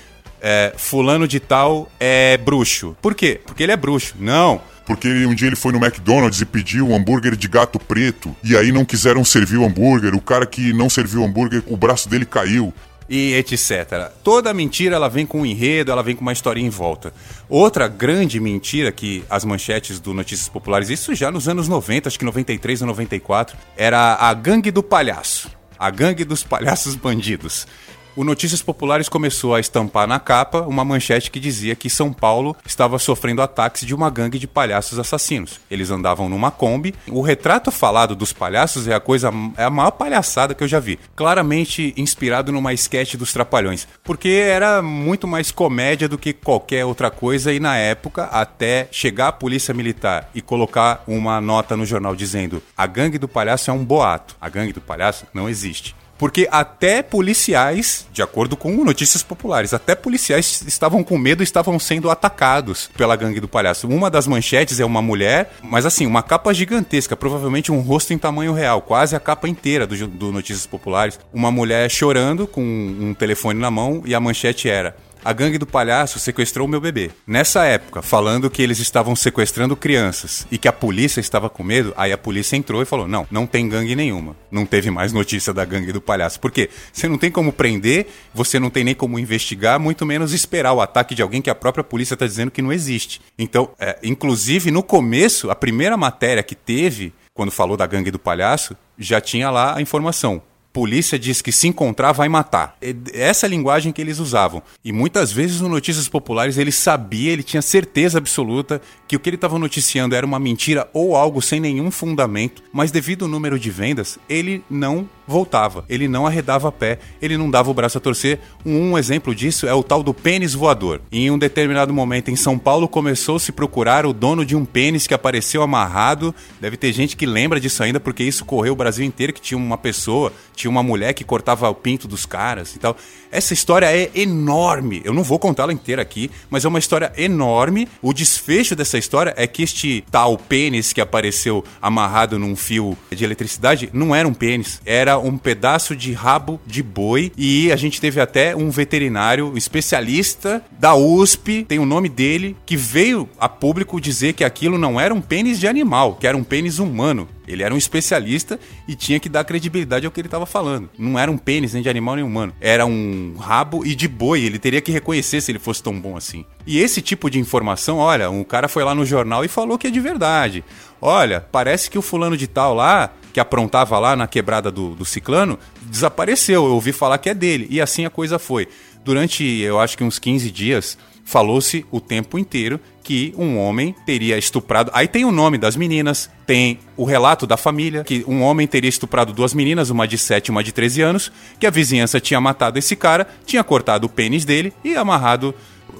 É, 0.43 0.73
fulano 0.75 1.27
de 1.27 1.39
tal 1.39 1.91
é 1.99 2.35
bruxo. 2.37 2.95
Por 3.01 3.13
quê? 3.13 3.39
Porque 3.45 3.61
ele 3.61 3.71
é 3.71 3.77
bruxo. 3.77 4.15
Não. 4.19 4.61
Porque 4.85 5.07
um 5.25 5.35
dia 5.35 5.47
ele 5.47 5.55
foi 5.55 5.71
no 5.71 5.77
McDonald's 5.77 6.41
e 6.41 6.45
pediu 6.45 6.87
um 6.87 6.95
hambúrguer 6.95 7.35
de 7.35 7.47
gato 7.47 7.79
preto. 7.79 8.35
E 8.43 8.57
aí 8.57 8.71
não 8.71 8.83
quiseram 8.83 9.23
servir 9.23 9.57
o 9.57 9.65
hambúrguer. 9.65 10.15
O 10.15 10.21
cara 10.21 10.45
que 10.45 10.73
não 10.73 10.89
serviu 10.89 11.21
o 11.21 11.25
hambúrguer, 11.25 11.63
o 11.67 11.77
braço 11.77 12.09
dele 12.09 12.25
caiu 12.25 12.73
e 13.11 13.33
etc. 13.33 14.09
Toda 14.23 14.53
mentira 14.53 14.95
ela 14.95 15.09
vem 15.09 15.25
com 15.25 15.41
um 15.41 15.45
enredo, 15.45 15.91
ela 15.91 16.01
vem 16.01 16.15
com 16.15 16.21
uma 16.21 16.31
história 16.31 16.61
em 16.61 16.69
volta. 16.69 17.13
Outra 17.49 17.89
grande 17.89 18.39
mentira 18.39 18.89
que 18.89 19.21
as 19.29 19.43
manchetes 19.43 19.99
do 19.99 20.13
Notícias 20.13 20.47
Populares, 20.47 20.89
isso 20.89 21.13
já 21.13 21.29
nos 21.29 21.49
anos 21.49 21.67
90, 21.67 22.07
acho 22.07 22.17
que 22.17 22.23
93 22.23 22.81
ou 22.81 22.87
94, 22.87 23.57
era 23.75 24.15
a 24.15 24.33
gangue 24.33 24.71
do 24.71 24.81
palhaço. 24.81 25.51
A 25.77 25.89
gangue 25.89 26.23
dos 26.23 26.41
palhaços 26.41 26.95
bandidos 26.95 27.67
o 28.15 28.23
Notícias 28.23 28.61
Populares 28.61 29.07
começou 29.07 29.55
a 29.55 29.59
estampar 29.59 30.07
na 30.07 30.19
capa 30.19 30.61
uma 30.61 30.83
manchete 30.83 31.31
que 31.31 31.39
dizia 31.39 31.75
que 31.75 31.89
São 31.89 32.11
Paulo 32.11 32.55
estava 32.65 32.99
sofrendo 32.99 33.41
ataques 33.41 33.85
de 33.85 33.95
uma 33.95 34.09
gangue 34.09 34.37
de 34.37 34.47
palhaços 34.47 34.99
assassinos. 34.99 35.59
Eles 35.69 35.91
andavam 35.91 36.27
numa 36.27 36.51
Kombi. 36.51 36.93
O 37.07 37.21
retrato 37.21 37.71
falado 37.71 38.15
dos 38.15 38.33
palhaços 38.33 38.87
é 38.87 38.93
a 38.93 38.99
coisa 38.99 39.31
é 39.57 39.63
a 39.63 39.69
maior 39.69 39.91
palhaçada 39.91 40.53
que 40.53 40.63
eu 40.63 40.67
já 40.67 40.79
vi. 40.79 40.99
Claramente 41.15 41.93
inspirado 41.95 42.51
numa 42.51 42.73
esquete 42.73 43.17
dos 43.17 43.31
Trapalhões, 43.31 43.87
porque 44.03 44.29
era 44.29 44.81
muito 44.81 45.27
mais 45.27 45.51
comédia 45.51 46.09
do 46.09 46.17
que 46.17 46.33
qualquer 46.33 46.85
outra 46.85 47.09
coisa 47.09 47.53
e 47.53 47.59
na 47.59 47.77
época 47.77 48.25
até 48.25 48.87
chegar 48.91 49.29
a 49.29 49.31
polícia 49.31 49.73
militar 49.73 50.29
e 50.35 50.41
colocar 50.41 51.03
uma 51.07 51.39
nota 51.39 51.77
no 51.77 51.85
jornal 51.85 52.15
dizendo: 52.15 52.61
"A 52.77 52.85
gangue 52.85 53.17
do 53.17 53.27
palhaço 53.27 53.69
é 53.69 53.73
um 53.73 53.85
boato. 53.85 54.35
A 54.39 54.49
gangue 54.49 54.73
do 54.73 54.81
palhaço 54.81 55.25
não 55.33 55.47
existe." 55.47 55.95
Porque 56.21 56.47
até 56.51 57.01
policiais, 57.01 58.05
de 58.13 58.21
acordo 58.21 58.55
com 58.55 58.85
notícias 58.85 59.23
populares, 59.23 59.73
até 59.73 59.95
policiais 59.95 60.63
estavam 60.67 61.03
com 61.03 61.17
medo 61.17 61.41
e 61.41 61.43
estavam 61.43 61.79
sendo 61.79 62.11
atacados 62.11 62.91
pela 62.95 63.15
gangue 63.15 63.39
do 63.39 63.47
palhaço. 63.47 63.87
Uma 63.87 64.07
das 64.07 64.27
manchetes 64.27 64.79
é 64.79 64.85
uma 64.85 65.01
mulher, 65.01 65.51
mas 65.63 65.83
assim, 65.83 66.05
uma 66.05 66.21
capa 66.21 66.53
gigantesca, 66.53 67.15
provavelmente 67.15 67.71
um 67.71 67.79
rosto 67.79 68.13
em 68.13 68.19
tamanho 68.19 68.53
real, 68.53 68.83
quase 68.83 69.15
a 69.15 69.19
capa 69.19 69.49
inteira 69.49 69.87
do, 69.87 70.07
do 70.07 70.31
Notícias 70.31 70.67
Populares. 70.67 71.19
Uma 71.33 71.49
mulher 71.49 71.89
chorando 71.89 72.45
com 72.45 72.61
um 72.61 73.15
telefone 73.15 73.59
na 73.59 73.71
mão 73.71 74.03
e 74.05 74.13
a 74.13 74.19
manchete 74.19 74.69
era 74.69 74.95
a 75.23 75.33
gangue 75.33 75.57
do 75.57 75.65
palhaço 75.65 76.19
sequestrou 76.19 76.67
meu 76.67 76.81
bebê. 76.81 77.11
Nessa 77.25 77.63
época, 77.65 78.01
falando 78.01 78.49
que 78.49 78.61
eles 78.61 78.79
estavam 78.79 79.15
sequestrando 79.15 79.75
crianças 79.75 80.47
e 80.51 80.57
que 80.57 80.67
a 80.67 80.73
polícia 80.73 81.19
estava 81.19 81.49
com 81.49 81.63
medo, 81.63 81.93
aí 81.95 82.11
a 82.11 82.17
polícia 82.17 82.55
entrou 82.55 82.81
e 82.81 82.85
falou: 82.85 83.07
não, 83.07 83.27
não 83.29 83.45
tem 83.45 83.67
gangue 83.67 83.95
nenhuma. 83.95 84.35
Não 84.51 84.65
teve 84.65 84.89
mais 84.89 85.13
notícia 85.13 85.53
da 85.53 85.63
gangue 85.63 85.91
do 85.91 86.01
palhaço. 86.01 86.39
Por 86.39 86.51
quê? 86.51 86.69
Você 86.91 87.07
não 87.07 87.17
tem 87.17 87.31
como 87.31 87.53
prender, 87.53 88.07
você 88.33 88.59
não 88.59 88.69
tem 88.69 88.83
nem 88.83 88.95
como 88.95 89.19
investigar, 89.19 89.79
muito 89.79 90.05
menos 90.05 90.33
esperar 90.33 90.73
o 90.73 90.81
ataque 90.81 91.15
de 91.15 91.21
alguém 91.21 91.41
que 91.41 91.49
a 91.49 91.55
própria 91.55 91.83
polícia 91.83 92.13
está 92.13 92.25
dizendo 92.25 92.51
que 92.51 92.61
não 92.61 92.73
existe. 92.73 93.21
Então, 93.37 93.69
é, 93.79 93.97
inclusive, 94.03 94.71
no 94.71 94.83
começo, 94.83 95.49
a 95.49 95.55
primeira 95.55 95.95
matéria 95.95 96.43
que 96.43 96.55
teve, 96.55 97.13
quando 97.33 97.51
falou 97.51 97.77
da 97.77 97.85
gangue 97.85 98.11
do 98.11 98.19
palhaço, 98.19 98.75
já 98.97 99.21
tinha 99.21 99.49
lá 99.49 99.75
a 99.77 99.81
informação 99.81 100.41
polícia 100.73 101.19
diz 101.19 101.41
que 101.41 101.51
se 101.51 101.67
encontrar 101.67 102.11
vai 102.11 102.29
matar. 102.29 102.77
Essa 103.13 103.45
é 103.45 103.47
a 103.47 103.49
linguagem 103.49 103.91
que 103.91 104.01
eles 104.01 104.19
usavam. 104.19 104.61
E 104.83 104.91
muitas 104.91 105.31
vezes 105.31 105.61
no 105.61 105.69
Notícias 105.69 106.07
Populares 106.07 106.57
ele 106.57 106.71
sabia, 106.71 107.31
ele 107.31 107.43
tinha 107.43 107.61
certeza 107.61 108.17
absoluta 108.17 108.81
que 109.07 109.15
o 109.15 109.19
que 109.19 109.29
ele 109.29 109.35
estava 109.35 109.59
noticiando 109.59 110.15
era 110.15 110.25
uma 110.25 110.39
mentira 110.39 110.89
ou 110.93 111.15
algo 111.15 111.41
sem 111.41 111.59
nenhum 111.59 111.91
fundamento, 111.91 112.63
mas 112.71 112.91
devido 112.91 113.25
ao 113.25 113.31
número 113.31 113.59
de 113.59 113.69
vendas, 113.69 114.17
ele 114.29 114.63
não 114.69 115.09
voltava, 115.31 115.83
ele 115.89 116.07
não 116.07 116.27
arredava 116.27 116.71
pé, 116.71 116.99
ele 117.21 117.37
não 117.37 117.49
dava 117.49 117.71
o 117.71 117.73
braço 117.73 117.97
a 117.97 118.01
torcer. 118.01 118.39
Um, 118.65 118.97
exemplo 118.97 119.33
disso 119.33 119.67
é 119.67 119.73
o 119.73 119.81
tal 119.81 120.03
do 120.03 120.13
pênis 120.13 120.53
voador. 120.53 121.01
Em 121.11 121.31
um 121.31 121.39
determinado 121.39 121.93
momento 121.93 122.29
em 122.29 122.35
São 122.35 122.59
Paulo 122.59 122.87
começou 122.87 123.37
a 123.37 123.39
se 123.39 123.51
procurar 123.51 124.05
o 124.05 124.13
dono 124.13 124.45
de 124.45 124.55
um 124.55 124.65
pênis 124.65 125.07
que 125.07 125.13
apareceu 125.13 125.63
amarrado. 125.63 126.35
Deve 126.59 126.77
ter 126.77 126.91
gente 126.93 127.15
que 127.15 127.25
lembra 127.25 127.59
disso 127.59 127.81
ainda 127.81 127.99
porque 127.99 128.23
isso 128.23 128.45
correu 128.45 128.73
o 128.73 128.75
Brasil 128.75 129.05
inteiro 129.05 129.33
que 129.33 129.41
tinha 129.41 129.57
uma 129.57 129.77
pessoa, 129.77 130.31
tinha 130.55 130.69
uma 130.69 130.83
mulher 130.83 131.13
que 131.13 131.23
cortava 131.23 131.69
o 131.69 131.75
pinto 131.75 132.07
dos 132.07 132.25
caras 132.25 132.75
e 132.75 132.79
tal. 132.79 132.95
Essa 133.31 133.53
história 133.53 133.85
é 133.85 134.11
enorme. 134.13 135.01
Eu 135.05 135.13
não 135.13 135.23
vou 135.23 135.39
contá-la 135.39 135.71
inteira 135.71 136.01
aqui, 136.01 136.29
mas 136.49 136.65
é 136.65 136.67
uma 136.67 136.79
história 136.79 137.13
enorme. 137.17 137.87
O 138.01 138.13
desfecho 138.13 138.75
dessa 138.75 138.97
história 138.97 139.33
é 139.37 139.47
que 139.47 139.63
este 139.63 140.03
tal 140.11 140.37
pênis 140.37 140.91
que 140.91 140.99
apareceu 140.99 141.63
amarrado 141.81 142.37
num 142.37 142.55
fio 142.55 142.97
de 143.09 143.23
eletricidade 143.23 143.89
não 143.93 144.13
era 144.13 144.27
um 144.27 144.33
pênis, 144.33 144.81
era 144.85 145.17
um 145.21 145.37
pedaço 145.37 145.95
de 145.95 146.13
rabo 146.13 146.59
de 146.65 146.83
boi 146.83 147.31
e 147.37 147.71
a 147.71 147.75
gente 147.75 148.01
teve 148.01 148.19
até 148.19 148.55
um 148.55 148.69
veterinário 148.69 149.53
especialista 149.55 150.63
da 150.79 150.95
USP, 150.95 151.65
tem 151.67 151.79
o 151.79 151.85
nome 151.85 152.09
dele, 152.09 152.55
que 152.65 152.75
veio 152.75 153.29
a 153.39 153.47
público 153.47 154.01
dizer 154.01 154.33
que 154.33 154.43
aquilo 154.43 154.77
não 154.77 154.99
era 154.99 155.13
um 155.13 155.21
pênis 155.21 155.59
de 155.59 155.67
animal, 155.67 156.15
que 156.15 156.27
era 156.27 156.37
um 156.37 156.43
pênis 156.43 156.79
humano. 156.79 157.27
Ele 157.47 157.63
era 157.63 157.73
um 157.73 157.77
especialista 157.77 158.59
e 158.87 158.95
tinha 158.95 159.19
que 159.19 159.27
dar 159.27 159.43
credibilidade 159.43 160.05
ao 160.05 160.11
que 160.11 160.21
ele 160.21 160.27
estava 160.27 160.45
falando. 160.45 160.89
Não 160.97 161.19
era 161.19 161.29
um 161.29 161.37
pênis 161.37 161.73
nem 161.73 161.83
de 161.83 161.89
animal 161.89 162.15
nem 162.15 162.23
humano. 162.23 162.53
Era 162.61 162.85
um 162.85 163.35
rabo 163.37 163.85
e 163.85 163.93
de 163.93 164.07
boi. 164.07 164.41
Ele 164.41 164.57
teria 164.57 164.79
que 164.79 164.91
reconhecer 164.91 165.41
se 165.41 165.51
ele 165.51 165.59
fosse 165.59 165.83
tão 165.83 165.99
bom 165.99 166.15
assim. 166.15 166.45
E 166.65 166.79
esse 166.79 167.01
tipo 167.01 167.29
de 167.29 167.39
informação, 167.39 167.97
olha, 167.97 168.29
um 168.29 168.43
cara 168.43 168.69
foi 168.69 168.83
lá 168.83 168.95
no 168.95 169.05
jornal 169.05 169.43
e 169.43 169.49
falou 169.49 169.77
que 169.77 169.87
é 169.87 169.91
de 169.91 169.99
verdade. 169.99 170.63
Olha, 171.01 171.41
parece 171.51 171.89
que 171.89 171.97
o 171.97 172.01
fulano 172.01 172.37
de 172.37 172.47
tal 172.47 172.75
lá, 172.75 173.11
que 173.31 173.39
aprontava 173.39 173.97
lá 173.99 174.15
na 174.15 174.27
quebrada 174.27 174.71
do, 174.71 174.95
do 174.95 175.05
ciclano, 175.05 175.57
desapareceu. 175.83 176.65
Eu 176.65 176.73
ouvi 176.73 176.91
falar 176.91 177.17
que 177.17 177.29
é 177.29 177.33
dele. 177.33 177.67
E 177.69 177.81
assim 177.81 178.05
a 178.05 178.09
coisa 178.09 178.37
foi. 178.37 178.67
Durante, 179.03 179.43
eu 179.43 179.79
acho 179.79 179.97
que 179.97 180.03
uns 180.03 180.19
15 180.19 180.51
dias, 180.51 180.97
falou-se 181.23 181.85
o 181.89 181.99
tempo 181.99 182.37
inteiro 182.37 182.79
que 183.03 183.33
um 183.37 183.57
homem 183.57 183.95
teria 184.05 184.37
estuprado. 184.37 184.91
Aí 184.93 185.07
tem 185.07 185.25
o 185.25 185.31
nome 185.31 185.57
das 185.57 185.75
meninas, 185.75 186.29
tem 186.45 186.79
o 186.95 187.03
relato 187.03 187.47
da 187.47 187.57
família, 187.57 188.03
que 188.03 188.23
um 188.27 188.41
homem 188.41 188.67
teria 188.67 188.89
estuprado 188.89 189.33
duas 189.33 189.53
meninas, 189.53 189.89
uma 189.89 190.07
de 190.07 190.17
7 190.17 190.47
e 190.47 190.51
uma 190.51 190.63
de 190.63 190.71
13 190.71 191.01
anos, 191.01 191.31
que 191.59 191.65
a 191.65 191.71
vizinhança 191.71 192.19
tinha 192.19 192.39
matado 192.39 192.77
esse 192.77 192.95
cara, 192.95 193.27
tinha 193.45 193.63
cortado 193.63 194.07
o 194.07 194.09
pênis 194.09 194.45
dele 194.45 194.73
e 194.83 194.95
amarrado 194.95 195.53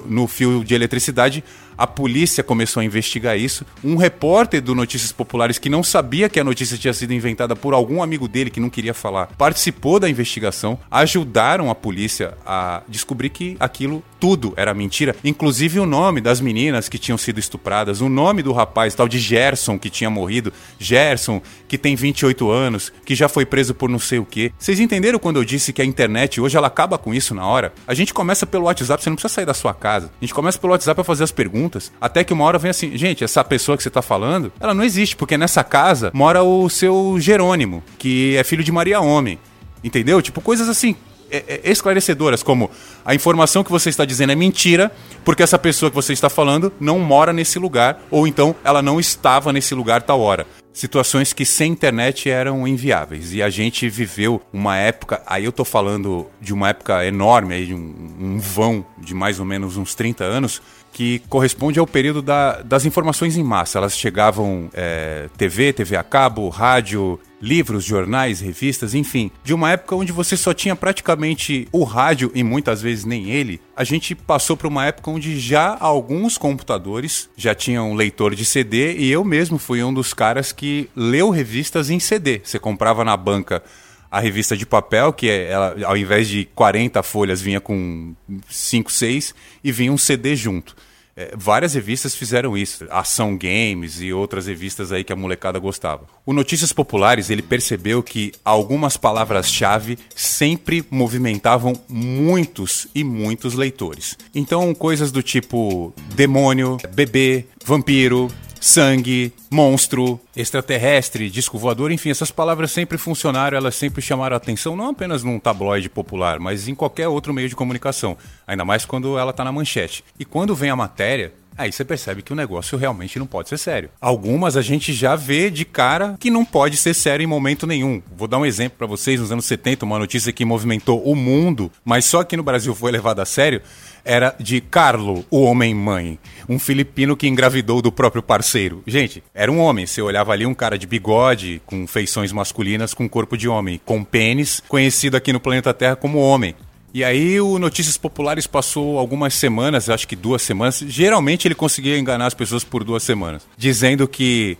no 0.06 0.26
fio 0.26 0.64
de 0.64 0.74
eletricidade 0.74 1.42
a 1.82 1.86
polícia 1.88 2.44
começou 2.44 2.80
a 2.80 2.84
investigar 2.84 3.36
isso. 3.36 3.66
Um 3.82 3.96
repórter 3.96 4.62
do 4.62 4.72
Notícias 4.72 5.10
Populares 5.10 5.58
que 5.58 5.68
não 5.68 5.82
sabia 5.82 6.28
que 6.28 6.38
a 6.38 6.44
notícia 6.44 6.78
tinha 6.78 6.94
sido 6.94 7.12
inventada 7.12 7.56
por 7.56 7.74
algum 7.74 8.00
amigo 8.00 8.28
dele 8.28 8.50
que 8.50 8.60
não 8.60 8.70
queria 8.70 8.94
falar, 8.94 9.26
participou 9.36 9.98
da 9.98 10.08
investigação, 10.08 10.78
ajudaram 10.88 11.70
a 11.70 11.74
polícia 11.74 12.34
a 12.46 12.84
descobrir 12.88 13.30
que 13.30 13.56
aquilo 13.58 14.00
tudo 14.20 14.54
era 14.56 14.72
mentira, 14.72 15.16
inclusive 15.24 15.80
o 15.80 15.86
nome 15.86 16.20
das 16.20 16.40
meninas 16.40 16.88
que 16.88 16.98
tinham 16.98 17.18
sido 17.18 17.40
estupradas, 17.40 18.00
o 18.00 18.08
nome 18.08 18.44
do 18.44 18.52
rapaz 18.52 18.94
tal 18.94 19.08
de 19.08 19.18
Gerson 19.18 19.76
que 19.76 19.90
tinha 19.90 20.08
morrido, 20.08 20.52
Gerson 20.78 21.42
que 21.66 21.76
tem 21.76 21.96
28 21.96 22.48
anos, 22.48 22.92
que 23.04 23.16
já 23.16 23.28
foi 23.28 23.44
preso 23.44 23.74
por 23.74 23.90
não 23.90 23.98
sei 23.98 24.20
o 24.20 24.24
quê. 24.24 24.52
Vocês 24.56 24.78
entenderam 24.78 25.18
quando 25.18 25.38
eu 25.38 25.44
disse 25.44 25.72
que 25.72 25.82
a 25.82 25.84
internet 25.84 26.40
hoje 26.40 26.56
ela 26.56 26.68
acaba 26.68 26.96
com 26.96 27.12
isso 27.12 27.34
na 27.34 27.44
hora? 27.44 27.72
A 27.88 27.94
gente 27.94 28.14
começa 28.14 28.46
pelo 28.46 28.66
WhatsApp, 28.66 29.02
você 29.02 29.10
não 29.10 29.16
precisa 29.16 29.34
sair 29.34 29.46
da 29.46 29.54
sua 29.54 29.74
casa. 29.74 30.06
A 30.06 30.24
gente 30.24 30.32
começa 30.32 30.56
pelo 30.56 30.72
WhatsApp 30.72 31.00
a 31.00 31.04
fazer 31.04 31.24
as 31.24 31.32
perguntas 31.32 31.71
perguntas. 31.72 31.92
Até 32.00 32.22
que 32.22 32.32
uma 32.32 32.44
hora 32.44 32.58
vem 32.58 32.70
assim, 32.70 32.96
gente, 32.96 33.24
essa 33.24 33.42
pessoa 33.42 33.76
que 33.76 33.82
você 33.82 33.90
tá 33.90 34.02
falando, 34.02 34.52
ela 34.60 34.74
não 34.74 34.84
existe, 34.84 35.16
porque 35.16 35.38
nessa 35.38 35.64
casa 35.64 36.10
mora 36.12 36.42
o 36.42 36.68
seu 36.68 37.16
Jerônimo, 37.18 37.82
que 37.98 38.36
é 38.36 38.44
filho 38.44 38.62
de 38.62 38.70
Maria 38.70 39.00
Homem. 39.00 39.38
Entendeu? 39.82 40.20
Tipo, 40.22 40.40
coisas 40.40 40.68
assim, 40.68 40.94
é, 41.30 41.60
é, 41.64 41.70
esclarecedoras, 41.70 42.42
como 42.42 42.70
a 43.04 43.14
informação 43.14 43.64
que 43.64 43.70
você 43.70 43.88
está 43.88 44.04
dizendo 44.04 44.32
é 44.32 44.36
mentira, 44.36 44.92
porque 45.24 45.42
essa 45.42 45.58
pessoa 45.58 45.90
que 45.90 45.96
você 45.96 46.12
está 46.12 46.28
falando 46.28 46.72
não 46.78 46.98
mora 46.98 47.32
nesse 47.32 47.58
lugar, 47.58 48.00
ou 48.10 48.26
então 48.26 48.54
ela 48.62 48.82
não 48.82 49.00
estava 49.00 49.52
nesse 49.52 49.74
lugar 49.74 50.02
tal 50.02 50.20
hora. 50.20 50.46
Situações 50.72 51.32
que 51.32 51.44
sem 51.44 51.72
internet 51.72 52.30
eram 52.30 52.66
inviáveis. 52.66 53.32
E 53.32 53.42
a 53.42 53.50
gente 53.50 53.88
viveu 53.88 54.40
uma 54.52 54.76
época, 54.76 55.22
aí 55.26 55.44
eu 55.44 55.52
tô 55.52 55.64
falando 55.64 56.26
de 56.40 56.54
uma 56.54 56.70
época 56.70 57.04
enorme, 57.04 57.54
aí, 57.54 57.66
de 57.66 57.74
um, 57.74 57.94
um 58.18 58.38
vão 58.38 58.84
de 58.98 59.14
mais 59.14 59.38
ou 59.38 59.44
menos 59.44 59.76
uns 59.76 59.94
30 59.94 60.24
anos, 60.24 60.62
que 60.92 61.20
corresponde 61.28 61.78
ao 61.78 61.86
período 61.86 62.20
da, 62.22 62.62
das 62.62 62.84
informações 62.84 63.36
em 63.36 63.42
massa. 63.42 63.78
Elas 63.78 63.96
chegavam 63.96 64.68
é, 64.74 65.28
TV, 65.36 65.72
TV 65.72 65.96
a 65.96 66.02
cabo, 66.02 66.48
rádio, 66.48 67.18
livros, 67.40 67.84
jornais, 67.84 68.40
revistas, 68.40 68.94
enfim. 68.94 69.30
De 69.42 69.52
uma 69.52 69.72
época 69.72 69.96
onde 69.96 70.12
você 70.12 70.36
só 70.36 70.54
tinha 70.54 70.76
praticamente 70.76 71.66
o 71.72 71.82
rádio 71.82 72.30
e 72.34 72.44
muitas 72.44 72.80
vezes 72.80 73.04
nem 73.04 73.30
ele, 73.30 73.60
a 73.82 73.84
gente 73.84 74.14
passou 74.14 74.56
para 74.56 74.68
uma 74.68 74.86
época 74.86 75.10
onde 75.10 75.40
já 75.40 75.76
alguns 75.80 76.38
computadores 76.38 77.28
já 77.36 77.52
tinham 77.52 77.94
leitor 77.94 78.32
de 78.32 78.44
CD 78.44 78.96
e 78.96 79.10
eu 79.10 79.24
mesmo 79.24 79.58
fui 79.58 79.82
um 79.82 79.92
dos 79.92 80.14
caras 80.14 80.52
que 80.52 80.88
leu 80.94 81.30
revistas 81.30 81.90
em 81.90 81.98
CD. 81.98 82.40
Você 82.44 82.60
comprava 82.60 83.04
na 83.04 83.16
banca 83.16 83.60
a 84.08 84.20
revista 84.20 84.56
de 84.56 84.64
papel, 84.64 85.12
que 85.12 85.28
é, 85.28 85.50
ela, 85.50 85.74
ao 85.84 85.96
invés 85.96 86.28
de 86.28 86.44
40 86.54 87.02
folhas, 87.02 87.40
vinha 87.42 87.60
com 87.60 88.14
5, 88.48 88.92
6 88.92 89.34
e 89.64 89.72
vinha 89.72 89.92
um 89.92 89.98
CD 89.98 90.36
junto. 90.36 90.76
É, 91.16 91.34
várias 91.36 91.74
revistas 91.74 92.14
fizeram 92.14 92.56
isso, 92.56 92.86
Ação 92.90 93.36
Games 93.36 94.00
e 94.00 94.12
outras 94.12 94.46
revistas 94.46 94.92
aí 94.92 95.04
que 95.04 95.12
a 95.12 95.16
molecada 95.16 95.58
gostava. 95.58 96.06
O 96.24 96.32
Notícias 96.32 96.72
Populares 96.72 97.28
ele 97.28 97.42
percebeu 97.42 98.02
que 98.02 98.32
algumas 98.44 98.96
palavras-chave 98.96 99.98
sempre 100.14 100.84
movimentavam 100.90 101.74
muitos 101.88 102.86
e 102.94 103.04
muitos 103.04 103.54
leitores. 103.54 104.16
Então 104.34 104.74
coisas 104.74 105.12
do 105.12 105.22
tipo 105.22 105.92
demônio, 106.14 106.78
bebê, 106.94 107.44
vampiro, 107.64 108.30
sangue, 108.62 109.32
monstro, 109.50 110.20
extraterrestre, 110.36 111.28
disco 111.28 111.58
voador, 111.58 111.90
enfim, 111.90 112.10
essas 112.10 112.30
palavras 112.30 112.70
sempre 112.70 112.96
funcionaram, 112.96 113.56
elas 113.58 113.74
sempre 113.74 114.00
chamaram 114.00 114.34
a 114.34 114.36
atenção, 114.36 114.76
não 114.76 114.90
apenas 114.90 115.24
num 115.24 115.40
tabloide 115.40 115.88
popular, 115.88 116.38
mas 116.38 116.68
em 116.68 116.74
qualquer 116.74 117.08
outro 117.08 117.34
meio 117.34 117.48
de 117.48 117.56
comunicação, 117.56 118.16
ainda 118.46 118.64
mais 118.64 118.84
quando 118.84 119.18
ela 119.18 119.32
está 119.32 119.42
na 119.42 119.50
manchete. 119.50 120.04
E 120.16 120.24
quando 120.24 120.54
vem 120.54 120.70
a 120.70 120.76
matéria, 120.76 121.34
Aí 121.56 121.70
você 121.70 121.84
percebe 121.84 122.22
que 122.22 122.32
o 122.32 122.36
negócio 122.36 122.78
realmente 122.78 123.18
não 123.18 123.26
pode 123.26 123.48
ser 123.48 123.58
sério. 123.58 123.90
Algumas 124.00 124.56
a 124.56 124.62
gente 124.62 124.92
já 124.92 125.14
vê 125.14 125.50
de 125.50 125.64
cara 125.64 126.16
que 126.18 126.30
não 126.30 126.44
pode 126.44 126.76
ser 126.76 126.94
sério 126.94 127.22
em 127.22 127.26
momento 127.26 127.66
nenhum. 127.66 128.02
Vou 128.16 128.26
dar 128.26 128.38
um 128.38 128.46
exemplo 128.46 128.78
para 128.78 128.86
vocês. 128.86 129.20
Nos 129.20 129.30
anos 129.30 129.44
70, 129.44 129.84
uma 129.84 129.98
notícia 129.98 130.32
que 130.32 130.44
movimentou 130.44 131.02
o 131.02 131.14
mundo, 131.14 131.70
mas 131.84 132.04
só 132.04 132.20
aqui 132.20 132.36
no 132.36 132.42
Brasil 132.42 132.74
foi 132.74 132.90
levada 132.90 133.22
a 133.22 133.26
sério, 133.26 133.60
era 134.04 134.34
de 134.38 134.60
Carlo, 134.60 135.24
o 135.30 135.42
homem-mãe. 135.42 136.18
Um 136.48 136.58
filipino 136.58 137.16
que 137.16 137.28
engravidou 137.28 137.80
do 137.82 137.92
próprio 137.92 138.22
parceiro. 138.22 138.82
Gente, 138.86 139.22
era 139.34 139.50
um 139.50 139.58
homem. 139.58 139.86
Você 139.86 140.02
olhava 140.02 140.32
ali 140.32 140.46
um 140.46 140.54
cara 140.54 140.78
de 140.78 140.86
bigode, 140.86 141.62
com 141.66 141.86
feições 141.86 142.32
masculinas, 142.32 142.94
com 142.94 143.08
corpo 143.08 143.36
de 143.36 143.48
homem, 143.48 143.80
com 143.84 144.02
pênis, 144.02 144.62
conhecido 144.68 145.16
aqui 145.16 145.32
no 145.32 145.40
planeta 145.40 145.72
Terra 145.74 145.96
como 145.96 146.18
homem. 146.18 146.54
E 146.94 147.02
aí 147.02 147.40
o 147.40 147.58
Notícias 147.58 147.96
Populares 147.96 148.46
passou 148.46 148.98
algumas 148.98 149.34
semanas, 149.34 149.88
acho 149.88 150.06
que 150.06 150.14
duas 150.14 150.42
semanas. 150.42 150.80
Geralmente 150.86 151.48
ele 151.48 151.54
conseguia 151.54 151.98
enganar 151.98 152.26
as 152.26 152.34
pessoas 152.34 152.64
por 152.64 152.84
duas 152.84 153.02
semanas, 153.02 153.46
dizendo 153.56 154.06
que 154.06 154.58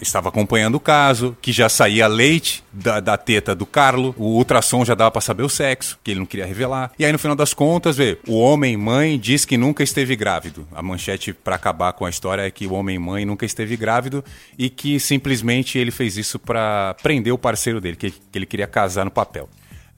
estava 0.00 0.28
acompanhando 0.28 0.76
o 0.76 0.80
caso, 0.80 1.36
que 1.40 1.52
já 1.52 1.68
saía 1.68 2.06
leite 2.06 2.62
da, 2.72 3.00
da 3.00 3.16
teta 3.16 3.54
do 3.54 3.66
Carlo, 3.66 4.14
o 4.16 4.36
ultrassom 4.36 4.84
já 4.84 4.94
dava 4.94 5.10
para 5.10 5.20
saber 5.20 5.42
o 5.42 5.48
sexo, 5.48 5.98
que 6.02 6.12
ele 6.12 6.20
não 6.20 6.26
queria 6.26 6.46
revelar. 6.46 6.92
E 6.98 7.04
aí 7.04 7.12
no 7.12 7.18
final 7.18 7.36
das 7.36 7.52
contas, 7.52 7.96
vê, 7.96 8.18
o 8.26 8.38
homem 8.38 8.76
mãe 8.76 9.18
diz 9.18 9.44
que 9.44 9.56
nunca 9.56 9.82
esteve 9.82 10.16
grávido. 10.16 10.66
A 10.74 10.82
manchete 10.82 11.32
para 11.32 11.56
acabar 11.56 11.92
com 11.92 12.04
a 12.04 12.10
história 12.10 12.42
é 12.42 12.50
que 12.50 12.66
o 12.66 12.72
homem 12.72 12.98
mãe 12.98 13.24
nunca 13.24 13.44
esteve 13.44 13.76
grávido 13.76 14.24
e 14.58 14.70
que 14.70 14.98
simplesmente 14.98 15.78
ele 15.78 15.90
fez 15.90 16.16
isso 16.16 16.38
para 16.38 16.94
prender 17.02 17.32
o 17.32 17.38
parceiro 17.38 17.80
dele, 17.80 17.96
que, 17.96 18.10
que 18.10 18.38
ele 18.38 18.46
queria 18.46 18.66
casar 18.66 19.04
no 19.04 19.10
papel. 19.10 19.48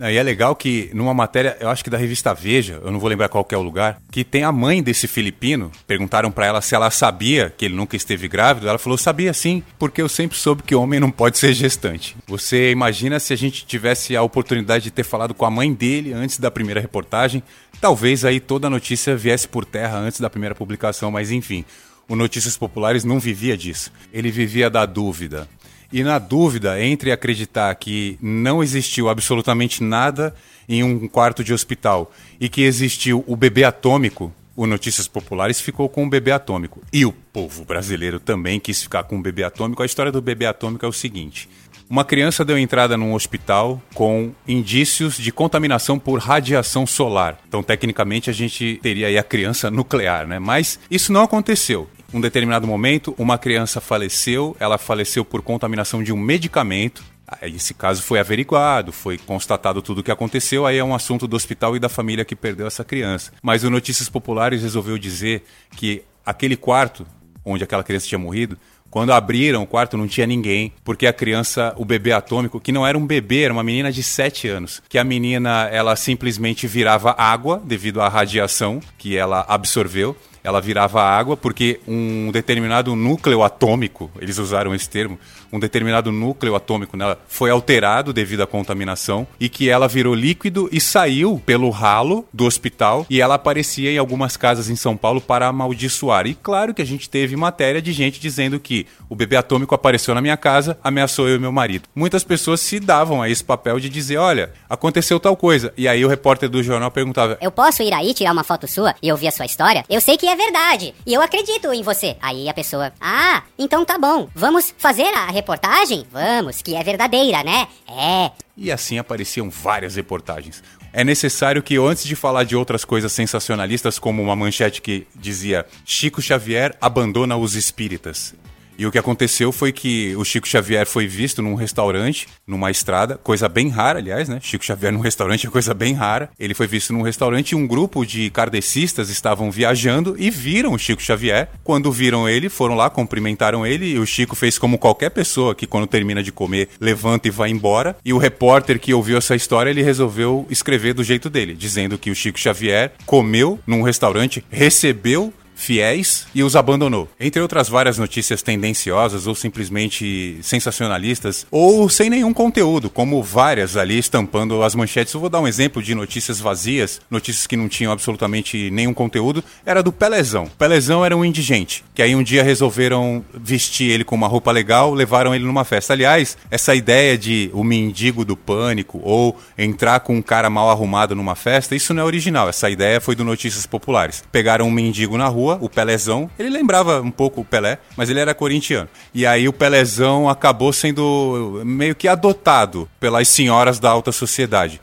E 0.00 0.16
é 0.16 0.22
legal 0.22 0.54
que 0.54 0.90
numa 0.94 1.12
matéria, 1.12 1.56
eu 1.60 1.68
acho 1.68 1.82
que 1.82 1.90
da 1.90 1.98
revista 1.98 2.32
Veja, 2.32 2.80
eu 2.84 2.92
não 2.92 3.00
vou 3.00 3.08
lembrar 3.08 3.28
qual 3.28 3.46
é 3.50 3.56
o 3.56 3.62
lugar, 3.62 4.00
que 4.12 4.22
tem 4.22 4.44
a 4.44 4.52
mãe 4.52 4.82
desse 4.82 5.08
filipino. 5.08 5.72
Perguntaram 5.86 6.30
para 6.30 6.46
ela 6.46 6.60
se 6.60 6.74
ela 6.74 6.90
sabia 6.90 7.52
que 7.56 7.64
ele 7.64 7.74
nunca 7.74 7.96
esteve 7.96 8.28
grávido. 8.28 8.68
Ela 8.68 8.78
falou: 8.78 8.96
sabia 8.96 9.32
sim, 9.32 9.62
porque 9.78 10.00
eu 10.00 10.08
sempre 10.08 10.38
soube 10.38 10.62
que 10.62 10.74
homem 10.74 11.00
não 11.00 11.10
pode 11.10 11.36
ser 11.38 11.52
gestante. 11.52 12.16
Você 12.26 12.70
imagina 12.70 13.18
se 13.18 13.32
a 13.32 13.36
gente 13.36 13.66
tivesse 13.66 14.16
a 14.16 14.22
oportunidade 14.22 14.84
de 14.84 14.90
ter 14.90 15.04
falado 15.04 15.34
com 15.34 15.44
a 15.44 15.50
mãe 15.50 15.72
dele 15.72 16.12
antes 16.12 16.38
da 16.38 16.50
primeira 16.50 16.80
reportagem? 16.80 17.42
Talvez 17.80 18.24
aí 18.24 18.38
toda 18.40 18.66
a 18.66 18.70
notícia 18.70 19.16
viesse 19.16 19.48
por 19.48 19.64
terra 19.64 19.98
antes 19.98 20.20
da 20.20 20.30
primeira 20.30 20.54
publicação, 20.54 21.10
mas 21.10 21.30
enfim. 21.30 21.64
O 22.08 22.16
Notícias 22.16 22.56
Populares 22.56 23.04
não 23.04 23.20
vivia 23.20 23.54
disso. 23.54 23.92
Ele 24.10 24.30
vivia 24.30 24.70
da 24.70 24.86
dúvida. 24.86 25.46
E 25.92 26.02
na 26.02 26.18
dúvida 26.18 26.82
entre 26.82 27.10
acreditar 27.10 27.74
que 27.74 28.18
não 28.20 28.62
existiu 28.62 29.08
absolutamente 29.08 29.82
nada 29.82 30.34
em 30.68 30.82
um 30.82 31.08
quarto 31.08 31.42
de 31.42 31.54
hospital 31.54 32.12
e 32.38 32.48
que 32.48 32.62
existiu 32.62 33.24
o 33.26 33.34
bebê 33.34 33.64
atômico, 33.64 34.32
o 34.54 34.66
Notícias 34.66 35.08
Populares 35.08 35.60
ficou 35.60 35.88
com 35.88 36.04
o 36.04 36.10
bebê 36.10 36.32
atômico. 36.32 36.82
E 36.92 37.06
o 37.06 37.12
povo 37.12 37.64
brasileiro 37.64 38.20
também 38.20 38.60
quis 38.60 38.82
ficar 38.82 39.04
com 39.04 39.16
o 39.16 39.22
bebê 39.22 39.44
atômico. 39.44 39.82
A 39.82 39.86
história 39.86 40.12
do 40.12 40.20
bebê 40.20 40.44
atômico 40.44 40.84
é 40.84 40.88
o 40.88 40.92
seguinte: 40.92 41.48
uma 41.88 42.04
criança 42.04 42.44
deu 42.44 42.58
entrada 42.58 42.96
num 42.96 43.14
hospital 43.14 43.80
com 43.94 44.32
indícios 44.46 45.16
de 45.16 45.32
contaminação 45.32 45.98
por 45.98 46.18
radiação 46.18 46.86
solar. 46.86 47.38
Então, 47.48 47.62
tecnicamente, 47.62 48.28
a 48.28 48.32
gente 48.32 48.78
teria 48.82 49.06
aí 49.06 49.16
a 49.16 49.22
criança 49.22 49.70
nuclear, 49.70 50.26
né? 50.26 50.38
Mas 50.38 50.78
isso 50.90 51.12
não 51.12 51.22
aconteceu 51.22 51.88
um 52.12 52.20
determinado 52.20 52.66
momento, 52.66 53.14
uma 53.18 53.36
criança 53.36 53.80
faleceu, 53.80 54.56
ela 54.58 54.78
faleceu 54.78 55.24
por 55.24 55.42
contaminação 55.42 56.02
de 56.02 56.12
um 56.12 56.16
medicamento. 56.16 57.04
Esse 57.42 57.74
caso 57.74 58.02
foi 58.02 58.18
averiguado, 58.18 58.90
foi 58.90 59.18
constatado 59.18 59.82
tudo 59.82 59.98
o 59.98 60.02
que 60.02 60.10
aconteceu, 60.10 60.64
aí 60.64 60.78
é 60.78 60.84
um 60.84 60.94
assunto 60.94 61.26
do 61.26 61.36
hospital 61.36 61.76
e 61.76 61.78
da 61.78 61.88
família 61.88 62.24
que 62.24 62.34
perdeu 62.34 62.66
essa 62.66 62.82
criança. 62.82 63.32
Mas 63.42 63.64
o 63.64 63.70
Notícias 63.70 64.08
Populares 64.08 64.62
resolveu 64.62 64.96
dizer 64.96 65.44
que 65.76 66.02
aquele 66.24 66.56
quarto 66.56 67.06
onde 67.44 67.64
aquela 67.64 67.84
criança 67.84 68.06
tinha 68.06 68.18
morrido, 68.18 68.58
quando 68.90 69.12
abriram 69.12 69.62
o 69.62 69.66
quarto 69.66 69.96
não 69.96 70.08
tinha 70.08 70.26
ninguém, 70.26 70.72
porque 70.82 71.06
a 71.06 71.12
criança, 71.12 71.74
o 71.76 71.84
bebê 71.84 72.12
atômico, 72.12 72.60
que 72.60 72.72
não 72.72 72.86
era 72.86 72.96
um 72.96 73.06
bebê, 73.06 73.42
era 73.42 73.52
uma 73.52 73.62
menina 73.62 73.92
de 73.92 74.02
7 74.02 74.48
anos, 74.48 74.82
que 74.88 74.98
a 74.98 75.04
menina 75.04 75.68
ela 75.70 75.94
simplesmente 75.94 76.66
virava 76.66 77.14
água 77.18 77.60
devido 77.62 78.00
à 78.00 78.08
radiação 78.08 78.80
que 78.96 79.16
ela 79.16 79.44
absorveu 79.46 80.16
ela 80.42 80.60
virava 80.60 81.02
água 81.02 81.36
porque 81.36 81.80
um 81.86 82.30
determinado 82.32 82.94
núcleo 82.94 83.42
atômico, 83.42 84.10
eles 84.20 84.38
usaram 84.38 84.74
esse 84.74 84.88
termo, 84.88 85.18
um 85.52 85.58
determinado 85.58 86.12
núcleo 86.12 86.54
atômico 86.54 86.96
nela 86.96 87.18
foi 87.28 87.50
alterado 87.50 88.12
devido 88.12 88.42
à 88.42 88.46
contaminação 88.46 89.26
e 89.40 89.48
que 89.48 89.68
ela 89.68 89.88
virou 89.88 90.14
líquido 90.14 90.68
e 90.72 90.80
saiu 90.80 91.40
pelo 91.44 91.70
ralo 91.70 92.26
do 92.32 92.44
hospital 92.44 93.06
e 93.08 93.20
ela 93.20 93.34
aparecia 93.34 93.90
em 93.90 93.98
algumas 93.98 94.36
casas 94.36 94.68
em 94.68 94.76
São 94.76 94.96
Paulo 94.96 95.20
para 95.20 95.46
amaldiçoar. 95.46 96.26
E 96.26 96.34
claro 96.34 96.74
que 96.74 96.82
a 96.82 96.86
gente 96.86 97.08
teve 97.08 97.36
matéria 97.36 97.80
de 97.80 97.92
gente 97.92 98.20
dizendo 98.20 98.60
que 98.60 98.86
o 99.08 99.16
bebê 99.16 99.36
atômico 99.36 99.74
apareceu 99.74 100.14
na 100.14 100.20
minha 100.20 100.36
casa, 100.36 100.78
ameaçou 100.82 101.28
eu 101.28 101.36
e 101.36 101.38
meu 101.38 101.52
marido. 101.52 101.88
Muitas 101.94 102.24
pessoas 102.24 102.60
se 102.60 102.78
davam 102.78 103.22
a 103.22 103.28
esse 103.28 103.42
papel 103.42 103.80
de 103.80 103.88
dizer, 103.88 104.18
olha, 104.18 104.52
aconteceu 104.68 105.18
tal 105.18 105.36
coisa. 105.36 105.72
E 105.76 105.88
aí 105.88 106.04
o 106.04 106.08
repórter 106.08 106.48
do 106.48 106.62
jornal 106.62 106.90
perguntava: 106.90 107.38
"Eu 107.40 107.50
posso 107.50 107.82
ir 107.82 107.92
aí 107.92 108.12
tirar 108.14 108.32
uma 108.32 108.44
foto 108.44 108.66
sua 108.66 108.94
e 109.02 109.10
ouvir 109.10 109.28
a 109.28 109.32
sua 109.32 109.46
história? 109.46 109.84
Eu 109.88 110.00
sei 110.00 110.16
que 110.16 110.27
é 110.28 110.36
verdade 110.36 110.94
e 111.06 111.14
eu 111.14 111.22
acredito 111.22 111.72
em 111.72 111.82
você". 111.82 112.16
Aí 112.20 112.48
a 112.48 112.54
pessoa: 112.54 112.92
"Ah, 113.00 113.42
então 113.58 113.84
tá 113.84 113.98
bom. 113.98 114.28
Vamos 114.34 114.74
fazer 114.76 115.12
a 115.14 115.26
reportagem? 115.30 116.06
Vamos, 116.10 116.62
que 116.62 116.74
é 116.74 116.82
verdadeira, 116.82 117.42
né? 117.42 117.66
É. 117.88 118.30
E 118.56 118.70
assim 118.72 118.98
apareciam 118.98 119.48
várias 119.50 119.96
reportagens. 119.96 120.62
É 120.92 121.04
necessário 121.04 121.62
que, 121.62 121.76
antes 121.76 122.04
de 122.04 122.16
falar 122.16 122.44
de 122.44 122.56
outras 122.56 122.84
coisas 122.84 123.12
sensacionalistas, 123.12 123.98
como 123.98 124.22
uma 124.22 124.34
manchete 124.34 124.80
que 124.80 125.06
dizia 125.14 125.66
Chico 125.84 126.20
Xavier 126.22 126.74
abandona 126.80 127.36
os 127.36 127.54
espíritas, 127.54 128.34
e 128.78 128.86
o 128.86 128.92
que 128.92 128.98
aconteceu 128.98 129.50
foi 129.50 129.72
que 129.72 130.14
o 130.16 130.24
Chico 130.24 130.46
Xavier 130.46 130.86
foi 130.86 131.08
visto 131.08 131.42
num 131.42 131.54
restaurante, 131.54 132.28
numa 132.46 132.70
estrada, 132.70 133.16
coisa 133.16 133.48
bem 133.48 133.68
rara, 133.68 133.98
aliás, 133.98 134.28
né? 134.28 134.38
Chico 134.40 134.64
Xavier 134.64 134.92
num 134.92 135.00
restaurante 135.02 135.48
é 135.48 135.50
coisa 135.50 135.74
bem 135.74 135.94
rara. 135.94 136.30
Ele 136.38 136.54
foi 136.54 136.68
visto 136.68 136.92
num 136.92 137.02
restaurante 137.02 137.50
e 137.50 137.54
um 137.56 137.66
grupo 137.66 138.06
de 138.06 138.30
kardecistas 138.30 139.10
estavam 139.10 139.50
viajando 139.50 140.14
e 140.16 140.30
viram 140.30 140.74
o 140.74 140.78
Chico 140.78 141.02
Xavier. 141.02 141.48
Quando 141.64 141.90
viram 141.90 142.28
ele, 142.28 142.48
foram 142.48 142.76
lá, 142.76 142.88
cumprimentaram 142.88 143.66
ele 143.66 143.86
e 143.86 143.98
o 143.98 144.06
Chico 144.06 144.36
fez 144.36 144.58
como 144.58 144.78
qualquer 144.78 145.10
pessoa 145.10 145.56
que 145.56 145.66
quando 145.66 145.88
termina 145.88 146.22
de 146.22 146.30
comer, 146.30 146.68
levanta 146.80 147.26
e 147.26 147.32
vai 147.32 147.50
embora. 147.50 147.96
E 148.04 148.12
o 148.12 148.18
repórter 148.18 148.78
que 148.78 148.94
ouviu 148.94 149.18
essa 149.18 149.34
história, 149.34 149.70
ele 149.70 149.82
resolveu 149.82 150.46
escrever 150.48 150.94
do 150.94 151.02
jeito 151.02 151.28
dele, 151.28 151.54
dizendo 151.54 151.98
que 151.98 152.12
o 152.12 152.14
Chico 152.14 152.38
Xavier 152.38 152.92
comeu 153.04 153.58
num 153.66 153.82
restaurante, 153.82 154.44
recebeu 154.50 155.32
fiéis 155.58 156.26
e 156.34 156.42
os 156.42 156.56
abandonou. 156.56 157.08
Entre 157.18 157.42
outras 157.42 157.68
várias 157.68 157.98
notícias 157.98 158.40
tendenciosas 158.40 159.26
ou 159.26 159.34
simplesmente 159.34 160.38
sensacionalistas, 160.40 161.46
ou 161.50 161.88
sem 161.88 162.08
nenhum 162.08 162.32
conteúdo, 162.32 162.88
como 162.88 163.22
várias 163.22 163.76
ali 163.76 163.98
estampando 163.98 164.62
as 164.62 164.74
manchetes. 164.74 165.12
Eu 165.12 165.20
vou 165.20 165.28
dar 165.28 165.40
um 165.40 165.48
exemplo 165.48 165.82
de 165.82 165.94
notícias 165.94 166.40
vazias, 166.40 167.00
notícias 167.10 167.46
que 167.46 167.56
não 167.56 167.68
tinham 167.68 167.92
absolutamente 167.92 168.70
nenhum 168.70 168.94
conteúdo, 168.94 169.42
era 169.66 169.82
do 169.82 169.92
Pelezão. 169.92 170.48
Pelezão 170.58 171.04
era 171.04 171.16
um 171.16 171.24
indigente, 171.24 171.84
que 171.94 172.02
aí 172.02 172.14
um 172.14 172.22
dia 172.22 172.42
resolveram 172.42 173.24
vestir 173.34 173.90
ele 173.90 174.04
com 174.04 174.14
uma 174.14 174.28
roupa 174.28 174.52
legal, 174.52 174.94
levaram 174.94 175.34
ele 175.34 175.44
numa 175.44 175.64
festa. 175.64 175.92
Aliás, 175.92 176.38
essa 176.50 176.74
ideia 176.74 177.18
de 177.18 177.50
o 177.52 177.64
mendigo 177.64 178.24
do 178.24 178.36
pânico 178.36 179.00
ou 179.02 179.36
entrar 179.56 180.00
com 180.00 180.16
um 180.16 180.22
cara 180.22 180.48
mal 180.48 180.70
arrumado 180.70 181.16
numa 181.16 181.34
festa, 181.34 181.74
isso 181.74 181.92
não 181.92 182.02
é 182.02 182.06
original. 182.06 182.48
Essa 182.48 182.70
ideia 182.70 183.00
foi 183.00 183.16
do 183.16 183.24
Notícias 183.24 183.66
Populares. 183.66 184.22
Pegaram 184.30 184.66
um 184.66 184.70
mendigo 184.70 185.16
na 185.18 185.26
rua, 185.26 185.47
o 185.56 185.68
Pelézão. 185.68 186.30
Ele 186.38 186.50
lembrava 186.50 187.00
um 187.00 187.10
pouco 187.10 187.40
o 187.40 187.44
Pelé, 187.44 187.78
mas 187.96 188.10
ele 188.10 188.20
era 188.20 188.34
corintiano. 188.34 188.88
E 189.14 189.26
aí 189.26 189.48
o 189.48 189.52
Pelézão 189.52 190.28
acabou 190.28 190.72
sendo 190.72 191.62
meio 191.64 191.94
que 191.94 192.08
adotado 192.08 192.88
pelas 193.00 193.28
senhoras 193.28 193.78
da 193.78 193.90
alta 193.90 194.12
sociedade. 194.12 194.80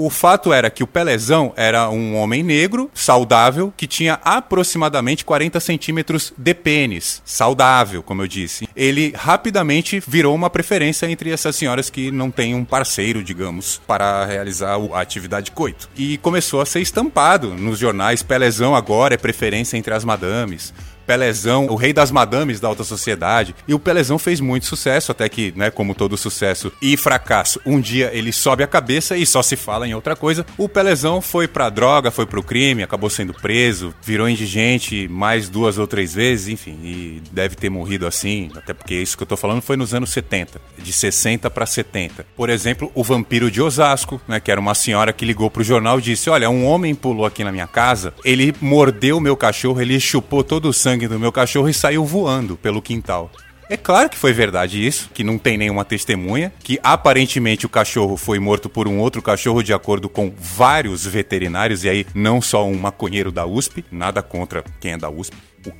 O 0.00 0.10
fato 0.10 0.52
era 0.52 0.70
que 0.70 0.84
o 0.84 0.86
Pelezão 0.86 1.52
era 1.56 1.90
um 1.90 2.14
homem 2.14 2.40
negro, 2.40 2.88
saudável, 2.94 3.74
que 3.76 3.84
tinha 3.84 4.20
aproximadamente 4.22 5.24
40 5.24 5.58
centímetros 5.58 6.32
de 6.38 6.54
pênis. 6.54 7.20
Saudável, 7.24 8.00
como 8.00 8.22
eu 8.22 8.28
disse. 8.28 8.68
Ele 8.76 9.12
rapidamente 9.16 10.00
virou 10.06 10.36
uma 10.36 10.48
preferência 10.48 11.10
entre 11.10 11.32
essas 11.32 11.56
senhoras 11.56 11.90
que 11.90 12.12
não 12.12 12.30
têm 12.30 12.54
um 12.54 12.64
parceiro, 12.64 13.24
digamos, 13.24 13.80
para 13.88 14.24
realizar 14.24 14.78
a 14.92 15.00
atividade 15.00 15.50
coito. 15.50 15.90
E 15.96 16.16
começou 16.18 16.60
a 16.60 16.66
ser 16.66 16.80
estampado 16.80 17.56
nos 17.56 17.76
jornais. 17.76 18.22
Pelezão 18.22 18.76
agora 18.76 19.14
é 19.14 19.18
preferência 19.18 19.76
entre 19.76 19.92
as 19.92 20.04
madames. 20.04 20.72
Pelezão, 21.08 21.68
o 21.70 21.74
rei 21.74 21.94
das 21.94 22.10
madames 22.10 22.60
da 22.60 22.68
alta 22.68 22.84
sociedade. 22.84 23.54
E 23.66 23.72
o 23.72 23.78
Pelezão 23.78 24.18
fez 24.18 24.42
muito 24.42 24.66
sucesso, 24.66 25.10
até 25.10 25.26
que, 25.26 25.54
né, 25.56 25.70
como 25.70 25.94
todo 25.94 26.18
sucesso 26.18 26.70
e 26.82 26.98
fracasso, 26.98 27.58
um 27.64 27.80
dia 27.80 28.10
ele 28.12 28.30
sobe 28.30 28.62
a 28.62 28.66
cabeça 28.66 29.16
e 29.16 29.24
só 29.24 29.42
se 29.42 29.56
fala 29.56 29.88
em 29.88 29.94
outra 29.94 30.14
coisa. 30.14 30.44
O 30.58 30.68
Pelezão 30.68 31.22
foi 31.22 31.48
pra 31.48 31.70
droga, 31.70 32.10
foi 32.10 32.26
pro 32.26 32.42
crime, 32.42 32.82
acabou 32.82 33.08
sendo 33.08 33.32
preso, 33.32 33.94
virou 34.02 34.28
indigente 34.28 35.08
mais 35.08 35.48
duas 35.48 35.78
ou 35.78 35.86
três 35.86 36.12
vezes, 36.12 36.48
enfim, 36.48 36.78
e 36.82 37.22
deve 37.32 37.56
ter 37.56 37.70
morrido 37.70 38.06
assim, 38.06 38.50
até 38.54 38.74
porque 38.74 38.94
isso 38.94 39.16
que 39.16 39.22
eu 39.22 39.26
tô 39.26 39.36
falando 39.36 39.62
foi 39.62 39.78
nos 39.78 39.94
anos 39.94 40.10
70, 40.10 40.60
de 40.76 40.92
60 40.92 41.48
para 41.48 41.64
70. 41.64 42.26
Por 42.36 42.50
exemplo, 42.50 42.92
o 42.94 43.02
vampiro 43.02 43.50
de 43.50 43.62
Osasco, 43.62 44.20
né, 44.28 44.40
que 44.40 44.50
era 44.50 44.60
uma 44.60 44.74
senhora 44.74 45.10
que 45.10 45.24
ligou 45.24 45.50
pro 45.50 45.64
jornal 45.64 45.98
e 45.98 46.02
disse: 46.02 46.28
"Olha, 46.28 46.50
um 46.50 46.66
homem 46.66 46.94
pulou 46.94 47.24
aqui 47.24 47.42
na 47.42 47.52
minha 47.52 47.66
casa, 47.66 48.12
ele 48.22 48.54
mordeu 48.60 49.18
meu 49.20 49.36
cachorro, 49.38 49.80
ele 49.80 49.98
chupou 49.98 50.44
todo 50.44 50.68
o 50.68 50.72
sangue 50.72 50.97
sangue 50.98 51.06
do 51.06 51.20
meu 51.20 51.30
cachorro 51.30 51.68
e 51.68 51.74
saiu 51.74 52.04
voando 52.04 52.56
pelo 52.56 52.82
quintal. 52.82 53.30
É 53.70 53.76
claro 53.76 54.08
que 54.08 54.16
foi 54.16 54.32
verdade 54.32 54.84
isso, 54.84 55.10
que 55.12 55.22
não 55.22 55.38
tem 55.38 55.58
nenhuma 55.58 55.84
testemunha, 55.84 56.52
que 56.60 56.80
aparentemente 56.82 57.66
o 57.66 57.68
cachorro 57.68 58.16
foi 58.16 58.38
morto 58.38 58.68
por 58.68 58.88
um 58.88 58.98
outro 58.98 59.20
cachorro 59.20 59.62
de 59.62 59.74
acordo 59.74 60.08
com 60.08 60.32
vários 60.36 61.06
veterinários, 61.06 61.84
e 61.84 61.88
aí 61.88 62.06
não 62.14 62.40
só 62.40 62.66
um 62.66 62.76
maconheiro 62.76 63.30
da 63.30 63.46
USP, 63.46 63.84
nada 63.92 64.22
contra 64.22 64.64
quem 64.80 64.92
é 64.92 64.98
da 64.98 65.10
USP. 65.10 65.36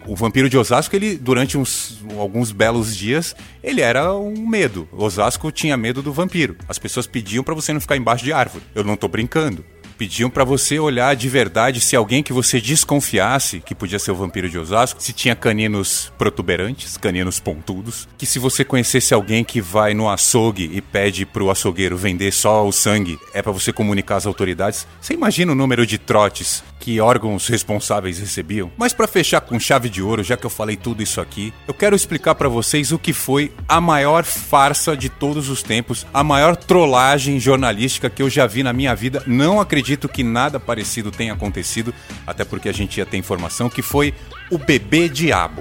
O, 0.07 0.15
vampiro 0.15 0.51
de 0.51 0.59
Osasco, 0.59 0.95
ele 0.95 1.17
durante 1.17 1.57
uns 1.57 1.99
alguns 2.19 2.53
belos 2.53 2.95
dias, 2.95 3.35
ele 3.63 3.81
era 3.81 4.13
um 4.13 4.47
medo. 4.47 4.87
Osasco 4.93 5.51
tinha 5.51 5.77
medo 5.77 6.03
do 6.03 6.13
vampiro. 6.13 6.57
As 6.69 6.79
pessoas 6.79 7.07
pediam 7.07 7.43
para 7.43 7.55
você 7.55 7.73
não 7.73 7.81
ficar 7.81 7.97
embaixo 7.97 8.25
de 8.25 8.33
árvore. 8.33 8.65
Eu 8.75 8.85
não 8.85 8.97
tô 8.97 9.09
brincando. 9.09 9.65
Pediam 9.99 10.31
para 10.31 10.45
você 10.45 10.79
olhar 10.79 11.17
de 11.17 11.29
verdade 11.29 11.81
se 11.81 11.97
alguém 11.97 12.23
que 12.23 12.33
você 12.33 12.61
desconfiasse 12.61 13.59
que 13.59 13.75
podia 13.75 13.99
ser 13.99 14.13
o 14.13 14.15
vampiro 14.15 14.49
de 14.49 14.57
Osasco, 14.57 15.03
se 15.03 15.13
tinha 15.13 15.35
caninos 15.35 16.13
protuberantes, 16.17 16.97
caninos 16.97 17.41
pontudos, 17.41 18.07
que 18.17 18.25
se 18.25 18.39
você 18.39 18.65
conhecesse 18.65 19.13
alguém 19.13 19.43
que 19.43 19.61
vai 19.61 19.95
no 19.95 20.09
açougue 20.09 20.71
e 20.73 20.81
pede 20.81 21.27
pro 21.27 21.51
açougueiro 21.51 21.97
vender 21.97 22.33
só 22.33 22.65
o 22.65 22.71
sangue, 22.71 23.19
é 23.35 23.43
para 23.43 23.51
você 23.51 23.73
comunicar 23.73 24.17
às 24.17 24.27
autoridades. 24.27 24.87
Você 25.01 25.15
imagina 25.15 25.51
o 25.51 25.57
número 25.57 25.85
de 25.85 25.99
trotes 25.99 26.63
que 26.89 27.03
órgãos 27.03 27.47
responsáveis 27.49 28.19
recebiam? 28.19 28.73
Mas 28.75 28.95
para 28.95 29.07
fechar 29.07 29.43
com 29.43 29.61
chave 29.61 29.91
de 29.91 30.03
ouro, 30.03 30.25
já 30.25 30.39
que 30.39 30.47
eu 30.47 30.49
falei 30.49 30.75
tudo 30.75 31.03
isso 31.03 31.21
aqui, 31.21 31.53
eu 31.67 31.75
quero 31.75 31.95
explicar 31.95 32.35
para 32.35 32.49
vocês 32.49 32.93
o 32.93 32.99
que 32.99 33.13
foi 33.13 33.53
a 33.69 33.79
maior 33.79 34.25
farsa 34.25 34.97
de 34.97 35.11
todos 35.11 35.51
os 35.51 35.63
tempos, 35.63 36.07
a 36.15 36.25
maior 36.25 36.57
trollagem 36.57 37.39
jornalística 37.39 38.09
que 38.09 38.23
eu 38.23 38.31
já 38.31 38.47
vi 38.47 38.63
na 38.63 38.73
minha 38.73 38.95
vida. 38.95 39.23
Não 39.27 39.61
acredito 39.61 40.09
que 40.09 40.23
nada 40.23 40.59
parecido 40.59 41.11
tenha 41.11 41.35
acontecido, 41.35 41.93
até 42.27 42.43
porque 42.43 42.71
a 42.71 42.73
gente 42.73 42.97
ia 42.97 43.05
ter 43.05 43.19
informação 43.19 43.69
que 43.69 43.83
foi 43.83 44.15
o 44.51 44.57
bebê 44.57 45.11
diabo. 45.11 45.61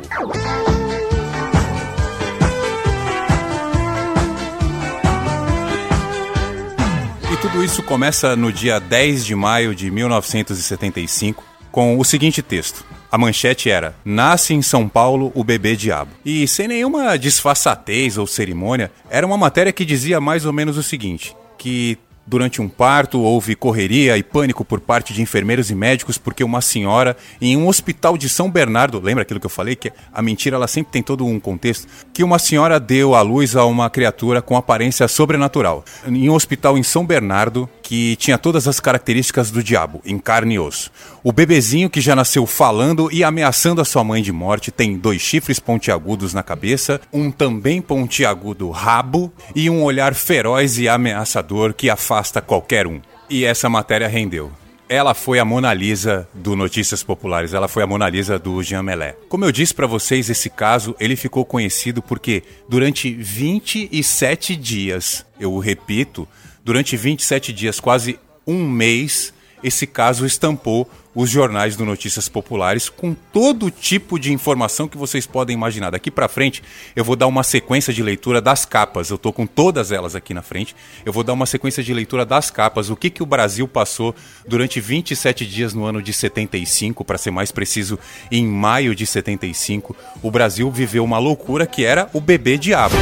Tudo 7.42 7.64
isso 7.64 7.84
começa 7.84 8.36
no 8.36 8.52
dia 8.52 8.80
10 8.80 9.24
de 9.24 9.36
maio 9.36 9.76
de 9.76 9.92
1975 9.92 11.44
com 11.72 12.00
o 12.00 12.04
seguinte 12.04 12.42
texto. 12.42 12.84
A 13.12 13.18
manchete 13.18 13.70
era: 13.70 13.96
Nasce 14.04 14.56
em 14.56 14.62
São 14.64 14.90
Paulo 14.90 15.32
o 15.36 15.44
bebê 15.44 15.76
diabo. 15.76 16.12
E 16.26 16.48
sem 16.48 16.68
nenhuma 16.68 17.16
disfarçatez 17.18 18.18
ou 18.18 18.26
cerimônia, 18.26 18.92
era 19.08 19.26
uma 19.26 19.38
matéria 19.38 19.72
que 19.72 19.86
dizia 19.86 20.20
mais 20.20 20.46
ou 20.46 20.52
menos 20.52 20.78
o 20.78 20.84
seguinte: 20.84 21.36
que 21.60 22.00
Durante 22.28 22.62
um 22.62 22.68
parto, 22.68 23.22
houve 23.22 23.56
correria 23.56 24.18
e 24.18 24.22
pânico 24.22 24.66
por 24.66 24.82
parte 24.82 25.14
de 25.14 25.22
enfermeiros 25.22 25.72
e 25.72 25.76
médicos 25.76 26.18
porque 26.18 26.44
uma 26.44 26.60
senhora 26.60 27.16
em 27.40 27.56
um 27.56 27.70
hospital 27.70 28.18
de 28.18 28.28
São 28.28 28.52
Bernardo, 28.52 29.00
lembra 29.00 29.22
aquilo 29.22 29.40
que 29.40 29.46
eu 29.46 29.50
falei 29.50 29.78
que 29.78 29.94
a 30.14 30.22
mentira 30.22 30.58
ela 30.58 30.68
sempre 30.68 30.92
tem 30.92 31.02
todo 31.02 31.26
um 31.26 31.40
contexto, 31.40 31.88
que 32.12 32.26
uma 32.26 32.38
senhora 32.38 32.82
deu 32.82 33.16
à 33.16 33.22
luz 33.22 33.56
a 33.56 33.64
uma 33.64 33.90
criatura 33.90 34.42
com 34.42 34.58
aparência 34.58 35.08
sobrenatural. 35.08 35.86
Em 36.06 36.30
um 36.30 36.34
hospital 36.34 36.78
em 36.78 36.84
São 36.84 37.06
Bernardo, 37.06 37.70
que 37.88 38.18
tinha 38.18 38.38
todas 38.38 38.68
as 38.68 38.82
características 38.82 39.50
do 39.50 39.64
diabo, 39.64 40.02
em 40.04 40.20
carne 40.20 40.56
e 40.56 40.60
osso. 40.60 40.92
O 41.24 41.32
bebezinho 41.32 41.90
que 41.90 42.02
já 42.02 42.14
nasceu 42.14 42.46
falando 42.46 43.10
e 43.14 43.24
ameaçando 43.24 43.80
a 43.80 43.86
sua 43.86 44.04
mãe 44.04 44.22
de 44.22 44.34
morte 44.34 44.72
tem 44.72 44.98
dois 44.98 45.22
chifres 45.22 45.58
pontiagudos 45.58 46.34
na 46.34 46.44
cabeça, 46.44 47.00
um 47.14 47.32
também 47.32 47.82
pontiagudo 47.82 48.70
rabo 48.72 49.32
e 49.56 49.70
um 49.70 49.84
olhar 49.84 50.14
feroz 50.14 50.78
e 50.78 50.90
ameaçador 50.90 51.74
que 51.74 51.90
afasta 51.90 52.42
qualquer 52.42 52.86
um. 52.86 53.00
E 53.30 53.46
essa 53.46 53.70
matéria 53.70 54.10
rendeu. 54.10 54.52
Ela 54.90 55.14
foi 55.14 55.40
a 55.40 55.46
Mona 55.46 55.74
Lisa 55.74 56.28
do 56.34 56.58
Notícias 56.58 57.04
Populares, 57.04 57.54
ela 57.54 57.70
foi 57.70 57.84
a 57.84 57.88
Mona 57.88 58.10
Lisa 58.10 58.38
do 58.38 58.62
Jean 58.62 58.84
Melé. 58.84 59.16
Como 59.30 59.46
eu 59.46 59.52
disse 59.54 59.74
para 59.74 59.88
vocês, 59.88 60.30
esse 60.30 60.50
caso 60.50 60.94
ele 61.00 61.16
ficou 61.16 61.46
conhecido 61.46 62.02
porque 62.02 62.44
durante 62.68 63.14
27 63.14 64.58
dias, 64.58 65.26
eu 65.40 65.58
repito, 65.58 66.28
Durante 66.68 66.98
27 66.98 67.54
dias, 67.54 67.80
quase 67.80 68.20
um 68.46 68.70
mês, 68.70 69.34
esse 69.64 69.88
caso 69.88 70.26
estampou 70.26 70.86
os 71.16 71.30
jornais 71.30 71.78
do 71.78 71.86
Notícias 71.86 72.28
Populares 72.28 72.90
com 72.90 73.14
todo 73.14 73.72
tipo 73.72 74.20
de 74.20 74.34
informação 74.34 74.86
que 74.86 74.98
vocês 74.98 75.26
podem 75.26 75.54
imaginar. 75.54 75.92
Daqui 75.92 76.12
para 76.12 76.28
frente, 76.28 76.62
eu 76.94 77.06
vou 77.06 77.16
dar 77.16 77.26
uma 77.28 77.42
sequência 77.42 77.94
de 77.94 78.04
leitura 78.04 78.42
das 78.42 78.66
capas. 78.66 79.10
Eu 79.10 79.18
tô 79.18 79.32
com 79.32 79.48
todas 79.48 79.94
elas 79.94 80.14
aqui 80.14 80.34
na 80.34 80.42
frente. 80.42 80.76
Eu 81.06 81.14
vou 81.14 81.24
dar 81.24 81.32
uma 81.32 81.46
sequência 81.46 81.82
de 81.82 81.94
leitura 81.94 82.26
das 82.26 82.52
capas. 82.52 82.90
O 82.90 82.98
que 82.98 83.10
que 83.10 83.24
o 83.24 83.26
Brasil 83.26 83.66
passou 83.66 84.14
durante 84.46 84.82
27 84.82 85.46
dias 85.48 85.74
no 85.74 85.86
ano 85.86 86.02
de 86.02 86.12
75, 86.12 87.06
para 87.06 87.18
ser 87.18 87.32
mais 87.32 87.50
preciso, 87.50 87.98
em 88.30 88.46
maio 88.46 88.94
de 88.94 89.08
75, 89.08 89.96
o 90.22 90.30
Brasil 90.30 90.70
viveu 90.70 91.06
uma 91.06 91.18
loucura 91.18 91.66
que 91.66 91.86
era 91.86 92.10
o 92.12 92.20
bebê 92.20 92.58
diabo. 92.58 92.98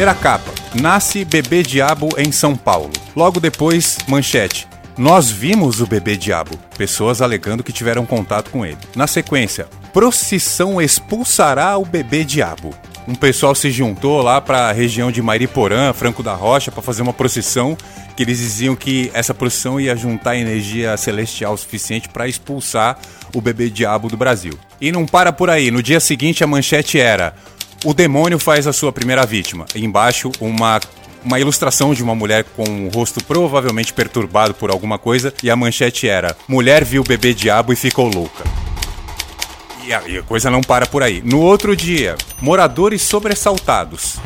Primeira 0.00 0.18
capa. 0.18 0.50
Nasce 0.80 1.26
bebê 1.26 1.62
diabo 1.62 2.08
em 2.16 2.32
São 2.32 2.56
Paulo. 2.56 2.90
Logo 3.14 3.38
depois, 3.38 3.98
manchete. 4.08 4.66
Nós 4.96 5.30
vimos 5.30 5.82
o 5.82 5.86
bebê 5.86 6.16
diabo. 6.16 6.58
Pessoas 6.78 7.20
alegando 7.20 7.62
que 7.62 7.70
tiveram 7.70 8.06
contato 8.06 8.50
com 8.50 8.64
ele. 8.64 8.78
Na 8.96 9.06
sequência, 9.06 9.68
procissão 9.92 10.80
expulsará 10.80 11.76
o 11.76 11.84
bebê 11.84 12.24
diabo. 12.24 12.74
Um 13.06 13.14
pessoal 13.14 13.54
se 13.54 13.70
juntou 13.70 14.22
lá 14.22 14.40
para 14.40 14.70
a 14.70 14.72
região 14.72 15.12
de 15.12 15.20
Mairiporã, 15.20 15.92
Franco 15.92 16.22
da 16.22 16.32
Rocha, 16.32 16.72
para 16.72 16.80
fazer 16.80 17.02
uma 17.02 17.12
procissão 17.12 17.76
que 18.16 18.22
eles 18.22 18.38
diziam 18.38 18.74
que 18.74 19.10
essa 19.12 19.34
procissão 19.34 19.78
ia 19.78 19.94
juntar 19.94 20.34
energia 20.34 20.96
celestial 20.96 21.54
suficiente 21.58 22.08
para 22.08 22.26
expulsar 22.26 22.98
o 23.34 23.40
bebê 23.42 23.68
diabo 23.68 24.08
do 24.08 24.16
Brasil. 24.16 24.58
E 24.80 24.90
não 24.90 25.04
para 25.04 25.30
por 25.30 25.50
aí. 25.50 25.70
No 25.70 25.82
dia 25.82 26.00
seguinte 26.00 26.42
a 26.42 26.46
manchete 26.46 26.98
era: 26.98 27.34
o 27.84 27.94
demônio 27.94 28.38
faz 28.38 28.66
a 28.66 28.72
sua 28.72 28.92
primeira 28.92 29.24
vítima. 29.26 29.66
Embaixo, 29.74 30.30
uma 30.40 30.80
uma 31.24 31.38
ilustração 31.38 31.92
de 31.92 32.02
uma 32.02 32.14
mulher 32.14 32.44
com 32.56 32.86
o 32.86 32.88
rosto 32.88 33.22
provavelmente 33.22 33.92
perturbado 33.92 34.54
por 34.54 34.70
alguma 34.70 34.98
coisa 34.98 35.34
e 35.42 35.50
a 35.50 35.56
manchete 35.56 36.08
era: 36.08 36.36
Mulher 36.48 36.84
viu 36.84 37.02
o 37.02 37.04
bebê 37.04 37.34
diabo 37.34 37.72
e 37.72 37.76
ficou 37.76 38.08
louca. 38.08 38.44
E 39.84 39.92
a, 39.92 40.02
e 40.08 40.18
a 40.18 40.22
coisa 40.22 40.50
não 40.50 40.60
para 40.60 40.86
por 40.86 41.02
aí. 41.02 41.22
No 41.24 41.40
outro 41.40 41.74
dia, 41.74 42.16
moradores 42.40 43.02
sobressaltados. 43.02 44.18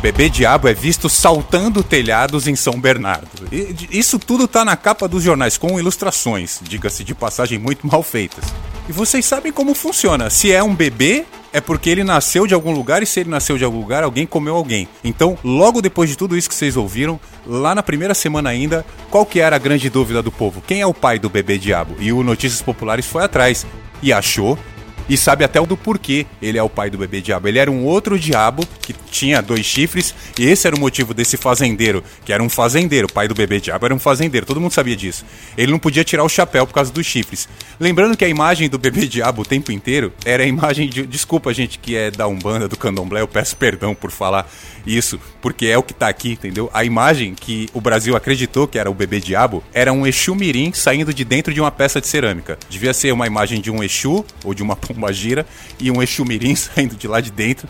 Bebê 0.00 0.28
Diabo 0.28 0.68
é 0.68 0.74
visto 0.74 1.08
saltando 1.08 1.82
telhados 1.82 2.46
em 2.46 2.54
São 2.54 2.80
Bernardo. 2.80 3.48
Isso 3.90 4.16
tudo 4.16 4.46
tá 4.46 4.64
na 4.64 4.76
capa 4.76 5.08
dos 5.08 5.24
jornais, 5.24 5.58
com 5.58 5.78
ilustrações, 5.78 6.60
diga-se 6.62 7.02
de 7.02 7.16
passagem, 7.16 7.58
muito 7.58 7.84
mal 7.84 8.04
feitas. 8.04 8.44
E 8.88 8.92
vocês 8.92 9.24
sabem 9.26 9.52
como 9.52 9.74
funciona. 9.74 10.30
Se 10.30 10.50
é 10.50 10.62
um 10.62 10.74
bebê, 10.74 11.26
é 11.52 11.60
porque 11.60 11.90
ele 11.90 12.02
nasceu 12.02 12.46
de 12.46 12.54
algum 12.54 12.72
lugar 12.72 13.02
e 13.02 13.06
se 13.06 13.20
ele 13.20 13.28
nasceu 13.28 13.58
de 13.58 13.64
algum 13.64 13.78
lugar, 13.78 14.02
alguém 14.02 14.26
comeu 14.26 14.54
alguém. 14.54 14.88
Então, 15.04 15.36
logo 15.44 15.82
depois 15.82 16.08
de 16.08 16.16
tudo 16.16 16.36
isso 16.36 16.48
que 16.48 16.54
vocês 16.54 16.76
ouviram, 16.76 17.20
lá 17.46 17.74
na 17.74 17.82
primeira 17.82 18.14
semana 18.14 18.48
ainda, 18.48 18.86
qual 19.10 19.26
que 19.26 19.40
era 19.40 19.56
a 19.56 19.58
grande 19.58 19.90
dúvida 19.90 20.22
do 20.22 20.32
povo? 20.32 20.62
Quem 20.66 20.80
é 20.80 20.86
o 20.86 20.94
pai 20.94 21.18
do 21.18 21.28
bebê 21.28 21.58
diabo? 21.58 21.96
E 22.00 22.12
o 22.12 22.22
Notícias 22.22 22.62
Populares 22.62 23.06
foi 23.06 23.24
atrás 23.24 23.66
e 24.02 24.12
achou 24.12 24.58
e 25.08 25.16
sabe 25.16 25.44
até 25.44 25.60
o 25.60 25.66
do 25.66 25.76
porquê 25.76 26.26
ele 26.40 26.58
é 26.58 26.62
o 26.62 26.68
pai 26.68 26.90
do 26.90 26.98
bebê 26.98 27.20
diabo. 27.20 27.48
Ele 27.48 27.58
era 27.58 27.70
um 27.70 27.84
outro 27.84 28.18
diabo 28.18 28.66
que 28.82 28.94
tinha 29.10 29.40
dois 29.40 29.64
chifres, 29.64 30.14
e 30.38 30.46
esse 30.46 30.66
era 30.66 30.76
o 30.76 30.80
motivo 30.80 31.14
desse 31.14 31.36
fazendeiro, 31.36 32.02
que 32.24 32.32
era 32.32 32.42
um 32.42 32.48
fazendeiro, 32.48 33.06
o 33.08 33.12
pai 33.12 33.26
do 33.26 33.34
bebê 33.34 33.60
diabo 33.60 33.86
era 33.86 33.94
um 33.94 33.98
fazendeiro, 33.98 34.46
todo 34.46 34.60
mundo 34.60 34.72
sabia 34.72 34.96
disso. 34.96 35.24
Ele 35.56 35.72
não 35.72 35.78
podia 35.78 36.04
tirar 36.04 36.24
o 36.24 36.28
chapéu 36.28 36.66
por 36.66 36.74
causa 36.74 36.92
dos 36.92 37.06
chifres. 37.06 37.48
Lembrando 37.80 38.16
que 38.16 38.24
a 38.24 38.28
imagem 38.28 38.68
do 38.68 38.78
bebê 38.78 39.06
diabo 39.06 39.42
o 39.42 39.44
tempo 39.44 39.72
inteiro 39.72 40.12
era 40.24 40.42
a 40.42 40.46
imagem 40.46 40.88
de. 40.88 41.06
Desculpa, 41.06 41.52
gente, 41.54 41.78
que 41.78 41.96
é 41.96 42.10
da 42.10 42.26
Umbanda, 42.26 42.68
do 42.68 42.76
Candomblé, 42.76 43.20
eu 43.20 43.28
peço 43.28 43.56
perdão 43.56 43.94
por 43.94 44.10
falar 44.10 44.50
isso, 44.88 45.20
porque 45.40 45.66
é 45.66 45.76
o 45.76 45.82
que 45.82 45.92
tá 45.92 46.08
aqui, 46.08 46.32
entendeu? 46.32 46.70
A 46.72 46.84
imagem 46.84 47.34
que 47.34 47.68
o 47.74 47.80
Brasil 47.80 48.16
acreditou 48.16 48.66
que 48.66 48.78
era 48.78 48.90
o 48.90 48.94
bebê 48.94 49.20
diabo 49.20 49.62
era 49.72 49.92
um 49.92 50.06
Exu 50.06 50.34
Mirim 50.34 50.72
saindo 50.72 51.12
de 51.12 51.24
dentro 51.24 51.52
de 51.52 51.60
uma 51.60 51.70
peça 51.70 52.00
de 52.00 52.06
cerâmica. 52.06 52.58
Devia 52.68 52.94
ser 52.94 53.12
uma 53.12 53.26
imagem 53.26 53.60
de 53.60 53.70
um 53.70 53.82
Exu 53.82 54.24
ou 54.44 54.54
de 54.54 54.62
uma 54.62 54.74
pomba 54.76 55.12
gira 55.12 55.46
e 55.78 55.90
um 55.90 56.02
Exu 56.02 56.24
Mirim 56.24 56.54
saindo 56.56 56.96
de 56.96 57.06
lá 57.06 57.20
de 57.20 57.30
dentro. 57.30 57.68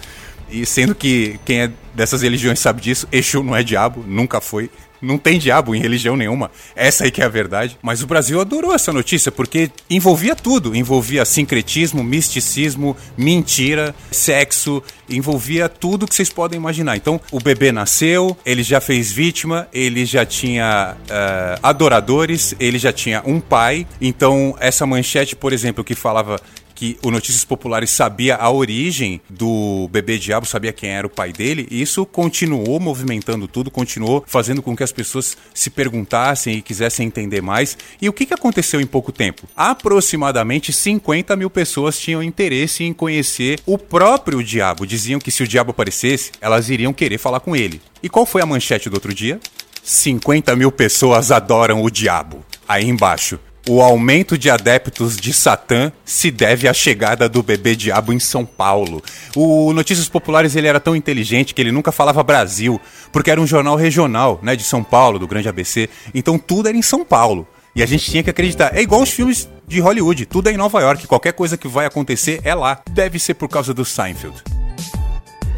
E 0.50 0.64
sendo 0.64 0.94
que 0.94 1.38
quem 1.44 1.62
é 1.62 1.70
dessas 1.94 2.22
religiões 2.22 2.58
sabe 2.58 2.80
disso, 2.80 3.06
Exu 3.12 3.42
não 3.42 3.54
é 3.54 3.62
diabo, 3.62 4.02
nunca 4.06 4.40
foi. 4.40 4.70
Não 5.00 5.18
tem 5.18 5.38
diabo 5.38 5.74
em 5.74 5.80
religião 5.80 6.16
nenhuma. 6.16 6.50
Essa 6.74 7.04
aí 7.04 7.10
que 7.10 7.22
é 7.22 7.24
a 7.24 7.28
verdade. 7.28 7.78
Mas 7.82 8.02
o 8.02 8.06
Brasil 8.06 8.40
adorou 8.40 8.74
essa 8.74 8.92
notícia 8.92 9.30
porque 9.30 9.70
envolvia 9.88 10.34
tudo. 10.34 10.74
Envolvia 10.74 11.24
sincretismo, 11.24 12.02
misticismo, 12.02 12.96
mentira, 13.16 13.94
sexo. 14.10 14.82
Envolvia 15.08 15.68
tudo 15.68 16.06
que 16.06 16.14
vocês 16.14 16.30
podem 16.30 16.58
imaginar. 16.58 16.96
Então, 16.96 17.20
o 17.30 17.40
bebê 17.40 17.72
nasceu, 17.72 18.36
ele 18.44 18.62
já 18.62 18.80
fez 18.80 19.10
vítima, 19.10 19.68
ele 19.72 20.04
já 20.04 20.26
tinha 20.26 20.96
uh, 21.04 21.60
adoradores, 21.62 22.54
ele 22.58 22.78
já 22.78 22.92
tinha 22.92 23.22
um 23.24 23.40
pai. 23.40 23.86
Então, 24.00 24.56
essa 24.60 24.86
manchete, 24.86 25.34
por 25.34 25.52
exemplo, 25.52 25.84
que 25.84 25.94
falava 25.94 26.40
que 26.78 26.96
o 27.02 27.10
Notícias 27.10 27.44
Populares 27.44 27.90
sabia 27.90 28.36
a 28.36 28.48
origem 28.52 29.20
do 29.28 29.88
bebê 29.90 30.16
diabo, 30.16 30.46
sabia 30.46 30.72
quem 30.72 30.90
era 30.90 31.08
o 31.08 31.10
pai 31.10 31.32
dele, 31.32 31.66
e 31.72 31.82
isso 31.82 32.06
continuou 32.06 32.78
movimentando 32.78 33.48
tudo, 33.48 33.68
continuou 33.68 34.22
fazendo 34.28 34.62
com 34.62 34.76
que 34.76 34.84
as 34.84 34.92
pessoas 34.92 35.36
se 35.52 35.70
perguntassem 35.70 36.54
e 36.54 36.62
quisessem 36.62 37.08
entender 37.08 37.42
mais. 37.42 37.76
E 38.00 38.08
o 38.08 38.12
que, 38.12 38.24
que 38.24 38.32
aconteceu 38.32 38.80
em 38.80 38.86
pouco 38.86 39.10
tempo? 39.10 39.48
Aproximadamente 39.56 40.72
50 40.72 41.34
mil 41.34 41.50
pessoas 41.50 41.98
tinham 41.98 42.22
interesse 42.22 42.84
em 42.84 42.92
conhecer 42.92 43.58
o 43.66 43.76
próprio 43.76 44.40
diabo. 44.40 44.86
Diziam 44.86 45.18
que 45.18 45.32
se 45.32 45.42
o 45.42 45.48
diabo 45.48 45.72
aparecesse, 45.72 46.30
elas 46.40 46.70
iriam 46.70 46.92
querer 46.92 47.18
falar 47.18 47.40
com 47.40 47.56
ele. 47.56 47.82
E 48.00 48.08
qual 48.08 48.24
foi 48.24 48.40
a 48.40 48.46
manchete 48.46 48.88
do 48.88 48.94
outro 48.94 49.12
dia? 49.12 49.40
50 49.82 50.54
mil 50.54 50.70
pessoas 50.70 51.32
adoram 51.32 51.82
o 51.82 51.90
diabo. 51.90 52.46
Aí 52.68 52.84
embaixo, 52.84 53.40
O 53.70 53.82
aumento 53.82 54.38
de 54.38 54.48
adeptos 54.48 55.14
de 55.14 55.30
Satã 55.30 55.92
se 56.02 56.30
deve 56.30 56.66
à 56.66 56.72
chegada 56.72 57.28
do 57.28 57.42
bebê 57.42 57.76
diabo 57.76 58.14
em 58.14 58.18
São 58.18 58.46
Paulo. 58.46 59.02
O 59.36 59.74
Notícias 59.74 60.08
Populares 60.08 60.56
ele 60.56 60.66
era 60.66 60.80
tão 60.80 60.96
inteligente 60.96 61.52
que 61.52 61.60
ele 61.60 61.70
nunca 61.70 61.92
falava 61.92 62.22
Brasil, 62.22 62.80
porque 63.12 63.30
era 63.30 63.38
um 63.38 63.46
jornal 63.46 63.76
regional, 63.76 64.40
né, 64.42 64.56
de 64.56 64.64
São 64.64 64.82
Paulo, 64.82 65.18
do 65.18 65.28
Grande 65.28 65.50
ABC. 65.50 65.86
Então 66.14 66.38
tudo 66.38 66.66
era 66.66 66.78
em 66.78 66.80
São 66.80 67.04
Paulo. 67.04 67.46
E 67.76 67.82
a 67.82 67.86
gente 67.86 68.10
tinha 68.10 68.22
que 68.22 68.30
acreditar. 68.30 68.74
É 68.74 68.80
igual 68.80 69.02
os 69.02 69.10
filmes 69.10 69.46
de 69.66 69.80
Hollywood, 69.80 70.24
tudo 70.24 70.48
é 70.48 70.52
em 70.54 70.56
Nova 70.56 70.80
York, 70.80 71.06
qualquer 71.06 71.34
coisa 71.34 71.58
que 71.58 71.68
vai 71.68 71.84
acontecer 71.84 72.40
é 72.44 72.54
lá. 72.54 72.80
Deve 72.90 73.18
ser 73.18 73.34
por 73.34 73.50
causa 73.50 73.74
do 73.74 73.84
Seinfeld. 73.84 74.42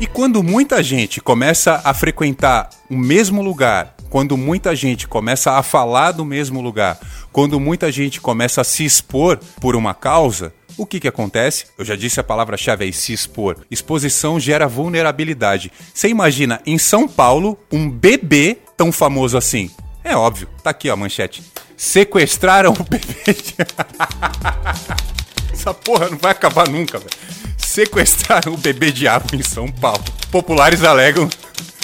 E 0.00 0.06
quando 0.08 0.42
muita 0.42 0.82
gente 0.82 1.20
começa 1.20 1.80
a 1.84 1.94
frequentar 1.94 2.70
o 2.90 2.96
mesmo 2.96 3.40
lugar, 3.40 3.94
quando 4.10 4.36
muita 4.36 4.74
gente 4.74 5.06
começa 5.06 5.52
a 5.52 5.62
falar 5.62 6.10
do 6.12 6.24
mesmo 6.24 6.60
lugar, 6.60 6.98
quando 7.32 7.60
muita 7.60 7.90
gente 7.92 8.20
começa 8.20 8.60
a 8.60 8.64
se 8.64 8.84
expor 8.84 9.38
por 9.60 9.76
uma 9.76 9.94
causa, 9.94 10.52
o 10.76 10.84
que, 10.84 10.98
que 10.98 11.08
acontece? 11.08 11.66
Eu 11.78 11.84
já 11.84 11.94
disse 11.94 12.18
a 12.18 12.24
palavra-chave 12.24 12.84
aí, 12.84 12.92
se 12.92 13.12
expor. 13.12 13.58
Exposição 13.70 14.40
gera 14.40 14.66
vulnerabilidade. 14.66 15.70
Você 15.94 16.08
imagina, 16.08 16.60
em 16.66 16.76
São 16.76 17.06
Paulo, 17.06 17.58
um 17.70 17.88
bebê 17.88 18.58
tão 18.76 18.90
famoso 18.90 19.38
assim. 19.38 19.70
É 20.02 20.16
óbvio, 20.16 20.48
tá 20.62 20.70
aqui 20.70 20.90
ó, 20.90 20.94
a 20.94 20.96
manchete. 20.96 21.42
Sequestraram 21.76 22.72
o 22.72 22.82
bebê. 22.82 23.34
De... 23.34 23.54
Essa 25.52 25.74
porra 25.74 26.08
não 26.08 26.18
vai 26.18 26.32
acabar 26.32 26.68
nunca, 26.68 26.98
velho. 26.98 27.10
Sequestraram 27.58 28.54
o 28.54 28.56
bebê 28.56 28.90
diabo 28.90 29.36
em 29.36 29.42
São 29.42 29.68
Paulo. 29.70 30.02
Populares 30.30 30.82
alegam 30.82 31.28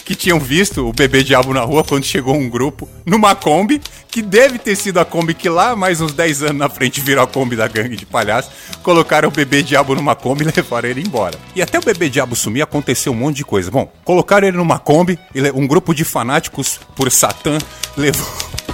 que 0.06 0.14
tinham 0.14 0.38
visto 0.38 0.88
o 0.88 0.92
bebê 0.92 1.24
diabo 1.24 1.52
na 1.52 1.62
rua 1.62 1.82
quando 1.82 2.04
chegou 2.04 2.36
um 2.36 2.48
grupo 2.48 2.88
numa 3.04 3.34
Kombi, 3.34 3.82
que 4.08 4.22
deve 4.22 4.56
ter 4.56 4.76
sido 4.76 5.00
a 5.00 5.04
Kombi 5.04 5.34
que 5.34 5.48
lá 5.48 5.74
mais 5.74 6.00
uns 6.00 6.12
10 6.12 6.44
anos 6.44 6.56
na 6.58 6.68
frente 6.68 7.00
virou 7.00 7.24
a 7.24 7.26
Kombi 7.26 7.56
da 7.56 7.66
gangue 7.66 7.96
de 7.96 8.06
palhaço, 8.06 8.52
colocaram 8.84 9.28
o 9.28 9.32
bebê 9.32 9.64
diabo 9.64 9.96
numa 9.96 10.14
Kombi 10.14 10.44
e 10.44 10.46
levaram 10.56 10.88
ele 10.88 11.02
embora. 11.02 11.36
E 11.56 11.60
até 11.60 11.76
o 11.76 11.82
bebê 11.82 12.08
diabo 12.08 12.36
sumir 12.36 12.62
aconteceu 12.62 13.12
um 13.12 13.16
monte 13.16 13.38
de 13.38 13.44
coisa. 13.44 13.68
Bom, 13.68 13.92
colocaram 14.04 14.46
ele 14.46 14.56
numa 14.56 14.78
Kombi, 14.78 15.18
um 15.52 15.66
grupo 15.66 15.92
de 15.92 16.04
fanáticos 16.04 16.78
por 16.94 17.10
Satã 17.10 17.58
levou 17.96 18.65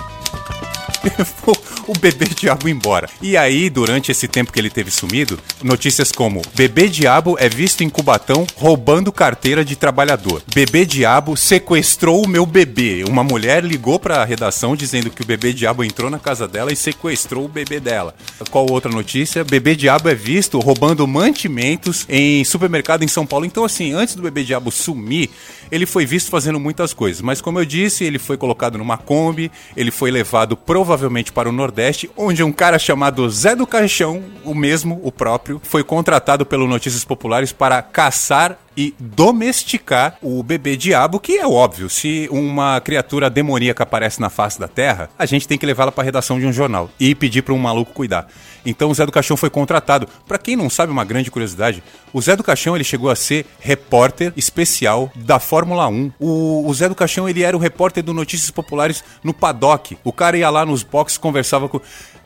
levou 1.04 1.56
o 1.86 1.98
bebê 1.98 2.26
diabo 2.26 2.68
embora. 2.68 3.08
E 3.20 3.36
aí, 3.36 3.68
durante 3.68 4.10
esse 4.10 4.28
tempo 4.28 4.52
que 4.52 4.58
ele 4.58 4.70
teve 4.70 4.90
sumido, 4.90 5.38
notícias 5.62 6.12
como: 6.12 6.42
bebê 6.54 6.88
diabo 6.88 7.36
é 7.38 7.48
visto 7.48 7.82
em 7.82 7.88
Cubatão 7.88 8.46
roubando 8.56 9.12
carteira 9.12 9.64
de 9.64 9.76
trabalhador. 9.76 10.42
Bebê 10.54 10.84
diabo 10.84 11.36
sequestrou 11.36 12.24
o 12.24 12.28
meu 12.28 12.46
bebê. 12.46 13.04
Uma 13.08 13.24
mulher 13.24 13.64
ligou 13.64 13.98
para 13.98 14.22
a 14.22 14.24
redação 14.24 14.76
dizendo 14.76 15.10
que 15.10 15.22
o 15.22 15.26
bebê 15.26 15.52
diabo 15.52 15.84
entrou 15.84 16.10
na 16.10 16.18
casa 16.18 16.46
dela 16.46 16.72
e 16.72 16.76
sequestrou 16.76 17.44
o 17.44 17.48
bebê 17.48 17.80
dela. 17.80 18.14
Qual 18.50 18.70
outra 18.70 18.90
notícia? 18.90 19.44
Bebê 19.44 19.74
diabo 19.74 20.08
é 20.08 20.14
visto 20.14 20.58
roubando 20.58 21.06
mantimentos 21.06 22.06
em 22.08 22.44
supermercado 22.44 23.02
em 23.02 23.08
São 23.08 23.26
Paulo. 23.26 23.44
Então, 23.44 23.64
assim, 23.64 23.92
antes 23.92 24.14
do 24.14 24.22
bebê 24.22 24.44
diabo 24.44 24.70
sumir, 24.70 25.30
ele 25.70 25.86
foi 25.86 26.06
visto 26.06 26.30
fazendo 26.30 26.60
muitas 26.60 26.92
coisas. 26.92 27.20
Mas, 27.22 27.40
como 27.40 27.58
eu 27.58 27.64
disse, 27.64 28.04
ele 28.04 28.18
foi 28.18 28.36
colocado 28.36 28.78
numa 28.78 28.96
Kombi, 28.96 29.50
ele 29.76 29.90
foi 29.90 30.10
levado 30.10 30.56
provavelmente 30.56 30.91
para 31.32 31.48
o 31.48 31.52
Nordeste, 31.52 32.10
onde 32.16 32.42
um 32.42 32.52
cara 32.52 32.78
chamado 32.78 33.28
Zé 33.30 33.54
do 33.56 33.66
Caixão, 33.66 34.22
o 34.44 34.54
mesmo, 34.54 35.00
o 35.02 35.10
próprio, 35.10 35.60
foi 35.62 35.82
contratado 35.82 36.44
pelo 36.44 36.66
Notícias 36.66 37.04
Populares 37.04 37.52
para 37.52 37.80
caçar 37.82 38.58
e 38.76 38.94
domesticar 38.98 40.16
o 40.22 40.42
bebê 40.42 40.76
diabo, 40.76 41.20
que 41.20 41.38
é 41.38 41.46
óbvio, 41.46 41.88
se 41.88 42.28
uma 42.30 42.80
criatura 42.80 43.28
demoníaca 43.28 43.82
aparece 43.82 44.20
na 44.20 44.30
face 44.30 44.58
da 44.58 44.68
Terra, 44.68 45.10
a 45.18 45.26
gente 45.26 45.46
tem 45.46 45.58
que 45.58 45.66
levá-la 45.66 45.92
para 45.92 46.02
a 46.02 46.04
redação 46.04 46.38
de 46.38 46.46
um 46.46 46.52
jornal 46.52 46.90
e 46.98 47.14
pedir 47.14 47.42
para 47.42 47.54
um 47.54 47.58
maluco 47.58 47.92
cuidar. 47.92 48.26
Então 48.64 48.90
o 48.90 48.94
Zé 48.94 49.04
do 49.04 49.12
Caixão 49.12 49.36
foi 49.36 49.50
contratado. 49.50 50.08
Para 50.26 50.38
quem 50.38 50.56
não 50.56 50.70
sabe, 50.70 50.92
uma 50.92 51.04
grande 51.04 51.30
curiosidade, 51.30 51.82
o 52.12 52.20
Zé 52.20 52.36
do 52.36 52.44
Caixão 52.44 52.74
ele 52.74 52.84
chegou 52.84 53.10
a 53.10 53.16
ser 53.16 53.46
repórter 53.58 54.32
especial 54.36 55.10
da 55.16 55.38
Fórmula 55.38 55.88
1. 55.88 56.12
O, 56.18 56.68
o 56.68 56.74
Zé 56.74 56.88
do 56.88 56.94
Caixão 56.94 57.28
ele 57.28 57.42
era 57.42 57.56
o 57.56 57.60
repórter 57.60 58.02
do 58.02 58.14
Notícias 58.14 58.50
Populares 58.50 59.02
no 59.22 59.34
paddock. 59.34 59.98
O 60.04 60.12
cara 60.12 60.36
ia 60.36 60.48
lá 60.48 60.64
nos 60.64 60.82
boxes, 60.82 61.18
conversava 61.18 61.68
com 61.68 61.80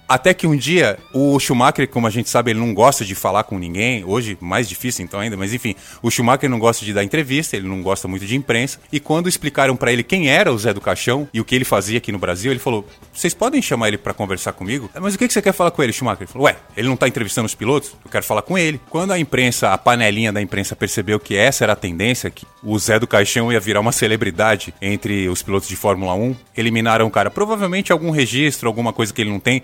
até 0.08 0.32
que 0.32 0.46
um 0.46 0.56
dia, 0.56 0.98
o 1.12 1.38
Schumacher, 1.40 1.88
como 1.88 2.06
a 2.06 2.10
gente 2.10 2.28
sabe, 2.28 2.52
ele 2.52 2.60
não 2.60 2.72
gosta 2.72 3.04
de 3.04 3.14
falar 3.14 3.44
com 3.44 3.58
ninguém. 3.58 4.04
Hoje, 4.04 4.38
mais 4.40 4.68
difícil 4.68 5.04
então 5.04 5.18
ainda, 5.18 5.36
mas 5.36 5.52
enfim, 5.52 5.74
o 6.02 6.10
Schumacher 6.10 6.48
não 6.48 6.58
gosta 6.58 6.84
de 6.84 6.92
dar 6.92 7.02
entrevista, 7.02 7.56
ele 7.56 7.66
não 7.66 7.82
gosta 7.82 8.06
muito 8.06 8.24
de 8.24 8.36
imprensa. 8.36 8.78
E 8.92 9.00
quando 9.00 9.28
explicaram 9.28 9.76
para 9.76 9.92
ele 9.92 10.02
quem 10.02 10.28
era 10.28 10.52
o 10.52 10.58
Zé 10.58 10.72
do 10.72 10.80
Caixão 10.80 11.28
e 11.32 11.40
o 11.40 11.44
que 11.44 11.54
ele 11.54 11.64
fazia 11.64 11.98
aqui 11.98 12.12
no 12.12 12.18
Brasil, 12.18 12.52
ele 12.52 12.60
falou: 12.60 12.86
Vocês 13.12 13.34
podem 13.34 13.60
chamar 13.60 13.88
ele 13.88 13.98
para 13.98 14.14
conversar 14.14 14.52
comigo? 14.52 14.88
Mas 15.00 15.14
o 15.14 15.18
que 15.18 15.28
você 15.28 15.42
quer 15.42 15.52
falar 15.52 15.70
com 15.70 15.82
ele, 15.82 15.92
Schumacher? 15.92 16.22
Ele 16.22 16.32
falou: 16.32 16.46
Ué, 16.46 16.56
ele 16.76 16.88
não 16.88 16.96
tá 16.96 17.08
entrevistando 17.08 17.46
os 17.46 17.54
pilotos? 17.54 17.94
Eu 18.04 18.10
quero 18.10 18.24
falar 18.24 18.42
com 18.42 18.56
ele. 18.56 18.80
Quando 18.88 19.12
a 19.12 19.18
imprensa, 19.18 19.72
a 19.72 19.78
panelinha 19.78 20.32
da 20.32 20.40
imprensa 20.40 20.76
percebeu 20.76 21.18
que 21.18 21.36
essa 21.36 21.64
era 21.64 21.72
a 21.72 21.76
tendência, 21.76 22.30
que 22.30 22.46
o 22.62 22.78
Zé 22.78 22.98
do 22.98 23.06
Caixão 23.06 23.52
ia 23.52 23.58
virar 23.60 23.80
uma 23.80 23.92
celebridade 23.92 24.72
entre 24.80 25.28
os 25.28 25.42
pilotos 25.42 25.68
de 25.68 25.76
Fórmula 25.76 26.14
1, 26.14 26.36
eliminaram 26.56 27.06
o 27.06 27.10
cara. 27.10 27.30
Provavelmente 27.30 27.90
algum 27.92 28.10
registro, 28.10 28.68
alguma 28.68 28.92
coisa 28.92 29.12
que 29.12 29.20
ele 29.20 29.30
não 29.30 29.40
tem. 29.40 29.62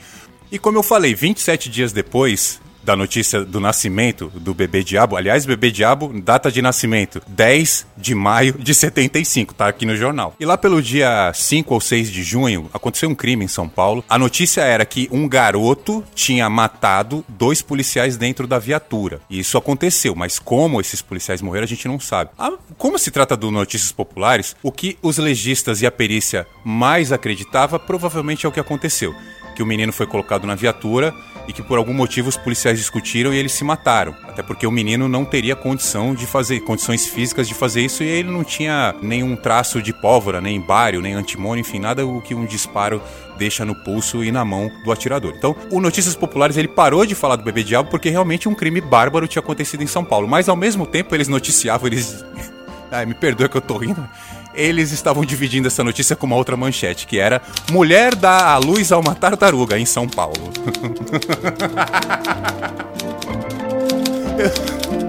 E 0.53 0.59
como 0.59 0.77
eu 0.77 0.83
falei, 0.83 1.15
27 1.15 1.71
dias 1.71 1.95
depois 1.95 2.61
da 2.85 2.95
notícia 2.95 3.43
do 3.43 3.59
nascimento 3.59 4.31
do 4.35 4.53
bebê 4.53 4.85
diabo, 4.85 5.17
aliás, 5.17 5.47
bebê 5.47 5.71
diabo, 5.71 6.13
data 6.21 6.53
de 6.53 6.61
nascimento, 6.61 7.23
10 7.27 7.87
de 7.97 8.15
maio 8.15 8.53
de 8.59 8.75
75, 8.75 9.55
tá 9.55 9.69
aqui 9.69 9.87
no 9.87 9.97
jornal. 9.97 10.35
E 10.39 10.45
lá 10.45 10.59
pelo 10.59 10.83
dia 10.83 11.33
5 11.33 11.73
ou 11.73 11.81
6 11.81 12.11
de 12.11 12.23
junho, 12.23 12.69
aconteceu 12.71 13.09
um 13.09 13.15
crime 13.15 13.47
em 13.47 13.49
São 13.49 13.67
Paulo. 13.67 14.05
A 14.07 14.19
notícia 14.19 14.61
era 14.61 14.85
que 14.85 15.09
um 15.11 15.27
garoto 15.27 16.05
tinha 16.15 16.51
matado 16.51 17.25
dois 17.27 17.63
policiais 17.63 18.19
dentro 18.19 18.47
da 18.47 18.59
viatura. 18.59 19.23
E 19.31 19.39
isso 19.39 19.57
aconteceu, 19.57 20.15
mas 20.15 20.39
como 20.39 20.83
esses 20.83 21.01
policiais 21.01 21.41
morreram, 21.41 21.65
a 21.65 21.69
gente 21.69 21.89
não 21.89 21.99
sabe. 21.99 22.31
Ah, 22.39 22.53
como 22.77 22.99
se 22.99 23.11
trata 23.11 23.35
do 23.39 23.51
Notícias 23.51 23.93
Populares, 23.93 24.55
o 24.63 24.71
que 24.71 24.99
os 25.01 25.17
legistas 25.17 25.81
e 25.81 25.87
a 25.87 25.91
perícia 25.91 26.47
mais 26.63 27.11
acreditava 27.11 27.79
provavelmente 27.79 28.45
é 28.45 28.49
o 28.51 28.53
que 28.53 28.61
aconteceu 28.61 29.15
que 29.53 29.63
o 29.63 29.67
menino 29.67 29.93
foi 29.93 30.07
colocado 30.07 30.47
na 30.47 30.55
viatura 30.55 31.15
e 31.47 31.53
que 31.53 31.63
por 31.63 31.79
algum 31.79 31.93
motivo 31.93 32.29
os 32.29 32.37
policiais 32.37 32.79
discutiram 32.79 33.33
e 33.33 33.37
eles 33.37 33.53
se 33.53 33.65
mataram. 33.65 34.15
Até 34.25 34.43
porque 34.43 34.67
o 34.67 34.71
menino 34.71 35.09
não 35.09 35.25
teria 35.25 35.57
condição 35.57 36.15
de 36.15 36.27
fazer, 36.27 36.61
condições 36.61 37.07
físicas 37.07 37.49
de 37.49 37.55
fazer 37.55 37.83
isso 37.83 38.03
e 38.03 38.07
ele 38.07 38.31
não 38.31 38.45
tinha 38.45 38.95
nenhum 39.03 39.37
traço 39.37 39.83
de 39.83 39.93
pólvora, 39.93 40.41
nem 40.41 40.61
bário, 40.61 41.01
nem 41.01 41.15
antimônio, 41.15 41.61
enfim, 41.61 41.79
nada 41.79 42.07
o 42.07 42.21
que 42.21 42.35
um 42.35 42.45
disparo 42.45 43.03
deixa 43.37 43.65
no 43.65 43.75
pulso 43.75 44.23
e 44.23 44.31
na 44.31 44.45
mão 44.45 44.71
do 44.85 44.93
atirador. 44.93 45.35
Então, 45.37 45.57
o 45.71 45.81
Notícias 45.81 46.15
Populares 46.15 46.57
ele 46.57 46.69
parou 46.69 47.05
de 47.05 47.15
falar 47.15 47.37
do 47.37 47.43
bebê 47.43 47.63
diabo 47.63 47.91
porque 47.91 48.11
realmente 48.11 48.49
um 48.49 48.55
crime 48.55 48.81
bárbaro 48.81 49.27
tinha 49.27 49.41
acontecido 49.41 49.83
em 49.83 49.87
São 49.87 50.05
Paulo. 50.05 50.29
Mas 50.29 50.49
ao 50.49 50.57
mesmo 50.57 50.87
tempo 50.87 51.15
eles 51.15 51.29
noticiavam, 51.29 51.87
eles. 51.87 52.25
Ai, 52.91 53.07
me 53.07 53.15
perdoa 53.15 53.49
que 53.49 53.57
eu 53.57 53.61
tô 53.61 53.79
rindo 53.79 54.07
eles 54.55 54.93
estavam 54.93 55.25
dividindo 55.25 55.69
essa 55.69 55.85
notícia 55.85 56.17
com 56.17 56.27
uma 56.27 56.37
outra 56.37 56.57
manchete, 56.57 57.07
que 57.07 57.19
era 57.19 57.41
Mulher 57.71 58.15
dá 58.15 58.53
a 58.53 58.59
luz 58.59 58.93
a 58.93 58.99
uma 58.99 59.15
tartaruga 59.15 59.79
em 59.79 59.87
São 59.87 60.09
Paulo. 60.09 60.53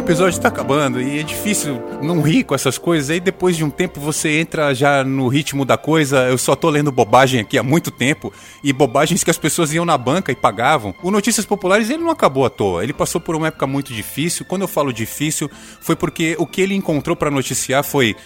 episódio 0.00 0.36
está 0.36 0.48
acabando 0.48 1.00
e 1.00 1.18
é 1.18 1.22
difícil 1.22 1.80
não 2.02 2.22
rir 2.22 2.44
com 2.44 2.54
essas 2.54 2.78
coisas. 2.78 3.10
Aí 3.10 3.20
depois 3.20 3.56
de 3.56 3.64
um 3.64 3.70
tempo 3.70 4.00
você 4.00 4.40
entra 4.40 4.74
já 4.74 5.04
no 5.04 5.28
ritmo 5.28 5.64
da 5.64 5.76
coisa. 5.76 6.28
Eu 6.28 6.38
só 6.38 6.56
tô 6.56 6.70
lendo 6.70 6.90
bobagem 6.90 7.40
aqui 7.40 7.58
há 7.58 7.62
muito 7.62 7.90
tempo 7.90 8.32
e 8.64 8.72
bobagens 8.72 9.22
que 9.22 9.30
as 9.30 9.36
pessoas 9.36 9.72
iam 9.72 9.84
na 9.84 9.98
banca 9.98 10.32
e 10.32 10.34
pagavam. 10.34 10.94
O 11.02 11.10
Notícias 11.10 11.44
Populares 11.44 11.90
ele 11.90 12.02
não 12.02 12.10
acabou 12.10 12.46
à 12.46 12.50
toa. 12.50 12.82
Ele 12.82 12.92
passou 12.92 13.20
por 13.20 13.36
uma 13.36 13.48
época 13.48 13.66
muito 13.66 13.92
difícil. 13.92 14.46
Quando 14.46 14.62
eu 14.62 14.68
falo 14.68 14.92
difícil, 14.92 15.50
foi 15.80 15.94
porque 15.94 16.34
o 16.38 16.46
que 16.46 16.62
ele 16.62 16.74
encontrou 16.74 17.14
para 17.14 17.30
noticiar 17.30 17.84
foi 17.84 18.16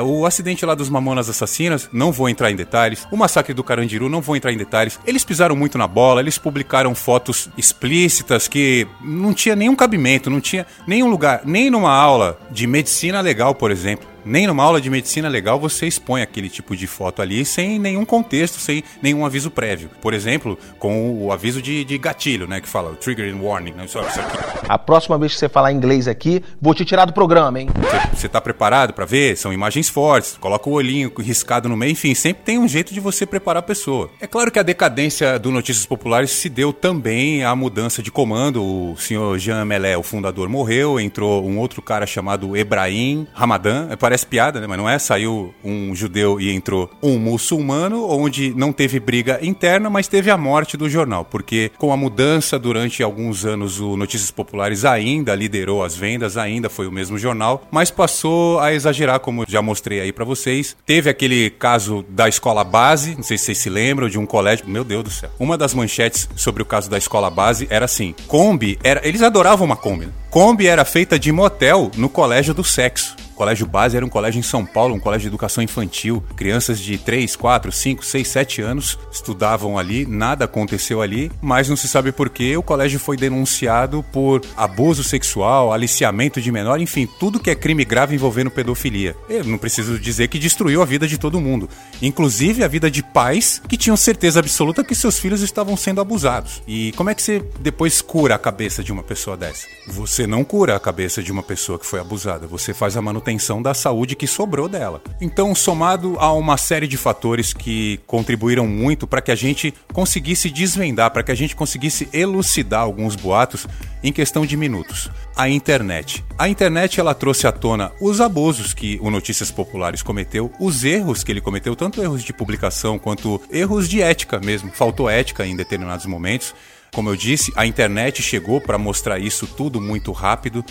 uh, 0.00 0.02
o 0.04 0.24
acidente 0.24 0.64
lá 0.64 0.74
dos 0.74 0.88
Mamonas 0.88 1.28
Assassinas. 1.28 1.88
Não 1.92 2.10
vou 2.10 2.28
entrar 2.28 2.50
em 2.50 2.56
detalhes. 2.56 3.06
O 3.12 3.16
massacre 3.16 3.52
do 3.52 3.62
Carandiru. 3.62 4.08
Não 4.08 4.22
vou 4.22 4.34
entrar 4.34 4.52
em 4.52 4.56
detalhes. 4.56 4.98
Eles 5.06 5.24
pisaram 5.24 5.54
muito 5.54 5.76
na 5.76 5.86
bola. 5.86 6.20
Eles 6.20 6.38
publicaram 6.38 6.94
fotos 6.94 7.50
explícitas 7.56 8.48
que 8.48 8.86
não 9.02 9.34
tinha 9.34 9.54
nenhum 9.54 9.76
cabimento, 9.76 10.30
não 10.30 10.40
tinha 10.40 10.66
nenhum 10.86 11.08
lugar, 11.08 11.17
nem 11.44 11.70
numa 11.70 11.92
aula 11.92 12.38
de 12.50 12.66
medicina 12.66 13.20
legal, 13.20 13.54
por 13.54 13.70
exemplo, 13.70 14.06
nem 14.28 14.46
numa 14.46 14.62
aula 14.62 14.80
de 14.80 14.90
medicina 14.90 15.28
legal 15.28 15.58
você 15.58 15.86
expõe 15.86 16.22
aquele 16.22 16.48
tipo 16.48 16.76
de 16.76 16.86
foto 16.86 17.22
ali 17.22 17.44
sem 17.44 17.78
nenhum 17.78 18.04
contexto, 18.04 18.58
sem 18.58 18.84
nenhum 19.02 19.24
aviso 19.24 19.50
prévio. 19.50 19.90
Por 20.00 20.14
exemplo, 20.14 20.58
com 20.78 21.24
o 21.24 21.32
aviso 21.32 21.62
de, 21.62 21.84
de 21.84 21.98
gatilho, 21.98 22.46
né? 22.46 22.60
Que 22.60 22.68
fala 22.68 22.94
triggering 22.96 23.40
warning. 23.40 23.72
Né, 23.72 23.84
isso, 23.84 23.98
isso 23.98 24.20
A 24.68 24.78
próxima 24.78 25.18
vez 25.18 25.32
que 25.32 25.38
você 25.38 25.48
falar 25.48 25.72
inglês 25.72 26.06
aqui, 26.06 26.42
vou 26.60 26.74
te 26.74 26.84
tirar 26.84 27.04
do 27.04 27.12
programa, 27.12 27.60
hein? 27.60 27.68
Você, 27.74 28.16
você 28.16 28.28
tá 28.28 28.40
preparado 28.40 28.92
para 28.92 29.04
ver? 29.04 29.36
São 29.36 29.52
imagens 29.52 29.88
fortes, 29.88 30.36
coloca 30.38 30.68
o 30.68 30.72
olhinho 30.72 31.12
riscado 31.18 31.68
no 31.68 31.76
meio, 31.76 31.92
enfim, 31.92 32.14
sempre 32.14 32.42
tem 32.44 32.58
um 32.58 32.68
jeito 32.68 32.92
de 32.92 33.00
você 33.00 33.24
preparar 33.24 33.60
a 33.60 33.66
pessoa. 33.66 34.10
É 34.20 34.26
claro 34.26 34.50
que 34.50 34.58
a 34.58 34.62
decadência 34.62 35.38
do 35.38 35.50
Notícias 35.50 35.86
Populares 35.86 36.30
se 36.30 36.48
deu 36.48 36.72
também 36.72 37.44
à 37.44 37.54
mudança 37.56 38.02
de 38.02 38.10
comando. 38.10 38.62
O 38.62 38.96
senhor 38.96 39.38
Jean 39.38 39.64
Melé, 39.64 39.96
o 39.96 40.02
fundador, 40.02 40.48
morreu, 40.48 41.00
entrou 41.00 41.44
um 41.46 41.58
outro 41.58 41.80
cara 41.80 42.06
chamado 42.06 42.56
Ebrahim 42.56 43.26
Ramadan. 43.32 43.96
Parece 43.96 44.17
parece 44.18 44.26
piada, 44.26 44.60
né? 44.60 44.66
Mas 44.66 44.78
não 44.78 44.88
é. 44.88 44.98
Saiu 44.98 45.54
um 45.62 45.94
judeu 45.94 46.40
e 46.40 46.50
entrou 46.50 46.90
um 47.02 47.18
muçulmano, 47.18 48.08
onde 48.08 48.52
não 48.54 48.72
teve 48.72 48.98
briga 48.98 49.38
interna, 49.42 49.88
mas 49.88 50.08
teve 50.08 50.30
a 50.30 50.36
morte 50.36 50.76
do 50.76 50.88
jornal. 50.88 51.24
Porque 51.24 51.70
com 51.78 51.92
a 51.92 51.96
mudança 51.96 52.58
durante 52.58 53.02
alguns 53.02 53.44
anos, 53.44 53.80
o 53.80 53.96
Notícias 53.96 54.30
Populares 54.30 54.84
ainda 54.84 55.34
liderou 55.34 55.84
as 55.84 55.96
vendas, 55.96 56.36
ainda 56.36 56.68
foi 56.68 56.86
o 56.86 56.92
mesmo 56.92 57.18
jornal, 57.18 57.66
mas 57.70 57.90
passou 57.90 58.58
a 58.60 58.72
exagerar, 58.72 59.20
como 59.20 59.44
já 59.46 59.62
mostrei 59.62 60.00
aí 60.00 60.12
para 60.12 60.24
vocês. 60.24 60.76
Teve 60.86 61.10
aquele 61.10 61.50
caso 61.50 62.04
da 62.08 62.28
escola 62.28 62.64
base, 62.64 63.14
não 63.14 63.22
sei 63.22 63.38
se 63.38 63.44
vocês 63.44 63.58
se 63.58 63.70
lembram, 63.70 64.08
de 64.08 64.18
um 64.18 64.26
colégio. 64.26 64.66
Meu 64.68 64.84
Deus 64.84 65.04
do 65.04 65.10
céu. 65.10 65.30
Uma 65.38 65.56
das 65.56 65.74
manchetes 65.74 66.28
sobre 66.34 66.62
o 66.62 66.66
caso 66.66 66.90
da 66.90 66.98
escola 66.98 67.30
base 67.30 67.66
era 67.70 67.84
assim: 67.84 68.14
Kombi 68.26 68.78
era. 68.82 69.06
Eles 69.06 69.22
adoravam 69.22 69.66
uma 69.66 69.76
Kombi. 69.76 70.06
Né? 70.06 70.12
Kombi 70.30 70.66
era 70.66 70.84
feita 70.84 71.18
de 71.18 71.30
motel 71.32 71.90
no 71.96 72.08
colégio 72.08 72.52
do 72.52 72.64
sexo 72.64 73.27
colégio 73.38 73.66
base 73.66 73.96
era 73.96 74.04
um 74.04 74.08
colégio 74.08 74.40
em 74.40 74.42
São 74.42 74.66
Paulo, 74.66 74.96
um 74.96 74.98
colégio 74.98 75.22
de 75.22 75.28
educação 75.28 75.62
infantil. 75.62 76.22
Crianças 76.34 76.80
de 76.80 76.98
3, 76.98 77.36
4, 77.36 77.70
5, 77.70 78.04
6, 78.04 78.28
7 78.28 78.62
anos 78.62 78.98
estudavam 79.12 79.78
ali, 79.78 80.04
nada 80.04 80.44
aconteceu 80.44 81.00
ali, 81.00 81.30
mas 81.40 81.68
não 81.68 81.76
se 81.76 81.86
sabe 81.86 82.10
por 82.10 82.28
que 82.28 82.56
o 82.56 82.62
colégio 82.62 82.98
foi 82.98 83.16
denunciado 83.16 84.04
por 84.12 84.42
abuso 84.56 85.04
sexual, 85.04 85.72
aliciamento 85.72 86.40
de 86.40 86.50
menor, 86.50 86.80
enfim, 86.80 87.08
tudo 87.20 87.38
que 87.38 87.48
é 87.48 87.54
crime 87.54 87.84
grave 87.84 88.16
envolvendo 88.16 88.50
pedofilia. 88.50 89.14
Eu 89.28 89.44
não 89.44 89.56
preciso 89.56 90.00
dizer 90.00 90.26
que 90.26 90.38
destruiu 90.38 90.82
a 90.82 90.84
vida 90.84 91.06
de 91.06 91.16
todo 91.16 91.40
mundo, 91.40 91.68
inclusive 92.02 92.64
a 92.64 92.68
vida 92.68 92.90
de 92.90 93.04
pais 93.04 93.62
que 93.68 93.76
tinham 93.76 93.96
certeza 93.96 94.40
absoluta 94.40 94.82
que 94.82 94.96
seus 94.96 95.16
filhos 95.16 95.42
estavam 95.42 95.76
sendo 95.76 96.00
abusados. 96.00 96.60
E 96.66 96.90
como 96.96 97.08
é 97.08 97.14
que 97.14 97.22
você 97.22 97.44
depois 97.60 98.02
cura 98.02 98.34
a 98.34 98.38
cabeça 98.38 98.82
de 98.82 98.90
uma 98.90 99.04
pessoa 99.04 99.36
dessa? 99.36 99.68
Você 99.86 100.26
não 100.26 100.42
cura 100.42 100.74
a 100.74 100.80
cabeça 100.80 101.22
de 101.22 101.30
uma 101.30 101.42
pessoa 101.42 101.78
que 101.78 101.86
foi 101.86 102.00
abusada, 102.00 102.48
você 102.48 102.74
faz 102.74 102.96
a 102.96 103.02
manutenção 103.02 103.27
manutenção 103.28 103.60
da 103.60 103.74
saúde 103.74 104.16
que 104.16 104.26
sobrou 104.26 104.68
dela. 104.68 105.02
Então, 105.20 105.54
somado 105.54 106.16
a 106.18 106.32
uma 106.32 106.56
série 106.56 106.86
de 106.86 106.96
fatores 106.96 107.52
que 107.52 108.00
contribuíram 108.06 108.66
muito 108.66 109.06
para 109.06 109.20
que 109.20 109.30
a 109.30 109.34
gente 109.34 109.74
conseguisse 109.92 110.48
desvendar, 110.48 111.10
para 111.10 111.22
que 111.22 111.30
a 111.30 111.34
gente 111.34 111.54
conseguisse 111.54 112.08
elucidar 112.12 112.80
alguns 112.80 113.14
boatos 113.14 113.66
em 114.02 114.12
questão 114.12 114.46
de 114.46 114.56
minutos. 114.56 115.10
A 115.36 115.48
internet. 115.48 116.24
A 116.38 116.48
internet 116.48 116.98
ela 116.98 117.14
trouxe 117.14 117.46
à 117.46 117.52
tona 117.52 117.92
os 118.00 118.20
abusos 118.20 118.72
que 118.72 118.98
o 119.02 119.10
Notícias 119.10 119.50
Populares 119.50 120.02
cometeu, 120.02 120.50
os 120.58 120.84
erros 120.84 121.22
que 121.22 121.30
ele 121.30 121.40
cometeu, 121.40 121.76
tanto 121.76 122.02
erros 122.02 122.24
de 122.24 122.32
publicação 122.32 122.98
quanto 122.98 123.40
erros 123.50 123.88
de 123.88 124.00
ética 124.00 124.40
mesmo. 124.40 124.70
Faltou 124.72 125.10
ética 125.10 125.46
em 125.46 125.54
determinados 125.54 126.06
momentos. 126.06 126.54
Como 126.94 127.10
eu 127.10 127.16
disse, 127.16 127.52
a 127.54 127.66
internet 127.66 128.22
chegou 128.22 128.60
para 128.60 128.78
mostrar 128.78 129.18
isso 129.18 129.46
tudo 129.46 129.80
muito 129.80 130.10
rápido. 130.10 130.64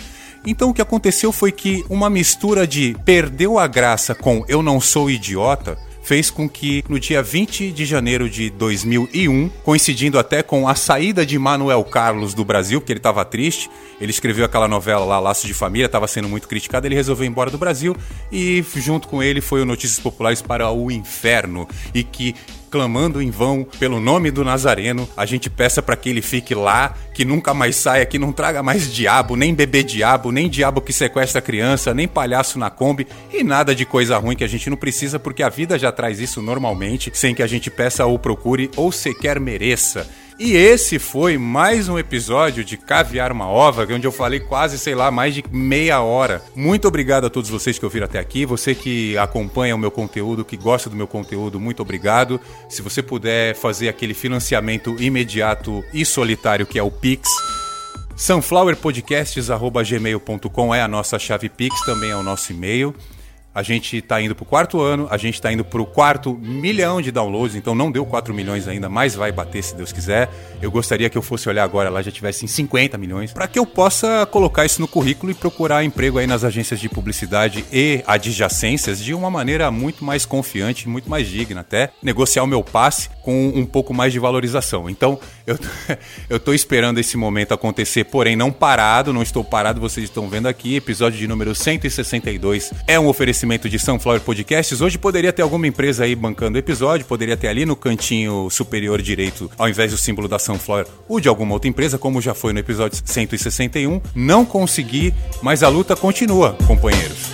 Então 0.46 0.70
o 0.70 0.74
que 0.74 0.82
aconteceu 0.82 1.32
foi 1.32 1.52
que 1.52 1.84
uma 1.88 2.08
mistura 2.08 2.66
de 2.66 2.96
perdeu 3.04 3.58
a 3.58 3.66
graça 3.66 4.14
com 4.14 4.44
eu 4.48 4.62
não 4.62 4.80
sou 4.80 5.10
idiota 5.10 5.78
fez 6.08 6.30
com 6.30 6.48
que 6.48 6.82
no 6.88 6.98
dia 6.98 7.22
20 7.22 7.70
de 7.70 7.84
janeiro 7.84 8.30
de 8.30 8.48
2001, 8.48 9.50
coincidindo 9.62 10.18
até 10.18 10.42
com 10.42 10.66
a 10.66 10.74
saída 10.74 11.26
de 11.26 11.38
Manuel 11.38 11.84
Carlos 11.84 12.32
do 12.32 12.46
Brasil, 12.46 12.80
porque 12.80 12.90
ele 12.90 12.98
estava 12.98 13.22
triste, 13.26 13.70
ele 14.00 14.10
escreveu 14.10 14.46
aquela 14.46 14.66
novela 14.66 15.04
lá, 15.04 15.20
Laço 15.20 15.46
de 15.46 15.52
Família, 15.52 15.84
estava 15.84 16.08
sendo 16.08 16.26
muito 16.26 16.48
criticado, 16.48 16.86
ele 16.86 16.94
resolveu 16.94 17.26
ir 17.26 17.28
embora 17.28 17.50
do 17.50 17.58
Brasil 17.58 17.94
e 18.32 18.64
junto 18.76 19.06
com 19.06 19.22
ele 19.22 19.42
foi 19.42 19.60
o 19.60 19.66
Notícias 19.66 20.00
Populares 20.00 20.40
para 20.40 20.70
o 20.70 20.90
Inferno. 20.90 21.68
E 21.92 22.02
que 22.02 22.34
clamando 22.70 23.20
em 23.20 23.30
vão 23.30 23.66
pelo 23.78 24.00
nome 24.00 24.30
do 24.30 24.44
Nazareno, 24.44 25.08
a 25.16 25.26
gente 25.26 25.50
peça 25.50 25.82
para 25.82 25.96
que 25.96 26.10
ele 26.10 26.22
fique 26.22 26.54
lá, 26.54 26.94
que 27.14 27.24
nunca 27.24 27.52
mais 27.52 27.76
saia, 27.76 28.06
que 28.06 28.18
não 28.18 28.32
traga 28.32 28.62
mais 28.62 28.92
diabo, 28.92 29.36
nem 29.36 29.54
bebê 29.54 29.82
diabo, 29.82 30.30
nem 30.30 30.48
diabo 30.48 30.80
que 30.80 30.92
sequestra 30.92 31.40
criança, 31.40 31.92
nem 31.92 32.06
palhaço 32.06 32.58
na 32.58 32.70
Kombi 32.70 33.06
e 33.32 33.42
nada 33.42 33.74
de 33.74 33.84
coisa 33.84 34.18
ruim 34.18 34.36
que 34.36 34.44
a 34.44 34.48
gente 34.48 34.70
não 34.70 34.76
precisa 34.76 35.18
porque 35.18 35.42
a 35.42 35.48
vida 35.48 35.78
já 35.78 35.90
traz 35.90 36.20
isso 36.20 36.40
normalmente, 36.40 37.10
sem 37.14 37.34
que 37.34 37.42
a 37.42 37.46
gente 37.46 37.70
peça 37.70 38.06
ou 38.06 38.18
procure 38.18 38.70
ou 38.76 38.92
sequer 38.92 39.40
mereça. 39.40 40.08
E 40.38 40.54
esse 40.54 41.00
foi 41.00 41.36
mais 41.36 41.88
um 41.88 41.98
episódio 41.98 42.64
de 42.64 42.76
Caviar 42.76 43.32
uma 43.32 43.48
Ova, 43.48 43.84
onde 43.92 44.06
eu 44.06 44.12
falei 44.12 44.38
quase, 44.38 44.78
sei 44.78 44.94
lá, 44.94 45.10
mais 45.10 45.34
de 45.34 45.42
meia 45.50 46.00
hora. 46.00 46.40
Muito 46.54 46.86
obrigado 46.86 47.26
a 47.26 47.30
todos 47.30 47.50
vocês 47.50 47.76
que 47.76 47.84
ouviram 47.84 48.04
até 48.04 48.20
aqui. 48.20 48.46
Você 48.46 48.72
que 48.72 49.18
acompanha 49.18 49.74
o 49.74 49.78
meu 49.78 49.90
conteúdo, 49.90 50.44
que 50.44 50.56
gosta 50.56 50.88
do 50.88 50.94
meu 50.94 51.08
conteúdo, 51.08 51.58
muito 51.58 51.82
obrigado. 51.82 52.40
Se 52.68 52.82
você 52.82 53.02
puder 53.02 53.56
fazer 53.56 53.88
aquele 53.88 54.14
financiamento 54.14 54.94
imediato 55.00 55.82
e 55.92 56.04
solitário 56.04 56.66
que 56.66 56.78
é 56.78 56.82
o 56.84 56.90
Pix. 56.90 57.28
sunflowerpodcasts.gmail.com 58.16 60.72
é 60.72 60.82
a 60.82 60.86
nossa 60.86 61.18
chave 61.18 61.48
Pix, 61.48 61.84
também 61.84 62.10
é 62.10 62.16
o 62.16 62.22
nosso 62.22 62.52
e-mail. 62.52 62.94
A 63.58 63.62
gente 63.64 63.96
está 63.96 64.22
indo 64.22 64.36
para 64.36 64.44
o 64.44 64.46
quarto 64.46 64.80
ano, 64.80 65.08
a 65.10 65.16
gente 65.16 65.34
está 65.34 65.52
indo 65.52 65.64
para 65.64 65.82
o 65.82 65.84
quarto 65.84 66.32
milhão 66.40 67.02
de 67.02 67.10
downloads, 67.10 67.56
então 67.56 67.74
não 67.74 67.90
deu 67.90 68.06
4 68.06 68.32
milhões 68.32 68.68
ainda, 68.68 68.88
mas 68.88 69.16
vai 69.16 69.32
bater 69.32 69.64
se 69.64 69.74
Deus 69.74 69.90
quiser. 69.90 70.30
Eu 70.62 70.70
gostaria 70.70 71.10
que 71.10 71.18
eu 71.18 71.22
fosse 71.22 71.48
olhar 71.48 71.64
agora 71.64 71.90
lá 71.90 72.00
já 72.00 72.12
tivesse 72.12 72.44
em 72.44 72.48
50 72.48 72.96
milhões, 72.96 73.32
para 73.32 73.48
que 73.48 73.58
eu 73.58 73.66
possa 73.66 74.24
colocar 74.26 74.64
isso 74.64 74.80
no 74.80 74.86
currículo 74.86 75.32
e 75.32 75.34
procurar 75.34 75.82
emprego 75.82 76.18
aí 76.20 76.26
nas 76.28 76.44
agências 76.44 76.78
de 76.78 76.88
publicidade 76.88 77.64
e 77.72 78.00
adjacências 78.06 79.02
de 79.02 79.12
uma 79.12 79.28
maneira 79.28 79.72
muito 79.72 80.04
mais 80.04 80.24
confiante, 80.24 80.88
muito 80.88 81.10
mais 81.10 81.26
digna 81.26 81.62
até, 81.62 81.90
negociar 82.00 82.44
o 82.44 82.46
meu 82.46 82.62
passe 82.62 83.10
com 83.24 83.52
um 83.56 83.66
pouco 83.66 83.92
mais 83.92 84.12
de 84.12 84.20
valorização. 84.20 84.88
Então, 84.88 85.18
eu, 85.44 85.58
eu 86.30 86.38
tô 86.38 86.54
esperando 86.54 86.98
esse 86.98 87.16
momento 87.16 87.54
acontecer, 87.54 88.04
porém 88.04 88.36
não 88.36 88.52
parado, 88.52 89.12
não 89.12 89.20
estou 89.22 89.42
parado, 89.42 89.80
vocês 89.80 90.04
estão 90.04 90.28
vendo 90.28 90.46
aqui, 90.46 90.76
episódio 90.76 91.18
de 91.18 91.26
número 91.26 91.56
162 91.56 92.72
é 92.86 93.00
um 93.00 93.08
oferecimento 93.08 93.47
oferecimento 93.48 93.68
de 93.68 93.78
Sunflower 93.78 94.20
Podcasts. 94.20 94.80
Hoje 94.80 94.98
poderia 94.98 95.32
ter 95.32 95.40
alguma 95.40 95.66
empresa 95.66 96.04
aí 96.04 96.14
bancando 96.14 96.56
o 96.56 96.58
episódio, 96.58 97.06
poderia 97.06 97.36
ter 97.36 97.48
ali 97.48 97.64
no 97.64 97.74
cantinho 97.74 98.50
superior 98.50 99.00
direito, 99.00 99.50
ao 99.56 99.68
invés 99.68 99.90
do 99.90 99.96
símbolo 99.96 100.28
da 100.28 100.38
Sunflower, 100.38 100.86
o 101.08 101.18
de 101.18 101.28
alguma 101.28 101.54
outra 101.54 101.68
empresa, 101.68 101.96
como 101.96 102.20
já 102.20 102.34
foi 102.34 102.52
no 102.52 102.58
episódio 102.58 103.00
161. 103.02 104.02
Não 104.14 104.44
consegui, 104.44 105.14
mas 105.40 105.62
a 105.62 105.68
luta 105.68 105.96
continua, 105.96 106.56
companheiros. 106.66 107.30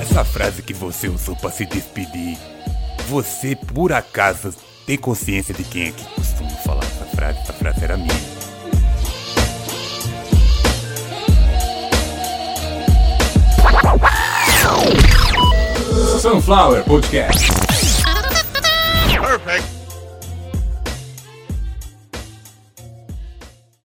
Essa 0.00 0.24
frase 0.24 0.62
que 0.62 0.72
você 0.72 1.08
usou 1.08 1.34
para 1.34 1.50
se 1.50 1.66
despedir, 1.66 2.38
você 3.08 3.56
por 3.56 3.92
acaso 3.92 4.54
tem 4.88 4.96
consciência 4.96 5.52
de 5.52 5.62
quem 5.64 5.88
é 5.88 5.92
que 5.92 6.02
costuma 6.14 6.48
falar 6.48 6.82
essa 6.82 7.04
frase? 7.14 7.38
Essa 7.40 7.52
frase 7.52 7.84
era 7.84 7.98
minha. 7.98 8.08
Sunflower 16.22 16.84
Podcast. 16.84 17.52
Perfect. 19.20 19.77